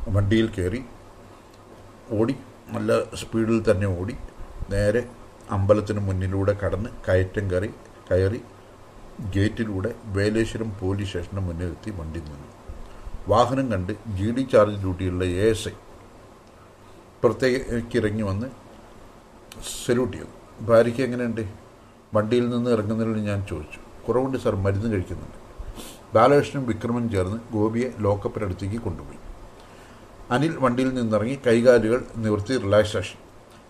വണ്ടിയിൽ 0.08 0.48
കയറി 0.48 0.86
ഓടി 2.12 2.36
നല്ല 2.68 3.04
സ്പീഡിൽ 3.16 3.72
തന്നെ 3.72 3.88
ഓടി 3.88 4.16
നേരെ 4.70 5.10
അമ്പലത്തിന് 5.52 6.00
മുന്നിലൂടെ 6.00 6.54
കടന്ന് 6.54 6.90
കയറ്റം 7.10 7.52
കയറി 7.52 7.70
കയറി 8.12 8.42
ഗേറ്റിലൂടെ 9.36 9.96
വേലേശ്വരം 10.06 10.76
പോലീസ് 10.82 11.08
സ്റ്റേഷന് 11.08 11.40
മുന്നിലെത്തി 11.40 11.92
വണ്ടി 11.92 12.20
നിന്നു. 12.20 12.48
വാഹനം 13.28 13.72
കണ്ട് 13.72 13.94
ജി 14.08 14.32
ഡി 14.32 14.48
ചാർജ് 14.52 14.76
ഡ്യൂട്ടിയുള്ള 14.76 15.24
എ 15.26 15.50
എസ് 15.50 15.68
ഐ 15.68 15.72
പുറത്തേക്ക് 17.22 17.98
ഇറങ്ങി 18.00 18.24
വന്ന് 18.30 18.48
സല്യൂട്ട് 19.86 20.14
ചെയ്തു. 20.18 20.34
ഭാര്യയ്ക്ക് 20.68 21.02
എങ്ങനെയുണ്ട്? 21.08 21.44
വണ്ടിയിൽ 22.16 22.46
നിന്ന് 22.54 22.70
ഇറങ്ങുന്നതിൽ 22.76 23.20
ഞാൻ 23.30 23.40
ചോദിച്ചു. 23.50 23.80
കുറവുണ്ട് 24.06 24.38
സാർ 24.44 24.56
മരുന്ന് 24.66 24.90
കഴിക്കുന്നുണ്ട്. 24.94 25.38
ബാലകൃഷ്ണനും 26.16 26.64
വിക്രമനും 26.70 27.10
ചേർന്ന് 27.12 27.38
ഗോപിയെ 27.56 27.90
ലോക്കപ്പിനടുത്തേക്ക് 28.06 28.80
കൊണ്ടുപോയി. 28.86 29.20
അനിൽ 30.36 30.54
വണ്ടിയിൽ 30.64 30.90
നിന്നിറങ്ങി 30.98 31.36
കൈകാലുകൾ 31.48 32.02
നിവർത്തി 32.24 32.58
റിലാക്സേഷൻ 32.66 33.18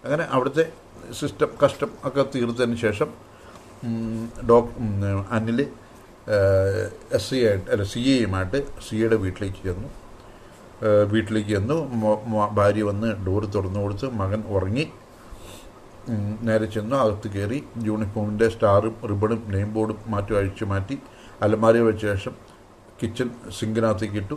അങ്ങനെ 0.05 0.23
അവിടുത്തെ 0.35 0.65
സിസ്റ്റം 1.19 1.49
കഷ്ടം 1.63 1.91
ഒക്കെ 2.07 2.23
തീർത്തതിന് 2.35 2.77
ശേഷം 2.85 3.09
ഡോക് 4.49 4.71
അനിൽ 5.37 5.59
എസ് 7.17 7.27
സി 7.29 7.37
ആയിട്ട് 7.47 7.67
അല്ല 7.73 7.83
സി 7.93 8.01
എയുമായിട്ട് 8.15 8.59
സി 8.87 8.95
എയുടെ 8.95 9.17
വീട്ടിലേക്ക് 9.23 9.61
ചെന്നു. 9.67 9.89
വീട്ടിലേക്ക് 11.09 11.49
മോ- 12.25 12.49
ഭാര്യ 12.49 12.83
വന്ന് 12.83 13.25
ഡോറ് 13.25 13.43
തുറന്നു 13.55 13.79
കൊടുത്ത് 13.79 14.13
മകൻ 14.13 14.43
ഉറങ്ങി. 14.47 14.87
നേരെ 16.41 16.65
ചെന്നു. 16.65 16.95
അകത്ത് 16.95 17.31
കയറി 17.31 17.63
യൂണിഫോമിന്റെ 17.83 18.49
സ്റ്റാറും 18.49 18.95
റിബണും 19.09 19.43
നെയിം 19.47 19.73
ബോർഡും 19.73 19.97
മാറ്റി 20.07 20.33
അഴിച്ചു 20.33 20.65
മാറ്റി. 20.65 20.99
അലമാരി 21.41 21.79
വെച്ച 21.79 22.01
ശേഷം 22.01 22.31
കിച്ചൺ 23.03 23.29
സിങ്കിനകത്തേക്ക് 23.59 24.15
ഇട്ടു. 24.15 24.35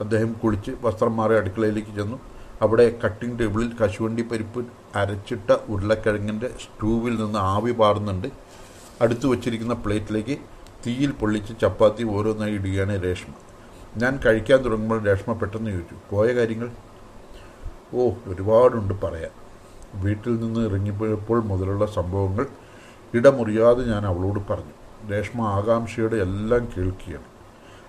അദ്ദേഹം 0.00 0.32
കുളിച്ച് 0.32 0.70
വസ്ത്രം 0.82 1.16
മാറി 1.16 1.34
അടുക്കളയിലേക്ക് 1.34 1.96
ചെന്നു. 1.96 2.20
അവിടെ 2.62 2.98
കട്ടിംഗ് 3.04 3.38
ടേബിളിൽ 3.38 3.76
കശുവണ്ടി 3.84 4.22
പരിപ്പ് 4.22 4.66
അരച്ചിട്ട 4.94 5.56
ഉരുളക്കിഴങ്ങിന്റെ 5.68 6.48
സ്റ്റൂവിൽ 6.48 7.14
നിന്ന് 7.16 7.38
ആവി 7.38 7.70
പാറുന്നുണ്ട്. 7.70 8.28
അടുത്ത് 9.00 9.26
വച്ചിരിക്കുന്ന 9.26 9.74
പ്ലേറ്റിലേക്ക് 9.74 10.38
തീയിൽ 10.86 11.10
പൊള്ളിച്ച് 11.10 11.52
ചപ്പാത്തി 11.60 12.04
ഓരോന്നായി 12.04 12.52
ഇടുകയാണ് 12.52 13.04
രേഷ്മ. 13.04 13.32
ഞാൻ 13.96 14.20
കഴിക്കാൻ 14.26 14.64
തുടങ്ങുമ്പോൾ 14.64 15.04
രേഷ്മ 15.04 15.32
പെട്ടെന്ന് 15.32 15.70
ചോദിച്ചു 15.70 15.96
പോയ 16.10 16.28
കാര്യങ്ങൾ? 16.32 16.70
ഓ 17.94 18.10
ഒരുപാടുണ്ട് 18.26 18.94
പറയാൻ. 18.94 19.30
വീട്ടിൽ 20.02 20.40
നിന്ന് 20.40 20.60
ഇറങ്ങിപ്പോയപ്പോൾ 20.60 21.42
മുതലുള്ള 21.42 21.86
സംഭവങ്ങൾ 21.86 22.46
ഇടമുറിയാതെ 23.14 23.84
ഞാൻ 23.84 24.06
അവളോട് 24.06 24.52
പറഞ്ഞു. 24.52 25.08
രേഷ്മ 25.10 25.42
ആകാംക്ഷയുടെ 25.42 26.16
എല്ലാം 26.16 26.68
കേൾക്കുകയാണ്. 26.76 27.24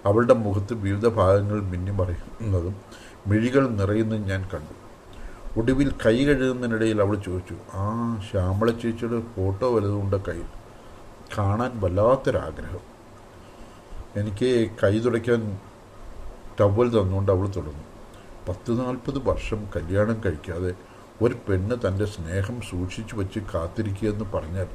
അവളുടെ 0.05 0.33
മുഖത്ത് 0.33 0.73
വിവിധ 0.73 1.07
ഭാഗങ്ങൾ 1.07 1.61
മിന്നി 1.61 1.91
പറയുന്നതും 1.91 2.75
മിഴികൾ 3.27 3.69
നിറയുന്നതും 3.69 4.25
ഞാൻ 4.25 4.49
കണ്ടു. 4.53 4.81
ഒടുവിൽ 5.59 5.91
കൈ 6.05 6.25
കഴുകുന്നതിനിടയിൽ 6.25 7.01
അവൾ 7.01 7.15
ചോദിച്ചു 7.15 7.55
ആ 7.73 8.19
ശ്യാമള 8.31 8.69
ചേച്ചിയുടെ 8.69 9.21
ഫോട്ടോ 9.35 9.75
വലുതുകൊണ്ട് 9.75 10.15
കയ്യിൽ. 10.15 10.45
കാണാൻ 11.37 11.81
വല്ലാത്തൊരാഗ്രഹം. 11.81 12.79
എനിക്ക് 14.15 14.69
കൈ 14.83 14.99
തുടയ്ക്കാൻ 14.99 15.59
ടവൽ 16.61 16.89
തന്നുകൊണ്ട് 16.89 17.31
അവൾ 17.31 17.47
തുടങ്ങും. 17.47 17.87
പത്ത് 18.49 18.79
നാൽപ്പത് 18.79 19.29
വർഷം 19.29 19.67
കല്യാണം 19.75 20.21
കഴിക്കാതെ 20.25 20.73
ഒരു 21.21 21.35
പെണ്ണ് 21.49 21.75
തന്റെ 21.87 22.05
സ്നേഹം 22.05 22.61
സൂക്ഷിച്ചു 22.61 23.15
വെച്ച് 23.15 23.39
കാത്തിരിക്കുകയെന്ന് 23.39 24.25
പറഞ്ഞാൽ 24.25 24.67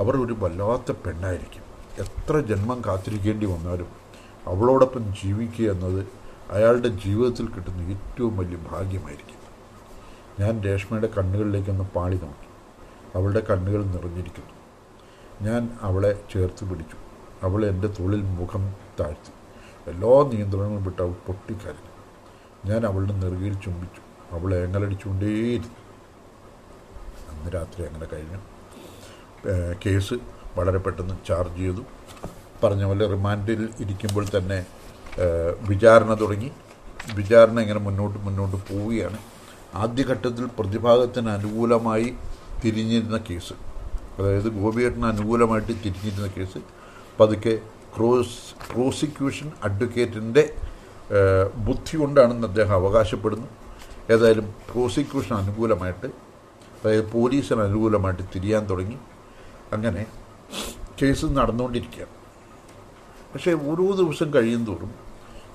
അവർ 0.00 0.16
ഒരു 0.16 0.32
വല്ലാത്ത 0.38 0.96
പെണ്ണായിരിക്കും. 1.06 1.64
എത്ര 1.98 2.40
ജന്മം 2.40 2.82
കാത്തിരിക്കേണ്ടി 2.86 3.46
വന്നാലും 3.46 3.86
അവളോടൊപ്പം 4.46 5.14
ജീവിക്കുക 5.14 5.70
എന്നത് 5.70 6.08
അയാളുടെ 6.50 6.88
ജീവിതത്തിൽ 6.88 7.46
കിട്ടുന്ന 7.48 7.90
ഏറ്റവും 7.90 8.36
വലിയ 8.36 8.58
ഭാഗ്യമായിരിക്കും. 8.70 9.36
ഞാൻ 10.40 10.62
രേഷ്മയുടെ 10.62 11.08
കണ്ണുകളിലേക്കൊന്ന് 11.18 11.84
പാളി 11.84 12.16
നോക്കി. 12.16 12.48
അവളുടെ 13.14 13.40
കണ്ണുകൾ 13.40 13.84
നിറഞ്ഞിരിക്കുന്നു. 13.84 14.54
ഞാൻ 15.48 15.70
അവളെ 15.82 16.20
ചേർത്ത് 16.34 16.70
പിടിച്ചു. 16.70 16.96
അവൾ 17.42 17.66
എന്റെ 17.66 17.88
തൊഴിൽ 17.88 18.22
മുഖം 18.22 18.74
താഴ്ത്തി. 19.00 19.35
എല്ലാ 19.92 20.12
നിയന്ത്രണങ്ങളും 20.32 20.84
വിട്ട് 20.84 21.02
അവൾ 21.02 21.14
പൊട്ടിക്കരഞ്ഞു. 21.26 21.92
ഞാൻ 22.68 22.80
അവളുടെ 22.86 23.14
നെറുകയിൽ 23.22 23.54
ചുംബിച്ചു. 23.64 24.00
അവൾ 24.34 24.50
ഏങ്ങലടിച്ചുകൊണ്ടേയിരുന്നു. 24.54 25.76
അന്ന് 27.30 27.50
രാത്രി 27.54 27.84
അങ്ങനെ 27.86 28.06
കഴിഞ്ഞു. 28.12 28.40
കേസ് 29.84 30.14
വളരെ 30.56 30.78
പെട്ടെന്ന് 30.78 31.14
ചാർജ് 31.28 31.58
ചെയ്തു. 31.58 31.82
പറഞ്ഞ 32.62 32.84
പോലെ 32.84 33.06
റിമാൻഡിൽ 33.06 33.62
ഇരിക്കുമ്പോൾ 33.80 34.26
തന്നെ 34.36 34.66
വിചാരണ 35.68 36.12
തുടങ്ങി. 36.20 36.50
വിചാരണ 37.14 37.60
ഇങ്ങനെ 37.60 37.80
മുന്നോട്ട് 37.86 38.18
മുന്നോട്ട് 38.18 38.56
പോവുകയാണ്. 38.68 39.18
ആദ്യഘട്ടത്തിൽ 39.74 40.44
പ്രതിഭാഗത്തിന് 40.58 41.28
അനുകൂലമായി 41.28 42.08
തിരിഞ്ഞിരുന്ന 42.64 43.18
കേസ്. 43.30 43.54
അതായത് 44.18 44.48
ഗോപിയേട്ടന് 44.60 45.06
അനുകൂലമായിട്ട് 45.06 45.72
തിരിഞ്ഞിരുന്ന 45.84 46.28
കേസ്. 46.36 46.60
പതുക്കെ 47.20 47.54
ക്രോസ് 47.96 48.38
പ്രോസിക്യൂഷൻ 48.70 49.52
അഡ്വക്കേറ്റിന്റെ 49.64 50.44
ബുദ്ധി 51.66 51.96
കൊണ്ടാണെന്ന് 51.96 52.46
അദ്ദേഹം 52.48 52.74
അവകാശപ്പെടുന്നു. 52.74 53.48
ഏതായാലും 54.12 54.54
പ്രോസിക്യൂഷൻ 54.72 55.34
അനുകൂലമായിട്ട് 55.36 56.08
അതായത് 56.80 57.12
പോലീസിന് 57.12 57.60
അനുകൂലമായിട്ട് 57.60 58.24
തിരിയാൻ 58.34 58.62
തുടങ്ങി. 58.70 58.98
അങ്ങനെ 59.72 60.06
കേസ് 61.02 61.26
നടന്നുകൊണ്ടിരിക്കുകയാണ്. 61.26 62.14
പക്ഷേ 63.32 63.52
ഓരോ 63.70 63.86
ദിവസം 64.00 64.28
കഴിയും 64.34 64.62
തോറും 64.66 64.92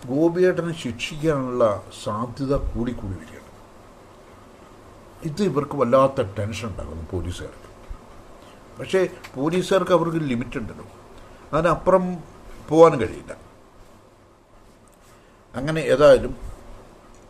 ഗോപിയേട്ടനെ 0.09 0.73
ശിക്ഷിക്കാനുള്ള 0.83 1.63
സാധ്യത 2.03 2.53
കൂടിക്കൂടി 2.71 3.15
വരികയാണ് 3.21 3.49
ഇത് 5.29 5.41
ഇവർക്ക് 5.43 5.75
വല്ലാത്ത 5.81 6.21
ടെൻഷൻ 6.37 6.67
ഉണ്ടാകുന്നു 6.69 7.03
പോലീസുകാർക്ക്. 7.11 7.69
പക്ഷേ 8.79 9.07
പോലീസുകാർക്ക് 9.35 9.91
അവർക്ക് 9.91 10.21
ലിമിറ്റ് 10.31 10.57
ഉണ്ടല്ലോ. 10.57 10.85
അതിനപ്പുറം 11.53 12.05
പോകാൻ 12.71 12.99
കഴിയില്ല. 12.99 13.33
അങ്ങനെ 15.55 15.79
ഏതായാലും 15.79 16.35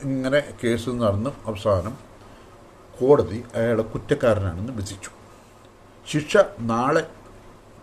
ഇങ്ങനെ 0.01 0.39
കേസ് 0.63 0.89
നടന്ന്. 0.89 1.29
അവസാനം 1.45 1.97
കോടതി 2.99 3.43
അയാളെ 3.55 3.83
കുറ്റക്കാരനാണെന്ന് 3.83 4.73
വിധിച്ചു. 4.73 5.11
ശിക്ഷ 6.07 6.37
നാളെ 6.59 7.03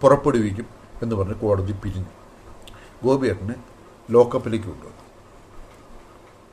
പുറപ്പെടുവിക്കും 0.01 0.67
എന്ന് 1.03 1.17
പറഞ്ഞ് 1.17 1.35
കോടതി 1.35 1.73
പിരിഞ്ഞു. 1.73 2.13
ഗോപിയേട്ടനെ 3.03 3.55
ലോക്കപ്പിലേക്ക് 4.11 4.67
കൊണ്ടുവന്നു. 4.67 5.03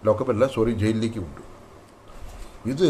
ലോക്കപ്പല്ല 0.06 0.48
സോറി 0.48 0.72
ജയിലിലേക്ക് 0.72 1.20
കൊണ്ടു 1.20 1.42
ഇത് 2.70 2.88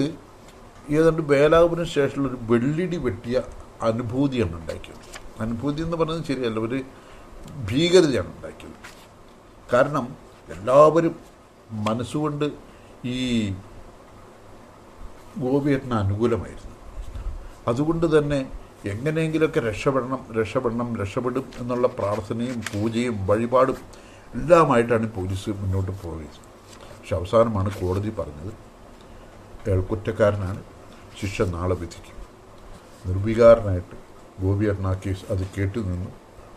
ഏതാണ്ട് 0.90 1.22
വേലാപുരം 1.22 1.86
സ്റ്റേഷനിൽ 1.86 2.28
ഒരു 2.28 2.38
വെള്ളിടി 2.42 2.98
വെട്ടിയ 2.98 3.42
അനുഭൂതിയാണ് 3.82 4.56
ഉണ്ടാക്കിയത്. 4.56 5.02
അനുഭൂതി 5.42 5.82
എന്ന് 5.82 5.98
പറഞ്ഞത് 5.98 6.26
ശരിയല്ല. 6.26 6.60
ഒരു 6.60 6.84
ഭീകരതയാണ് 7.70 8.28
ഉണ്ടാക്കിയത്. 8.28 8.78
കാരണം 9.74 10.18
എല്ലാവരും 10.56 11.16
മനസ്സുകൊണ്ട് 11.72 12.46
ഈ 13.06 13.54
ഗോപിയേട്ടന് 15.38 15.94
അനുകൂലമായിരുന്നു. 15.94 16.76
അതുകൊണ്ട് 17.68 18.18
തന്നെ 18.18 18.40
എങ്ങനെയെങ്കിലുമൊക്കെ 18.86 19.60
രക്ഷപ്പെടണം 19.60 20.26
രക്ഷപ്പെടണം 20.40 20.90
രക്ഷപ്പെടും 21.02 21.46
എന്നുള്ള 21.60 21.88
പ്രാർത്ഥനയും 21.88 22.64
പൂജയും 22.72 23.28
വഴിപാടും 23.28 23.78
എല്ലാമായിട്ടാണ് 24.36 25.12
പോലീസ് 25.14 25.50
മുന്നോട്ട് 25.50 25.92
പോയത്. 26.04 26.40
പക്ഷെ 26.98 27.16
അവസാനമാണ് 27.16 27.70
കോടതി 27.80 28.14
പറഞ്ഞത് 28.20 28.54
കുറ്റക്കാരനാണ് 29.90 30.62
ശിക്ഷ 31.20 31.42
നാളെ 31.42 31.76
വിധിക്കും. 31.76 32.18
നിർവികാരനായിട്ട് 33.08 33.96
ഗോപിയേട്ടൻ 34.44 34.88
ആ 34.88 34.94
കേസ് 35.06 35.26
അത് 35.32 35.44
കേട്ടു 35.58 35.80
നിന്നു 35.80 36.10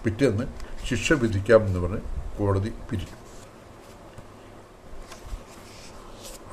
പിറ്റേന്ന് 0.05 0.45
ശിക്ഷ 0.89 1.13
വിധിക്കാമെന്ന് 1.23 1.81
പറഞ്ഞ് 1.85 2.03
കോടതി 2.39 2.71
പിരിഞ്ഞു. 2.91 3.17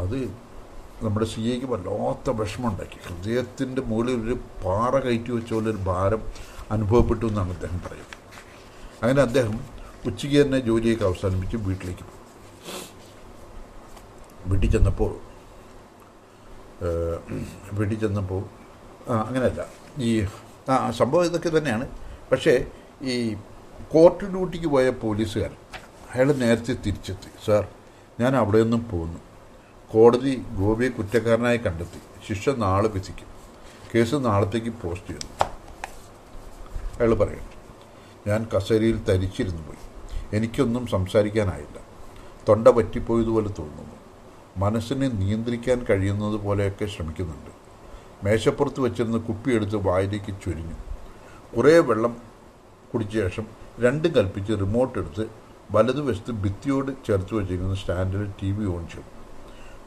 അത് 0.04 0.18
നമ്മുടെ 1.06 1.26
സി 1.26 1.42
എക്ക് 1.54 1.68
വല്ലാത്ത 1.72 2.36
വിഷമമുണ്ടാക്കി. 2.40 3.00
ഹൃദയത്തിന്റെ 3.08 3.82
മുകളിൽ 3.82 4.18
ഒരു 4.26 4.36
പാറ 4.66 4.94
കയറ്റി 5.06 5.32
വെച്ച 5.32 5.54
പോലെ 5.54 5.70
ഒരു 5.70 5.82
ഭാരം 5.90 6.22
അനുഭവപ്പെട്ടു 6.72 7.26
എന്നാണ് 7.26 7.52
അദ്ദേഹം 7.56 7.80
പറയുന്നത്. 7.86 8.18
അങ്ങനെ 9.04 9.22
അദ്ദേഹം 9.22 9.56
ഉച്ചയ്ക്ക് 10.10 10.38
തന്നെ 10.42 10.60
ജോലിയൊക്കെ 10.60 11.06
അവസാനിപ്പിച്ച് 11.06 11.58
വീട്ടിലേക്ക് 11.68 12.06
പോയി. 12.10 12.22
വീട്ടിൽ 14.52 14.70
ചെന്നപ്പോൾ 14.76 15.12
വീട്ടിൽ 17.74 17.98
ചെന്നപ്പോൾ 18.00 18.42
ആ 19.10 19.16
അങ്ങനെയല്ല. 19.28 19.62
ഈ 20.08 20.10
ആ 20.70 20.92
സംഭവം 20.92 21.26
ഇതൊക്കെ 21.26 21.52
തന്നെയാണ്. 21.58 21.86
പക്ഷേ 22.32 22.54
ഈ 23.14 23.16
കോർട്ട് 23.92 24.26
ഡ്യൂട്ടിക്ക് 24.26 24.68
പോയ 24.68 24.90
പോലീസുകാരൻ 24.90 25.56
അയാൾ 26.16 26.34
നേരത്തെ 26.34 26.74
തിരിച്ചെത്തി. 26.74 27.46
സാർ 27.46 27.68
ഞാൻ 28.20 28.36
അവിടെ 28.36 28.62
നിന്നും 28.62 28.90
പോന്നു 28.90 29.20
കോടതി 29.92 30.46
ഗോപിയെ 30.58 30.90
കുറ്റക്കാരനായി 30.90 31.58
കണ്ടെത്തി. 31.58 32.28
ശിക്ഷ 32.28 32.50
നാളെ 32.50 32.90
വിധിക്കും. 32.90 33.28
കേസ് 33.96 34.16
നാളത്തേക്ക് 34.16 34.70
പോസ്റ്റ് 34.70 35.08
ചെയ്തു. 35.08 35.44
അയാൾ 37.00 37.14
പറയണം 37.14 37.56
ഞാൻ 38.28 38.48
കസേരയിൽ 38.56 39.04
തരിച്ചിരുന്നു 39.04 39.68
പോയി. 39.68 39.78
എനിക്കൊന്നും 40.38 40.88
സംസാരിക്കാനായില്ല. 40.88 41.80
തൊണ്ട 42.50 42.68
പറ്റിപ്പോയതുപോലെ 42.68 43.50
തോന്നുന്നു. 43.50 43.96
മനസ്സിനെ 44.58 45.08
നിയന്ത്രിക്കാൻ 45.08 45.86
കഴിയുന്നത് 45.90 46.36
പോലെയൊക്കെ 46.36 46.86
ശ്രമിക്കുന്നുണ്ട്. 46.86 47.52
മേശപ്പുറത്ത് 48.26 48.80
വെച്ചിരുന്ന 48.80 49.18
കുപ്പിയെടുത്ത് 49.18 49.76
വായിലേക്ക് 49.76 50.36
ചൊരിഞ്ഞു. 50.46 50.76
കുറേ 51.58 51.80
വെള്ളം 51.80 52.18
കുടിച്ച 52.94 53.14
ശേഷം 53.14 53.65
രണ്ടും 53.84 54.12
കൽപ്പിച്ച് 54.16 54.54
റിമോട്ട് 54.62 55.00
എടുത്ത് 55.00 55.24
വലതുവശത്ത് 55.74 56.32
ഭിത്തിയോട് 56.44 56.92
ചേർത്ത് 57.06 57.34
വെച്ചിരിക്കുന്ന 57.36 57.76
സ്റ്റാൻഡിൽ 57.82 58.24
ടി 58.42 58.50
വി 58.58 58.66
ഓൺ 58.74 58.84
ചെയ്തു 58.94 59.12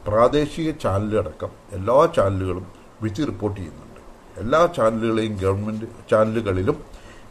പ്രാദേശിക 0.07 0.71
ചാനലടക്കം 0.85 1.53
എല്ലാ 1.77 1.97
ചാനലുകളും 2.17 2.67
വിധി 3.03 3.23
റിപ്പോർട്ട് 3.31 3.57
ചെയ്യുന്നുണ്ട്. 3.61 4.01
എല്ലാ 4.43 4.61
ചാനലുകളെയും 4.77 5.35
ഗവൺമെന്റ് 5.43 5.87
ചാനലുകളിലും 6.11 6.77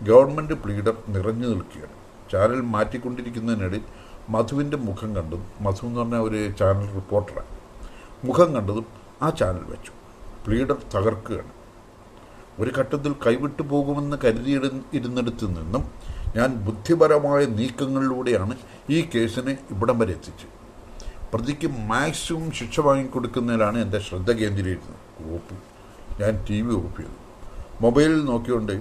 ഗവൺമെന്റ് 0.04 0.54
പ്ലീഡർ 0.54 0.96
നിറഞ്ഞു 1.16 1.48
നിൽക്കുകയാണ്. 1.48 1.96
ചാനൽ 2.32 2.62
മാറ്റിക്കൊണ്ടിരിക്കുന്നതിനിടയിൽ 2.74 3.86
മധുവിന്റെ 4.30 4.78
മുഖം 4.78 5.12
കണ്ടതും 5.18 5.44
മധു 5.66 5.86
എന്ന് 5.86 6.00
പറഞ്ഞ 6.00 6.18
ഒരു 6.28 6.40
ചാനൽ 6.60 6.88
റിപ്പോർട്ടറാണ് 6.96 7.54
മുഖം 8.24 8.50
കണ്ടതും 8.56 8.86
ആ 9.22 9.30
ചാനൽ 9.40 9.64
വെച്ചു. 9.74 9.92
പ്ലീഡർ 10.46 10.78
തകർക്കുകയാണ്. 10.96 11.54
ഒരു 12.60 12.72
ഘട്ടത്തിൽ 12.80 13.12
കൈവിട്ടു 13.26 13.64
പോകുമെന്ന് 13.72 14.18
കരുതിയിട 14.24 14.66
ഇരുന്നിടത്ത് 14.98 15.46
നിന്നും 15.58 15.84
ഞാൻ 16.38 16.50
ബുദ്ധിപരമായ 16.66 17.46
നീക്കങ്ങളിലൂടെയാണ് 17.46 18.56
ഈ 18.90 19.10
കേസിനെ 19.16 19.54
ഇവിടം 19.72 20.00
വരെ 20.00 20.12
എത്തിച്ചത്. 20.12 20.54
പ്രതിക്ക് 21.34 21.68
മാക്സിമം 21.68 22.52
ശിക്ഷ 22.52 22.80
വാങ്ങിക്കൊടുക്കുന്നതിലാണ് 22.80 23.78
എന്റെ 23.78 24.00
ശ്രദ്ധ 24.00 24.32
കേന്ദ്രീകരിക്കുന്നത് 24.32 25.34
ഓപ്പ് 25.36 25.56
ഞാൻ 26.22 26.46
ടി 26.50 26.62
വി 26.62 26.74
ഓപ്പ് 26.76 26.98
ചെയ്തു. 27.02 27.18
മൊബൈലിൽ 27.82 28.26
നോക്കിക്കൊണ്ട് 28.26 28.76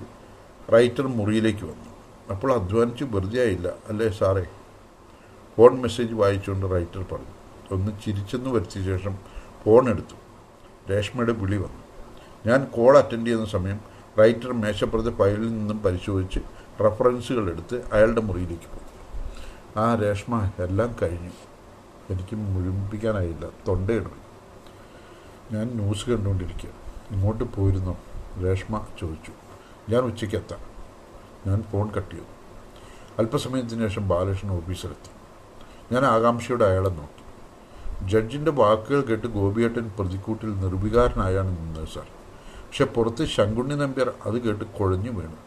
റൈറ്റർ 0.72 1.06
മുറിയിലേക്ക് 1.06 1.64
വന്നു. 1.64 1.90
അപ്പോൾ 2.30 2.52
അധ്വാനിച്ച് 2.52 3.04
വെറുതെ 3.04 3.40
ആയില്ല. 3.40 3.68
അല്ലേ 3.88 4.08
സാറേ? 4.08 4.44
ഫോൺ 5.56 5.82
മെസ്സേജ് 5.82 6.14
വായിച്ചുകൊണ്ട് 6.14 6.66
റൈറ്റർ 6.72 7.02
പറഞ്ഞു. 7.12 7.34
ഒന്ന് 7.70 7.92
ചിരിച്ചെന്ന് 8.04 8.50
വരുത്തിയ 8.50 8.84
ശേഷം 8.84 9.18
ഫോൺ 9.64 9.88
എടുത്തു. 9.88 10.16
രേഷ്മയുടെ 10.92 11.32
വിളി 11.32 11.56
വന്നു. 11.56 11.82
ഞാൻ 12.46 12.64
കോൾ 12.64 12.98
അറ്റൻഡ് 12.98 13.26
ചെയ്യുന്ന 13.26 13.46
സമയം 13.46 13.80
റൈറ്റർ 14.18 14.52
മേശപ്പുറത്തെ 14.52 15.10
ഫയലിൽ 15.10 15.48
നിന്നും 15.48 15.78
പരിശോധിച്ച് 15.82 16.40
റെഫറൻസുകൾ 16.80 17.50
എടുത്ത് 17.50 17.90
അയാളുടെ 17.92 18.20
മുറിയിലേക്ക് 18.20 18.62
പോയി. 18.62 18.86
ആ 19.76 19.94
രേഷ്മ 19.94 20.50
എല്ലാം 20.58 20.96
കഴിഞ്ഞു. 21.02 21.30
എനിക്ക് 22.10 22.36
മുഴുമിപ്പിക്കാനായില്ല 22.36 23.48
തൊണ്ടയിടും 23.68 24.10
ഞാൻ 25.52 25.66
ന്യൂസ് 25.66 26.10
കണ്ടുകൊണ്ടിരിക്കുക. 26.10 26.70
ഇങ്ങോട്ട് 27.10 27.44
പോയിരുന്നോ? 27.44 27.96
രേഷ്മ 28.44 28.86
ചോദിച്ചു. 29.00 29.32
ഞാൻ 29.90 30.02
ഉച്ചയ്ക്ക് 30.02 30.36
എത്താം. 30.36 30.58
ഞാൻ 31.46 31.62
ഫോൺ 31.62 31.90
കട്ട് 31.90 32.10
ചെയ്തു. 32.10 32.24
അല്പസമയത്തിന് 33.18 33.88
ശേഷം 33.88 34.08
ബാലകൃഷ്ണൻ 34.08 34.52
ഓഫീസിലെത്തി. 34.52 35.10
ഞാൻ 35.94 36.04
ആകാംക്ഷയോടെ 36.04 36.64
അയാളെ 36.64 36.88
നോക്കി. 36.88 37.26
ജഡ്ജിന്റെ 38.08 38.50
വാക്കുകൾ 38.50 39.00
കേട്ട് 39.00 39.26
ഗോപിയേട്ടൻ 39.26 39.90
പ്രതിക്കൂട്ടിൽ 39.98 40.54
നിർവികാരനായാണ് 40.54 41.58
നിന്നത് 41.58 41.88
സാർ. 41.88 42.06
പക്ഷെ 42.44 42.84
പുറത്ത് 42.84 43.24
ശങ്കുണ്ണി 43.24 43.74
നമ്പ്യാർ 43.74 44.14
അത് 44.26 44.40
കേട്ട് 44.40 44.64
കുഴഞ്ഞു 44.64 45.10
വീണു. 45.10 45.45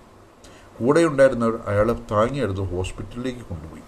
കൂടെയുണ്ടായിരുന്നവർ 0.79 1.59
അയാളെ 1.67 1.93
താങ്ങിയെടുത്ത് 1.93 2.59
ഹോസ്പിറ്റലിലേക്ക് 2.59 3.39
കൊണ്ടുപോയി. 3.39 3.81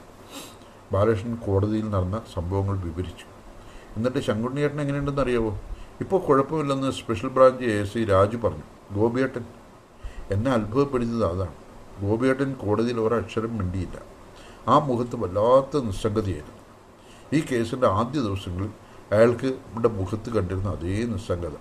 ബാലകൃഷ്ണൻ 0.91 1.35
കോടതിയിൽ 1.35 1.89
നടന്ന 1.89 2.21
സംഭവങ്ങൾ 2.33 2.83
വിവരിച്ചു. 2.83 3.25
എന്നിട്ട് 3.97 4.19
ശങ്കുണ്ണിയേട്ടൻ 4.19 4.81
എങ്ങനെയുണ്ടെന്ന് 4.81 5.21
അറിയാവോ? 5.21 5.59
ഇപ്പോൾ 6.01 6.19
കുഴപ്പമില്ലെന്ന് 6.19 6.91
special 6.91 7.29
branch 7.29 7.63
A 7.63 7.83
C 7.83 8.05
Raju 8.05 8.37
പറഞ്ഞു. 8.37 8.93
ഗോപിയേട്ടൻ. 8.93 9.43
എന്നെ 10.31 10.51
അത്ഭുതപ്പെടുത്തിയത് 10.51 11.25
അതാണ്. 11.25 11.55
ഗോപിയേട്ടൻ 12.01 12.53
കോടതിയിൽ 12.53 12.99
ഒരക്ഷരം 12.99 13.57
മിണ്ടിയില്ല. 13.57 14.01
ആ 14.67 14.79
മുഖത്ത് 14.79 15.15
വല്ലാത്ത 15.15 15.83
നിസ്സംഗതയായിരുന്നു. 15.83 16.61
ഈ 17.33 17.45
കേസിന്റെ 17.51 17.87
ആദ്യ 17.87 18.21
ദിവസങ്ങളിൽ 18.21 18.69
അയാൾക്ക് 19.11 19.47
ഇവിടെ 19.47 19.87
മുഖത്ത് 19.87 20.29
കണ്ടിരുന്ന 20.29 20.69
അതേ 20.69 21.03
നിസ്സംഗത. 21.03 21.53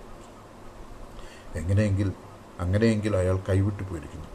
എങ്ങനെയെങ്കിൽ 1.55 2.13
അങ്ങനെയെങ്കിൽ 2.59 3.15
അയാൾ 3.15 3.39
കൈവിട്ടു 3.49 3.83
പോയിരിക്കുന്നു. 3.83 4.30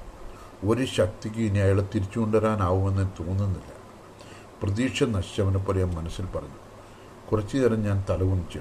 ഒരു 0.64 0.84
ശക്തിക്ക് 0.84 1.40
ഇനി 1.40 1.58
അയാളെ 1.58 1.88
തിരിച്ചു 1.94 2.20
കൊണ്ടുവരാനാവുമെന്ന് 2.20 3.08
തോന്നുന്നില്ല. 3.20 3.72
പ്രതീക്ഷ 4.62 5.02
നശിച്ചവനെ 5.02 5.58
പോലെ 5.58 5.84
ഞാൻ 5.84 5.94
മനസ്സിൽ 5.94 6.26
പറഞ്ഞു. 6.26 6.58
കുറച്ചു 7.32 7.56
നേരം 7.56 7.82
ഞാൻ 7.82 8.04
തലകുനിച്ചു. 8.10 8.60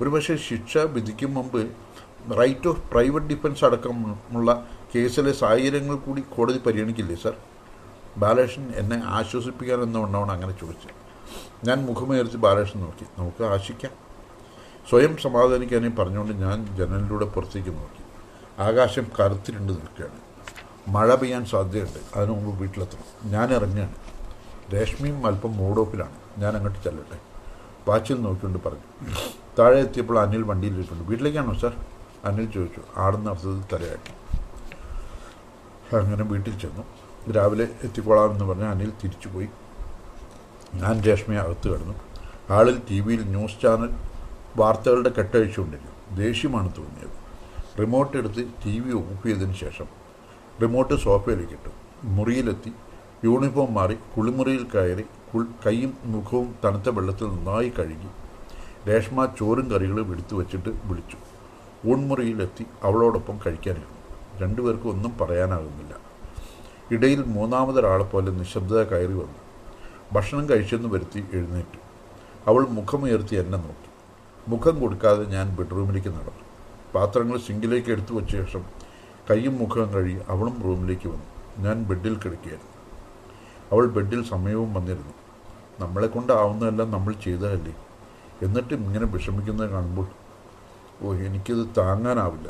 ഒരുപക്ഷെ 0.00 0.36
ശിക്ഷ 0.36 0.78
വിധിക്കും 0.78 1.34
മുമ്പ് 1.34 1.72
റൈറ്റ് 2.40 2.68
ഓഫ് 2.68 2.90
പ്രൈവറ്റ് 2.90 3.26
ഡിഫൻസ് 3.26 3.64
അടക്കമുള്ള 3.64 4.66
കേസിലെ 4.94 5.32
സാഹചര്യങ്ങൾ 5.32 5.96
കൂടി 5.96 6.20
കോടതി 6.20 6.58
പരിഗണിക്കില്ലേ 6.58 7.16
സർ 7.16 7.34
ബാലകൃഷ്ണൻ 8.16 8.72
എന്നെ 8.76 9.02
ആശ്വസിപ്പിക്കാൻ 9.04 9.82
എന്നവണ്ണമാണ് 9.82 10.32
അങ്ങനെ 10.32 10.52
ചോദിച്ചു 10.52 10.88
ഞാൻ 11.64 11.86
മുഖമേറിച്ച് 11.86 12.36
ബാലകൃഷ്ണൻ 12.36 12.84
നോക്കി. 12.84 13.06
നമുക്ക് 13.18 13.44
ആശിക്കാം. 13.44 13.92
സ്വയം 14.88 15.16
സമാധാനിക്കാനേ 15.16 15.88
പറഞ്ഞുകൊണ്ട് 15.88 16.32
ഞാൻ 16.32 16.76
ജനലിലൂടെ 16.76 17.24
പുറത്തേക്ക് 17.24 17.68
നോക്കി. 17.68 18.02
ആകാശം 18.58 19.06
കറുത്തിരുണ്ട് 19.20 19.72
നിൽക്കുകയാണ്. 19.72 20.25
മഴ 20.88 21.14
പെയ്യാൻ 21.14 21.44
സാധ്യതയുണ്ട്. 21.44 22.18
അതിനു 22.18 22.32
മുമ്പ് 22.32 22.60
വീട്ടിലെത്തണം 22.60 23.30
ഞാൻ 23.30 23.54
ഇറങ്ങുകയാണ്. 23.54 23.94
രേഷ്മിയും 24.74 25.26
അല്പം 25.26 25.56
മൂഡോപ്പിലാണ് 25.56 26.12
ഞാൻ 26.38 26.56
അങ്ങോട്ട് 26.56 26.84
ചെല്ലട്ടെ. 26.84 27.18
വാച്ചിൽ 27.88 28.20
നോക്കിക്കൊണ്ട് 28.20 28.58
പറഞ്ഞു. 28.64 29.10
താഴെ 29.58 29.78
എത്തിയപ്പോൾ 29.78 30.18
അനിൽ 30.18 30.42
വണ്ടിയിലിരിപ്പുണ്ട്. 30.42 31.08
വീട്ടിലേക്കാണോ 31.08 31.54
സാർ? 31.54 31.76
അനിൽ 32.24 32.50
ചോദിച്ചു. 32.50 32.80
ആടുന്ന 32.96 33.30
അർത്ഥത്തിൽ 33.30 33.76
തലയാട്ടി. 33.76 34.12
അങ്ങനെ 35.96 36.24
വീട്ടിൽ 36.24 36.58
ചെന്നു. 36.58 36.82
രാവിലെ 37.32 37.68
എത്തിക്കോളാമെന്ന് 37.82 38.44
പറഞ്ഞ് 38.44 38.64
അനിൽ 38.64 38.92
തിരിച്ചുപോയി. 39.04 39.48
ഞാൻ 40.74 41.02
രേഷ്മയെ 41.02 41.38
അകത്ത് 41.38 41.68
കിടന്നു. 41.68 41.94
ആളിൽ 42.50 42.82
ടി 42.90 43.00
വിയിൽ 43.00 43.22
ന്യൂസ് 43.22 43.62
ചാനൽ 43.62 43.88
വാർത്തകളുടെ 44.56 45.08
കെട്ടഴിച്ചുകൊണ്ടിരുന്നു. 45.08 46.16
ദേഷ്യമാണ് 46.16 46.68
തോന്നിയത്. 46.76 47.26
റിമോട്ട് 47.80 48.16
എടുത്ത് 48.16 48.44
ടി 48.66 48.78
വി 48.80 48.92
ഓഫ് 48.92 49.26
ചെയ്തതിന് 49.26 49.54
ശേഷം 49.54 49.95
റിമോട്ട് 50.62 50.94
സോഫയിലേക്ക് 50.94 51.50
കിട്ടും. 51.50 51.72
മുറിയിലെത്തി 52.04 52.72
യൂണിഫോം 53.24 53.74
മാറി 53.74 53.96
കുളിമുറിയിൽ 54.16 54.66
കയറി 54.74 55.04
കൈയും 55.66 55.98
മുഖവും 56.04 56.54
തണുത്ത 56.64 56.88
വെള്ളത്തിൽ 56.88 57.26
നന്നായി 57.26 57.72
കഴുകി 57.78 58.10
രേഷ്മ 58.88 59.24
ചോറും 59.24 59.70
കറികളും 59.70 60.12
എടുത്തു 60.12 60.36
വച്ചിട്ട് 60.36 60.68
വിളിച്ചു. 60.68 61.16
ഊൺമുറിയിലെത്തി 61.86 62.66
അവളോടൊപ്പം 62.82 63.40
കഴിക്കാനിരുന്നു. 63.46 63.96
രണ്ടുപേർക്കും 64.40 64.90
ഒന്നും 64.90 65.18
പറയാനാകുന്നില്ല. 65.20 65.94
ഇടയിൽ 66.90 67.24
മൂന്നാമതൊരാളെ 67.26 68.04
പോലെ 68.04 68.30
നിശബ്ദത 68.30 68.82
കയറി 68.82 69.12
വന്നു. 69.12 69.40
ഭക്ഷണം 70.12 70.50
കഴിച്ചെന്ന് 70.50 70.88
വരുത്തി 70.88 71.24
എഴുന്നേറ്റു. 71.32 71.80
അവൾ 72.46 72.66
മുഖമുയർത്തി 72.66 73.36
എന്നെ 73.36 73.58
നോക്കി. 73.58 73.90
മുഖം 74.48 74.80
കൊടുക്കാതെ 74.80 75.24
ഞാൻ 75.24 75.56
ബെഡ്റൂമിലേക്ക് 75.56 76.08
നടന്നു. 76.08 76.44
പാത്രങ്ങൾ 76.94 77.38
സിങ്കിലേക്ക് 77.38 77.90
എടുത്തു 77.90 78.14
വച്ച 78.14 78.36
ശേഷം 78.36 78.75
കൈയും 79.30 79.58
മുഖവും 79.58 79.92
കഴുകി 79.92 80.20
അവളും 80.28 80.62
റൂമിലേക്ക് 80.64 81.08
വന്നു. 81.08 81.24
ഞാൻ 81.58 81.84
ബെഡിൽ 81.84 82.14
കിടക്കുകയായിരുന്നു. 82.14 82.76
അവൾ 83.72 83.86
ബെഡിൽ 83.86 84.24
സമയവും 84.24 84.74
വന്നിരുന്നു. 84.74 85.14
നമ്മളെ 85.80 86.06
കൊണ്ടാവുന്നതെല്ലാം 86.06 86.90
നമ്മൾ 86.90 87.12
ചെയ്തതല്ലേ? 87.12 87.76
എന്നിട്ടും 88.42 88.76
ഇങ്ങനെ 88.76 89.06
വിഷമിക്കുന്നത് 89.06 89.70
കാണുമ്പോൾ 89.70 90.08
ഓ 91.02 91.12
എനിക്കത് 91.12 91.66
താങ്ങാനാവില്ല. 91.78 92.48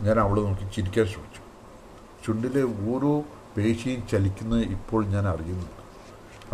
ഞാൻ 0.00 0.20
അവളെ 0.20 0.40
നോക്കി 0.40 0.60
ചിരിക്കാൻ 0.60 1.06
ശ്രമിച്ചു. 1.06 1.40
ചുണ്ടിലെ 2.26 2.62
ഓരോ 2.62 3.24
പേശിയും 3.56 4.08
ചലിക്കുന്നത് 4.08 4.60
ഇപ്പോൾ 4.60 5.06
ഞാൻ 5.06 5.28
അറിയുന്നുണ്ട് 5.28 5.80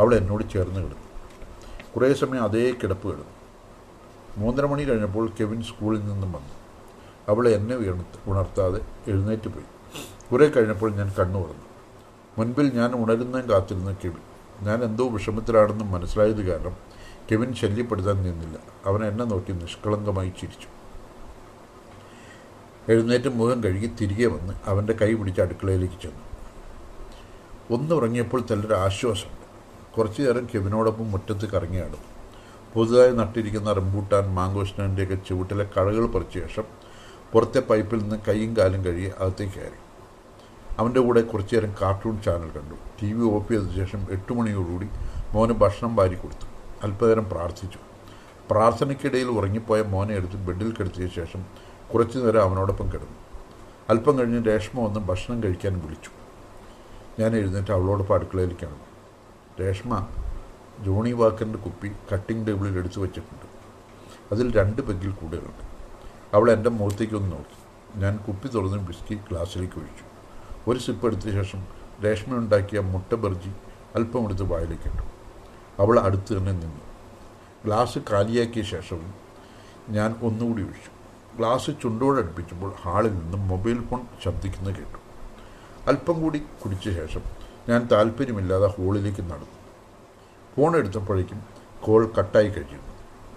അവൾ 0.00 0.14
എന്നോട് 0.14 0.50
ചേർന്ന് 0.50 0.76
കിടന്നു. 0.76 1.06
കുറേ 1.96 2.14
സമയം 2.14 2.42
അതേ 2.42 2.74
കിടപ്പ് 2.82 3.08
കിടന്നു. 3.08 3.36
മൂന്നര 4.36 4.66
മണി 4.66 4.82
കഴിഞ്ഞപ്പോൾ 4.82 5.30
കെവിൻ 5.40 5.62
സ്കൂളിൽ 5.62 6.00
നിന്നും 6.00 6.32
വന്നു. 6.32 6.55
അവൾ 7.28 7.48
എന്നെ 7.48 7.76
ഉയർത്ത 7.76 8.30
ഉണർത്താതെ 8.30 8.80
എഴുന്നേറ്റ് 9.08 9.48
പോയി. 9.48 9.64
കുറേ 10.32 10.48
കഴിഞ്ഞപ്പോൾ 10.48 10.92
ഞാൻ 10.92 11.12
കണ്ണു 11.18 11.38
തുറന്നു. 11.38 11.64
മുൻപിൽ 12.38 12.74
ഞാൻ 12.74 12.94
ഉണരുന്നതും 12.94 13.50
കാത്തിരുന്ന 13.50 13.92
കെവിൻ. 13.92 14.16
ഞാൻ 14.62 14.84
എന്തോ 14.84 15.08
വിഷമത്തിലാണെന്ന് 15.08 15.84
മനസ്സിലായത് 15.84 16.46
കാരണം 16.46 16.76
കെവിൻ 17.32 17.54
ശല്യപ്പെടുത്താൻ 17.54 18.22
നിന്നില്ല. 18.22 18.58
അവൻ 18.86 19.04
എന്നെ 19.04 19.24
നോക്കി 19.24 19.52
നിഷ്കളങ്കമായി 19.52 20.28
ചിരിച്ചു. 20.28 20.68
എഴുന്നേറ്റ് 22.92 23.28
മുഖം 23.28 23.64
കഴുകി 23.64 23.92
തിരികെ 24.00 24.26
വന്ന് 24.26 24.54
അവന്റെ 24.66 24.92
കൈ 24.92 25.14
പിടിച്ച് 25.14 25.40
അടുക്കളയിലേക്ക് 25.40 26.02
ചെന്നു. 26.02 26.26
ഒന്ന് 27.74 27.94
ഉറങ്ങിയപ്പോൾ 27.94 28.42
തല്ലൊരു 28.50 28.74
ആശ്വാസം. 28.74 29.36
കുറച്ചു 29.96 30.22
നേരം 30.22 30.48
കെവിനോടൊപ്പം 30.54 31.10
മുറ്റത്ത് 31.10 31.46
കറങ്ങിയാടും. 31.46 32.16
പുതുതായി 32.74 33.10
നട്ടിരിക്കുന്ന 33.10 33.72
റംബൂട്ടാൻ 33.72 34.34
മാങ്കോഷ്ണന്റെയൊക്കെ 34.34 35.14
ചുവട്ടിലെ 35.14 35.70
കളകൾ 35.76 36.06
പറിച്ച 36.06 36.34
ശേഷം 36.34 36.85
പുറത്തെ 37.32 37.60
പൈപ്പിൽ 37.60 37.98
നിന്ന് 37.98 38.16
കൈയും 38.28 38.56
കാലും 38.56 38.84
കഴുകി 38.84 39.08
അകത്തേക്ക് 39.18 39.54
കയറി. 39.54 39.80
അവന്റെ 40.78 41.00
കൂടെ 41.00 41.20
കുറച്ചു 41.20 41.56
നേരം 41.56 41.74
കാർട്ടൂൺ 41.82 42.22
ചാനൽ 42.22 42.50
കണ്ടു. 42.50 42.76
ടി 43.02 43.12
വി 43.12 43.34
ഓഫ് 43.34 43.52
ചെയ്ത 43.52 43.76
ശേഷം 43.76 44.06
എട്ട് 44.10 44.32
മണിയോടുകൂടി 44.32 44.88
മോന് 45.34 45.52
ഭക്ഷണം 45.52 45.96
വാരി 45.96 46.14
കൊടുത്തു. 46.14 46.46
അല്പനേരം 46.82 47.30
പ്രാർത്ഥിച്ചു. 47.30 47.78
പ്രാർത്ഥനയ്ക്കിടയിൽ 48.50 49.28
ഉറങ്ങിപ്പോയ 49.28 49.82
മോനെ 49.82 50.14
എടുത്ത് 50.14 50.34
ബെഡിൽ 50.34 50.72
കിടത്തിയ 50.72 51.08
ശേഷം 51.08 51.46
കുറച്ചു 51.94 52.18
നേരം 52.18 52.42
അവനോടൊപ്പം 52.42 52.86
കിടന്നു. 52.86 53.18
അല്പം 53.90 54.18
കഴിഞ്ഞ് 54.18 54.46
രേഷ്മ 54.46 54.80
ഒന്ന് 54.80 55.00
ഭക്ഷണം 55.00 55.42
കഴിക്കാൻ 55.42 55.78
വിളിച്ചു. 55.78 56.10
ഞാൻ 57.20 57.36
എഴുന്നേറ്റ് 57.36 57.72
അവളോടൊപ്പം 57.72 58.14
അടുക്കളയിലേക്കാണ് 58.14 58.78
രേഷ്മ 59.60 60.06
ജോണി 60.80 61.12
വാക്കറിന്റെ 61.12 61.58
കുപ്പി 61.58 61.92
കട്ടിംഗ് 62.12 62.46
ടേബിളിൽ 62.46 62.78
എടുത്തു 62.78 63.00
വച്ചിട്ടുണ്ട്. 63.00 63.46
അതിൽ 64.32 64.54
രണ്ട് 64.58 64.82
പെഗ്ഗിൽ 64.82 65.10
കൂടുതലുണ്ട്. 65.10 65.65
അവൾ 66.34 66.50
എന്റെ 66.50 66.70
മുഖത്തേക്ക് 66.70 67.14
ഒന്ന് 67.14 67.32
നോക്കി. 67.32 67.58
ഞാൻ 68.00 68.16
കുപ്പി 68.16 68.48
തുറന്ന് 68.48 68.78
ബിസ്കി 68.78 69.14
ഗ്ലാസ്സിലേക്ക് 69.14 69.78
ഒഴിച്ചു. 69.78 70.04
ഒരു 70.70 70.78
സിപ്പ് 70.78 71.06
എടുത്ത 71.06 71.20
ശേഷം 71.20 71.66
രേഷ്മ 72.04 72.36
ഉണ്ടാക്കിയ 72.36 72.80
മുട്ട 72.80 73.14
ബർജി 73.14 73.50
അല്പം 73.94 74.24
എടുത്ത് 74.24 74.42
വായിലേക്ക് 74.42 74.88
ഇട്ടു. 74.88 75.02
അവൾ 75.82 76.00
അടുത്ത് 76.00 76.36
തന്നെ 76.36 76.52
നിന്നു. 76.52 76.80
ഗ്ലാസ് 77.64 77.98
കാലിയാക്കിയ 78.12 78.62
ശേഷവും 78.62 79.14
ഞാൻ 79.88 80.14
ഒന്നുകൂടി 80.22 80.62
ഒഴിച്ചു. 80.62 80.90
ഗ്ലാസ് 81.36 81.70
ചുണ്ടോടെ 81.82 82.18
അടുപ്പിച്ചപ്പോൾ 82.18 82.72
ഹാളിൽ 82.82 83.18
നിന്നും 83.18 83.48
മൊബൈൽ 83.48 83.84
ഫോൺ 83.84 84.00
ശബ്ദിക്കുന്നത് 84.24 84.74
കേട്ടു. 84.74 84.98
അല്പം 85.86 86.22
കൂടി 86.22 86.38
കുടിച്ച 86.38 86.84
ശേഷം 86.88 87.20
ഞാൻ 87.68 87.88
താല്പര്യമില്ലാതെ 87.92 88.66
ഹോളിലേക്ക് 88.66 89.22
നടന്നു. 89.22 89.56
ഫോൺ 90.56 90.76
എടുത്തപ്പോഴേക്കും 90.76 91.42
കോൾ 91.80 92.10
കട്ടായി 92.18 92.48
കഴിഞ്ഞിരുന്നു. 92.48 92.94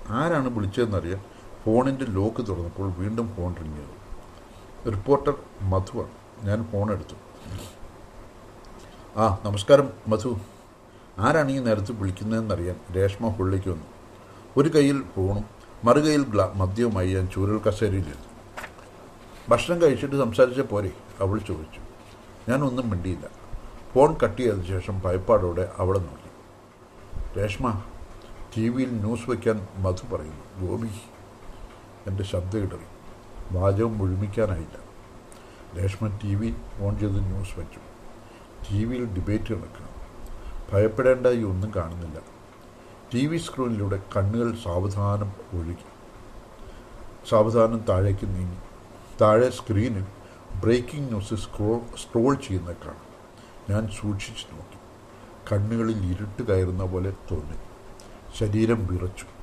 ആരാണ് 0.09 0.49
വിളിച്ചതെന്നറിയാൻ 0.49 1.21
ഫോണിന്റെ 1.65 2.05
ലോക്ക് 2.05 2.47
തുറന്നപ്പോൾ 2.47 2.91
വീണ്ടും 2.91 3.33
ഫോൺ 3.37 3.55
റിങ് 3.55 3.77
ചെയ്തു. 3.77 4.91
റിപ്പോർട്ടർ 4.91 5.33
മധുവാണ് 5.61 6.09
ഞാൻ 6.47 6.63
ഫോൺ 6.63 6.91
എടുത്തു. 6.91 7.15
ആ 9.19 9.39
നമസ്കാരം 9.45 9.89
മധു. 10.07 10.39
ആരാണ് 11.19 11.51
ഈ 11.51 11.59
നേരത്ത് 11.59 11.91
വിളിക്കുന്നതെന്നറിയാൻ 11.91 12.75
രേഷ്മ 12.95 13.27
ഹുള്ളിക്ക് 13.27 13.69
വന്നു. 13.69 13.83
ഒരു 14.57 14.69
കയ്യിൽ 14.69 15.03
ഫോണും 15.15 15.45
മറുകൈയിൽ 15.83 16.23
ഗ്ലാ 16.23 16.51
മദ്യവുമായി 16.55 17.13
ഞാൻ 17.13 17.27
ചൂരൽ 17.27 17.57
കസേരയിലിരുന്നു 17.57 18.29
ഭക്ഷണം 19.49 19.81
കഴിച്ചിട്ട് 19.81 20.15
സംസാരിച്ച 20.15 20.59
പോരെ 20.59 20.91
അവൾ 21.19 21.37
ചോദിച്ചു. 21.39 21.81
ഞാൻ 22.51 22.63
ഒന്നും 22.63 22.89
മിണ്ടിയില്ല. 22.89 23.27
ഫോൺ 23.93 24.15
കട്ട് 24.23 24.41
ചെയ്തതിനു 24.41 24.67
ശേഷം 24.67 25.01
ഭയപ്പാടോടെ 25.05 25.71
അവളെ 25.77 25.99
നോക്കി. 25.99 26.29
രേഷ്മ 27.39 27.83
ടി 28.57 28.69
വിയിൽ 28.69 28.89
ന്യൂസ് 28.89 29.29
വയ്ക്കാൻ 29.29 29.67
മധു 29.77 30.15
പറയുന്നു. 30.15 30.67
ഗോപി 30.67 30.89
എന്റെ 32.07 32.23
ശബ്ദം 32.23 32.59
ഇടറി 32.59 32.87
വാചകം 33.51 33.97
മുഴുമിക്കാനായില്ല. 33.97 34.89
രേഷ്മ 35.81 36.19
ടി 36.23 36.35
വി 36.35 36.55
ഓൺ 36.79 36.99
ചെയ്ത് 36.99 37.19
ന്യൂസ് 37.19 37.59
വച്ചു 37.59 37.79
ടി 38.69 38.85
വിയിൽ 38.85 39.05
ഡിബേറ്റ് 39.05 39.53
നടക്കണം. 39.53 39.89
ഭയപ്പെടേണ്ട 40.73 41.27
ഈ 41.27 41.43
ഒന്നും 41.43 41.71
കാണുന്നില്ല. 41.75 42.19
ടി 43.13 43.25
വി 43.25 43.37
സ്ക്രീനിലൂടെ 43.37 44.03
കണ്ണുകൾ 44.17 44.55
സാവധാനം 44.55 45.33
ഒഴുകി. 45.53 45.87
സാവധാനം 47.29 47.79
താഴേക്ക് 47.89 48.25
നീങ്ങി. 48.25 48.57
താഴെ 49.21 49.49
സ്ക്രീനിൽ 49.49 50.05
ബ്രേക്കിംഗ് 50.63 51.07
ന്യൂസ് 51.07 51.33
സ്ക്രോൾ 51.33 51.95
സ്ക്രോൾ 51.95 52.35
ചെയ്യുന്ന 52.35 52.71
കാണാം 52.71 53.09
ഞാൻ 53.69 53.87
സൂക്ഷിച്ചു 53.87 54.55
നോക്കി. 54.55 54.79
കണ്ണുകളിൽ 55.51 56.11
ഇരുട്ട് 56.11 56.43
കയറുന്ന 56.43 56.83
പോലെ 56.83 57.13
തോന്നി. 57.31 57.57
ശരീരം 58.37 58.87
വിറച്ചു. 58.87 59.38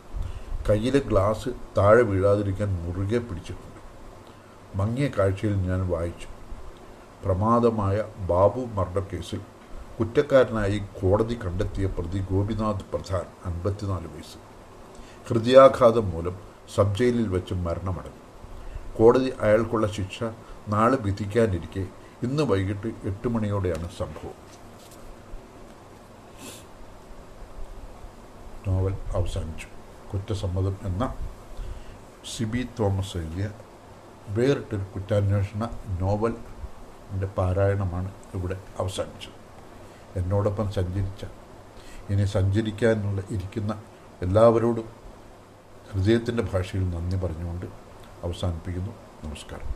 കയ്യിലെ 0.68 0.98
ഗ്ലാസ് 0.98 1.48
താഴെ 1.78 2.02
വീഴാതിരിക്കാൻ 2.02 2.74
മുറുകെ 2.74 3.18
പിടിച്ചിട്ടുണ്ട്. 3.18 3.80
മങ്ങിയ 4.78 5.08
കാഴ്ചയിൽ 5.08 5.54
ഞാൻ 5.54 5.88
വായിച്ചു. 5.88 6.28
പ്രമാദമായ 7.24 8.04
ബാബു 8.18 8.60
മർഡർ 8.60 9.06
കേസിൽ 9.12 9.40
കുറ്റക്കാരനായി 9.98 10.78
കോടതി 10.78 11.34
കണ്ടെത്തിയ 11.34 11.86
പ്രതി 11.86 12.24
ഗോപിനാഥ് 12.30 12.96
പ്രധാൻ 12.96 13.22
അൻപത്തിനാല് 13.44 14.06
വയസ്സ്. 14.06 14.38
ഹൃദയാഘാതം 15.28 16.10
മൂലം 16.10 16.36
സബ് 16.74 16.96
ജയിലിൽ 16.96 17.28
വെച്ച് 17.28 17.54
മരണമടഞ്ഞു. 17.54 18.22
കോടതി 18.98 19.32
അയാൾക്കുള്ള 19.40 19.86
ശിക്ഷ 19.86 20.24
നാളെ 20.68 20.96
വിധിക്കാനിരിക്കെ 20.96 21.86
ഇന്ന് 22.26 22.42
വൈകിട്ട് 22.42 22.86
എട്ട് 22.86 23.28
മണിയോടെയാണ് 23.28 23.88
സംഭവം. 23.98 24.34
നോവൽ 28.66 28.94
അവസാനിച്ചു. 29.14 29.75
കുറ്റസമ്മതം 30.12 30.76
എന്ന 30.82 31.14
സിബി 32.36 32.68
തോമസ് 32.80 33.16
എഴുതിയ 33.16 33.50
വേറിട്ടൊരു 34.28 34.84
കുറ്റാന്വേഷണ 34.94 35.70
നോവലിന്റെ 36.00 37.26
പാരായണമാണ് 37.26 38.12
ഇവിടെ 38.34 38.56
അവസാനിച്ചത്. 38.78 39.36
എന്നോടൊപ്പം 40.18 40.72
സഞ്ചരിച്ച 40.72 41.24
ഇനി 42.10 42.24
സഞ്ചരിക്കാനുള്ള 42.24 43.22
ഇരിക്കുന്ന 43.30 43.82
എല്ലാവരോടും 44.22 44.88
ഹൃദയത്തിന്റെ 45.92 46.42
ഭാഷയിൽ 46.42 46.90
നന്ദി 46.90 47.16
പറഞ്ഞുകൊണ്ട് 47.16 47.66
അവസാനിപ്പിക്കുന്നു. 48.22 48.92
നമസ്കാരം. 49.24 49.75